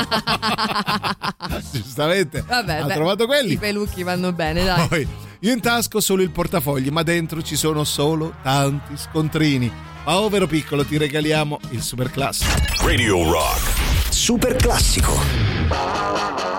Giustamente. 1.73 2.45
Vabbè, 2.47 2.75
ha 2.81 2.85
beh, 2.85 2.95
trovato 2.95 3.27
quelli. 3.27 3.55
I 3.55 3.59
pelucchi 3.59 4.03
vanno 4.03 4.33
bene, 4.33 4.63
dai. 4.63 4.87
Poi, 4.87 5.09
io 5.41 5.53
in 5.53 5.61
tasca 5.61 5.97
ho 5.97 6.01
solo 6.01 6.23
il 6.23 6.31
portafogli, 6.31 6.91
ma 6.91 7.03
dentro 7.03 7.43
ci 7.43 7.57
sono 7.57 7.83
solo 7.83 8.35
tanti 8.43 8.97
scontrini. 8.97 9.95
Povero 10.07 10.47
piccolo, 10.47 10.85
ti 10.85 10.99
regaliamo 10.99 11.59
il 11.71 11.83
super 11.83 12.13
classico. 12.13 12.53
Radio 12.85 13.29
Rock. 13.29 14.13
Super 14.13 14.55
classico. 14.55 16.56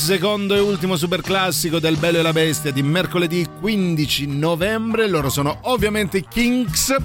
Secondo 0.00 0.54
e 0.54 0.60
ultimo 0.60 0.96
super 0.96 1.20
classico 1.20 1.78
del 1.78 1.96
Bello 1.98 2.18
e 2.18 2.22
la 2.22 2.32
Bestia 2.32 2.72
di 2.72 2.82
mercoledì 2.82 3.46
15 3.60 4.26
novembre. 4.26 5.06
Loro 5.06 5.28
sono 5.28 5.58
ovviamente 5.64 6.24
Kinks. 6.26 6.96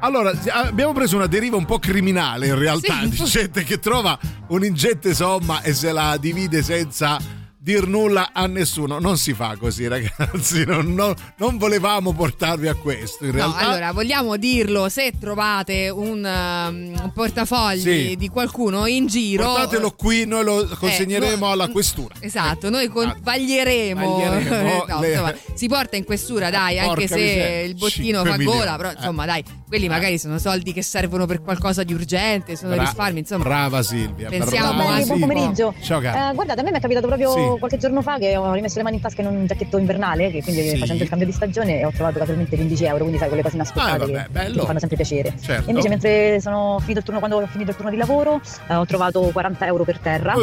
Allora, 0.00 0.32
abbiamo 0.52 0.92
preso 0.92 1.16
una 1.16 1.26
deriva 1.26 1.56
un 1.56 1.64
po' 1.64 1.80
criminale 1.80 2.46
in 2.46 2.56
realtà, 2.56 3.00
Sì. 3.02 3.08
di 3.08 3.24
gente 3.24 3.64
che 3.64 3.80
trova 3.80 4.16
un'ingente 4.48 5.12
somma 5.12 5.60
e 5.62 5.74
se 5.74 5.90
la 5.90 6.16
divide 6.18 6.62
senza 6.62 7.18
dir 7.66 7.88
nulla 7.88 8.30
a 8.32 8.46
nessuno. 8.46 9.00
Non 9.00 9.18
si 9.18 9.34
fa 9.34 9.56
così, 9.58 9.88
ragazzi. 9.90 10.64
Non, 10.64 10.94
non- 10.94 11.14
non 11.38 11.58
volevamo 11.58 12.12
portarvi 12.12 12.68
a 12.68 12.74
questo. 12.74 13.24
In 13.24 13.30
No, 13.30 13.36
realtà, 13.38 13.58
allora 13.58 13.90
vogliamo 13.92 14.36
dirlo: 14.36 14.88
se 14.88 15.12
trovate 15.18 15.88
un, 15.88 16.18
um, 16.24 16.94
un 17.02 17.10
portafogli 17.12 17.80
Sì. 17.80 18.16
di 18.16 18.28
qualcuno 18.28 18.86
in 18.86 19.08
giro, 19.08 19.42
portatelo 19.46 19.90
qui, 19.96 20.24
noi 20.26 20.44
lo 20.44 20.68
consegneremo 20.78 21.44
no, 21.46 21.50
alla 21.50 21.68
questura. 21.68 22.14
Esatto, 22.20 22.70
noi 22.70 22.86
con- 22.86 23.16
vaglieremo. 23.20 24.16
Vaglieremo 24.16 24.84
No, 24.86 25.00
le- 25.00 25.10
insomma, 25.10 25.34
si 25.54 25.66
porta 25.66 25.96
in 25.96 26.04
questura, 26.04 26.50
dai, 26.50 26.76
Porca 26.76 26.90
anche 26.90 27.06
se 27.08 27.14
miseria, 27.16 27.60
il 27.62 27.74
bottino 27.74 28.18
5 28.18 28.30
fa 28.30 28.36
milioni. 28.36 28.58
gola, 28.58 28.76
però 28.76 28.92
insomma, 28.92 29.26
dai, 29.26 29.44
quelli 29.66 29.88
magari 29.88 30.18
sono 30.20 30.38
soldi 30.38 30.72
che 30.72 30.82
servono 30.82 31.26
per 31.26 31.42
qualcosa 31.42 31.82
di 31.82 31.92
urgente, 31.92 32.54
sono 32.54 32.74
Bra- 32.74 32.84
risparmi, 32.84 33.18
insomma. 33.18 33.42
Brava 33.42 33.82
Silvia. 33.82 34.28
Pensiamo 34.28 34.72
brava 34.74 34.90
anche- 34.90 35.04
Silvia. 35.06 35.26
buon 35.26 35.28
pomeriggio. 35.36 35.74
Ciao 35.82 36.00
caro. 36.00 36.30
Eh, 36.30 36.34
guardate, 36.34 36.60
a 36.60 36.62
me 36.62 36.70
mi 36.70 36.76
è 36.76 36.80
capitato 36.80 37.06
proprio 37.08 37.55
qualche 37.58 37.76
giorno 37.78 38.02
fa 38.02 38.18
che 38.18 38.36
ho 38.36 38.52
rimesso 38.52 38.76
le 38.78 38.82
mani 38.84 38.96
in 38.96 39.02
tasca 39.02 39.20
in 39.22 39.28
un 39.28 39.46
giacchetto 39.46 39.78
invernale, 39.78 40.30
che 40.30 40.42
quindi 40.42 40.68
Sì. 40.70 40.76
facendo 40.76 41.02
il 41.02 41.08
cambio 41.08 41.26
di 41.26 41.32
stagione 41.32 41.84
ho 41.84 41.90
trovato 41.90 42.18
casualmente 42.18 42.56
15 42.56 42.84
euro, 42.84 42.98
quindi 42.98 43.18
sai 43.18 43.28
quelle 43.28 43.42
cose 43.42 43.54
inaspettate 43.56 43.90
Ah, 43.90 43.98
vabbè, 43.98 44.26
che, 44.32 44.42
che 44.44 44.50
mi 44.58 44.64
fanno 44.66 44.78
sempre 44.78 44.96
piacere. 44.96 45.34
Certo. 45.40 45.66
E 45.66 45.70
invece 45.70 45.88
mentre 45.88 46.40
sono 46.40 46.78
finito 46.80 46.98
il 47.00 47.04
turno, 47.04 47.18
quando 47.18 47.38
ho 47.38 47.46
finito 47.46 47.70
il 47.70 47.76
turno 47.76 47.90
di 47.90 47.96
lavoro, 47.96 48.40
eh, 48.68 48.74
ho 48.74 48.84
trovato 48.86 49.20
40 49.32 49.66
euro 49.66 49.84
per 49.84 49.98
terra. 49.98 50.34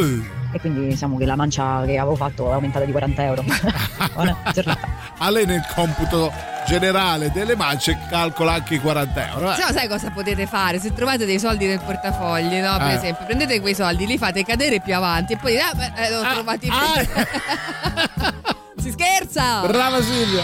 E 0.52 0.60
quindi 0.60 0.88
diciamo 0.88 1.18
che 1.18 1.26
la 1.26 1.36
mancia 1.36 1.84
che 1.86 1.98
avevo 1.98 2.16
fatto 2.16 2.50
è 2.50 2.54
aumentata 2.54 2.86
di 2.86 2.92
40 2.92 3.24
euro. 3.24 3.44
Buona 4.14 4.38
giornata. 4.54 4.88
A 5.18 5.30
lei 5.32 5.46
nel 5.46 5.64
computo 5.76 6.32
generale 6.66 7.32
delle 7.32 7.56
mance 7.56 7.98
calcola 8.10 8.54
anche 8.54 8.76
i 8.76 8.80
40 8.80 9.30
euro. 9.30 9.54
eh. 9.54 9.58
No, 9.60 9.72
sai 9.72 9.88
cosa 9.88 10.10
potete 10.12 10.46
fare? 10.48 10.80
Se 10.80 10.94
trovate 10.94 11.26
dei 11.26 11.40
soldi 11.40 11.66
nel 11.68 11.80
portafogli, 11.80 12.56
no? 12.60 12.78
Per 12.78 12.88
Eh. 12.88 12.94
esempio, 12.94 13.26
prendete 13.26 13.60
quei 13.62 13.76
soldi, 13.76 14.06
li 14.06 14.18
fate 14.18 14.44
cadere 14.44 14.82
più 14.82 14.96
avanti 14.96 15.34
e 15.34 15.38
poi 15.38 15.52
dite, 15.52 15.64
ah, 15.64 15.74
beh, 15.74 15.92
eh, 15.96 16.10
l'ho 16.12 16.22
trovati 16.34 16.70
Si 18.82 18.92
scherza! 18.92 19.66
Brava 19.68 20.02
Silvia. 20.02 20.44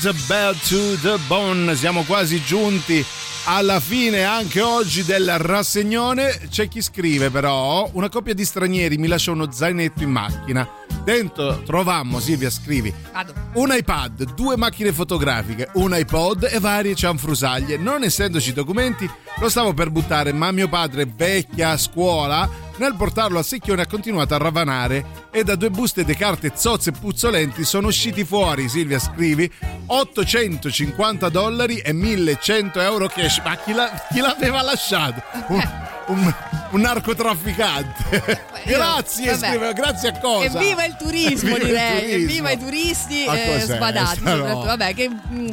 Thorogood, 0.00 0.26
Bell 0.26 0.56
to 0.68 0.98
the 1.00 1.18
Bone. 1.26 1.76
Siamo 1.76 2.04
quasi 2.04 2.42
giunti 2.42 3.04
alla 3.44 3.80
fine 3.80 4.24
anche 4.24 4.62
oggi 4.62 5.04
del 5.04 5.38
rassegnone. 5.38 6.48
C'è 6.48 6.68
chi 6.68 6.80
scrive 6.80 7.28
però, 7.30 7.88
una 7.92 8.08
coppia 8.08 8.32
di 8.32 8.44
stranieri 8.44 8.96
mi 8.96 9.08
lascia 9.08 9.30
uno 9.30 9.50
zainetto 9.52 10.02
in 10.02 10.10
macchina. 10.10 10.79
Dentro 11.02 11.62
trovammo, 11.62 12.20
Silvia 12.20 12.50
scrivi, 12.50 12.92
Vado. 13.12 13.32
un 13.54 13.70
iPad, 13.72 14.34
due 14.34 14.56
macchine 14.56 14.92
fotografiche, 14.92 15.70
un 15.74 15.94
iPod 15.94 16.48
e 16.50 16.60
varie 16.60 16.94
cianfrusaglie. 16.94 17.76
Non 17.78 18.02
essendoci 18.02 18.52
documenti, 18.52 19.10
lo 19.38 19.48
stavo 19.48 19.72
per 19.72 19.90
buttare, 19.90 20.32
ma 20.32 20.52
mio 20.52 20.68
padre, 20.68 21.06
vecchia 21.06 21.70
a 21.70 21.76
scuola, 21.76 22.48
nel 22.76 22.94
portarlo 22.96 23.38
a 23.38 23.42
secchione 23.42 23.82
ha 23.82 23.86
continuato 23.86 24.34
a 24.34 24.38
ravanare 24.38 25.28
e 25.30 25.44
da 25.44 25.54
due 25.54 25.70
buste 25.70 26.04
di 26.04 26.14
carte 26.14 26.52
zozze 26.54 26.90
e 26.90 26.94
puzzolenti 26.98 27.64
sono 27.64 27.88
usciti 27.88 28.24
fuori, 28.24 28.68
Silvia 28.68 28.98
scrivi, 28.98 29.50
850 29.86 31.28
dollari 31.28 31.78
e 31.78 31.92
1100 31.92 32.80
euro 32.80 33.08
cash. 33.08 33.42
Ma 33.44 33.56
chi, 33.56 34.20
l'aveva 34.20 34.62
lasciato? 34.62 35.22
Un, 35.48 35.62
un- 36.10 36.34
un 36.72 36.80
narcotrafficante. 36.80 38.42
grazie, 38.66 39.36
scrive, 39.36 39.72
grazie 39.72 40.08
a 40.10 40.18
cosa? 40.18 40.44
Evviva 40.46 40.84
il 40.84 40.96
turismo, 40.98 41.50
Evviva 41.56 41.58
il 41.58 41.64
direi. 41.66 42.00
turismo. 42.00 42.22
Evviva 42.22 42.50
i 42.50 42.58
turisti 42.58 43.24
eh, 43.24 43.60
sbadati. 43.60 44.20
No. 44.22 44.30
soprattutto. 44.36 44.66
Vabbè, 44.66 44.94
che, 44.94 45.08
mm, 45.10 45.48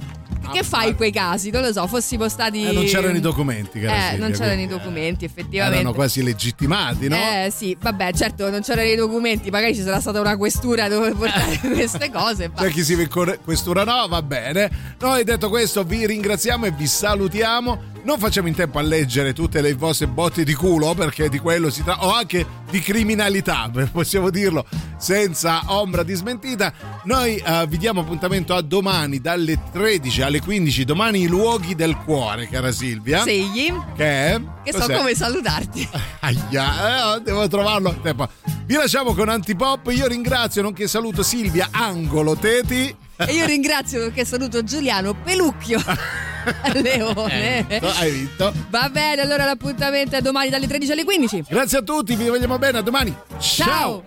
che 0.51 0.63
fai 0.63 0.89
in 0.89 0.95
quei 0.95 1.11
casi? 1.11 1.49
Non 1.49 1.61
lo 1.61 1.71
so, 1.71 1.85
fossimo 1.87 2.29
stati. 2.29 2.63
Eh, 2.65 2.71
non 2.71 2.85
c'erano 2.85 3.17
i 3.17 3.19
documenti, 3.19 3.79
cara 3.81 4.11
Eh, 4.11 4.17
non 4.17 4.31
c'erano 4.31 4.53
i 4.53 4.55
quindi, 4.55 4.73
documenti, 4.73 5.25
effettivamente. 5.25 5.79
Erano 5.79 5.93
quasi 5.93 6.23
legittimati, 6.23 7.07
no? 7.09 7.15
Eh 7.15 7.51
sì, 7.53 7.75
vabbè, 7.79 8.13
certo, 8.13 8.49
non 8.49 8.61
c'erano 8.61 8.87
i 8.87 8.95
documenti, 8.95 9.49
magari 9.49 9.75
ci 9.75 9.81
sarà 9.81 9.99
stata 9.99 10.19
una 10.21 10.37
questura 10.37 10.87
dove 10.87 11.11
portare 11.11 11.59
queste 11.73 12.09
cose. 12.11 12.51
C'è 12.55 12.69
chi 12.69 12.83
si 12.83 12.95
vede 12.95 13.39
questura 13.43 13.83
no, 13.83 14.07
va 14.07 14.21
bene. 14.21 14.95
Noi 14.99 15.23
detto 15.23 15.49
questo 15.49 15.83
vi 15.83 16.05
ringraziamo 16.05 16.65
e 16.65 16.71
vi 16.71 16.87
salutiamo. 16.87 17.95
Non 18.07 18.19
facciamo 18.19 18.47
in 18.47 18.55
tempo 18.55 18.79
a 18.79 18.81
leggere 18.81 19.33
tutte 19.33 19.59
le 19.59 19.73
vostre 19.73 20.07
botte 20.07 20.45
di 20.45 20.53
culo 20.53 20.93
perché 20.93 21.27
di 21.27 21.39
quello 21.39 21.69
si 21.69 21.83
tratta, 21.83 22.05
o 22.05 22.13
anche 22.13 22.45
di 22.71 22.79
criminalità, 22.79 23.69
possiamo 23.91 24.29
dirlo 24.29 24.65
senza 24.97 25.61
ombra 25.65 26.03
di 26.03 26.13
smentita. 26.13 26.71
Noi 27.03 27.35
eh, 27.35 27.65
vi 27.67 27.77
diamo 27.77 27.99
appuntamento 27.99 28.53
a 28.53 28.61
domani 28.61 29.19
dalle 29.19 29.59
13 29.73 30.21
alle 30.21 30.39
15, 30.39 30.85
domani 30.85 31.23
i 31.23 31.27
luoghi 31.27 31.75
del 31.75 31.97
cuore, 31.97 32.47
cara 32.47 32.71
Silvia. 32.71 33.23
Sì, 33.23 33.73
Che 33.97 34.05
è? 34.05 34.41
che 34.63 34.71
so 34.71 34.87
come 34.87 35.13
salutarti. 35.13 35.89
Aia, 36.21 37.17
eh, 37.17 37.21
devo 37.23 37.45
trovarlo. 37.49 37.93
Tempo. 38.01 38.29
Vi 38.65 38.75
lasciamo 38.75 39.13
con 39.13 39.27
Antipop. 39.27 39.85
Io 39.91 40.07
ringrazio, 40.07 40.61
nonché 40.61 40.87
saluto 40.87 41.23
Silvia 41.23 41.67
Angolo 41.71 42.37
Teti. 42.37 42.95
E 43.19 43.33
io 43.33 43.45
ringrazio 43.45 43.99
perché 43.99 44.25
saluto 44.25 44.63
Giuliano 44.63 45.15
Pelucchio. 45.15 45.81
Leone. 46.73 47.65
Hai 47.67 47.79
vinto, 47.79 47.87
hai 47.87 48.11
vinto. 48.11 48.53
Va 48.69 48.89
bene, 48.89 49.21
allora 49.21 49.45
l'appuntamento 49.45 50.15
è 50.15 50.21
domani 50.21 50.49
dalle 50.49 50.67
13 50.67 50.91
alle 50.91 51.03
15. 51.03 51.45
Grazie 51.49 51.79
a 51.79 51.81
tutti, 51.81 52.15
vi 52.15 52.27
vogliamo 52.27 52.57
bene, 52.57 52.77
a 52.77 52.81
domani. 52.81 53.15
Ciao. 53.39 54.03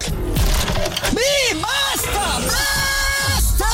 Mi 1.10 1.58
basta! 1.58 2.38
Basta! 2.38 3.66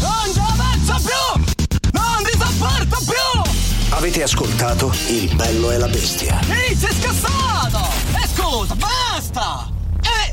Non 0.00 0.32
ci 0.32 0.40
avanzo 0.40 1.08
più! 1.08 1.90
Non 1.92 2.22
vi 2.24 2.32
sopporto 2.38 3.04
più! 3.04 3.52
Avete 3.90 4.22
ascoltato 4.22 4.92
Il 5.08 5.34
bello 5.36 5.70
e 5.70 5.78
la 5.78 5.88
bestia. 5.88 6.40
Ehi, 6.48 6.74
sei 6.74 6.92
scassato! 6.92 7.88
E 8.14 8.28
scusa, 8.34 8.74
basta! 8.74 9.70
Eh, 10.02 10.32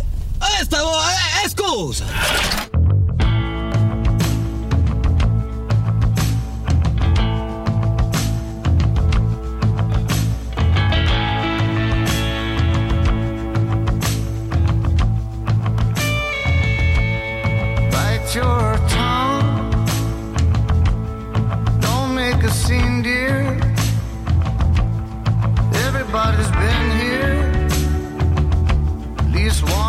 eh, 0.59 0.63
stavo, 0.63 0.91
eh, 0.91 1.45
eh, 1.45 1.49
scusa! 1.49 2.05
Everybody's 26.11 26.49
been 26.49 26.99
here. 26.99 27.67
At 29.19 29.31
least 29.31 29.61
once 29.61 29.88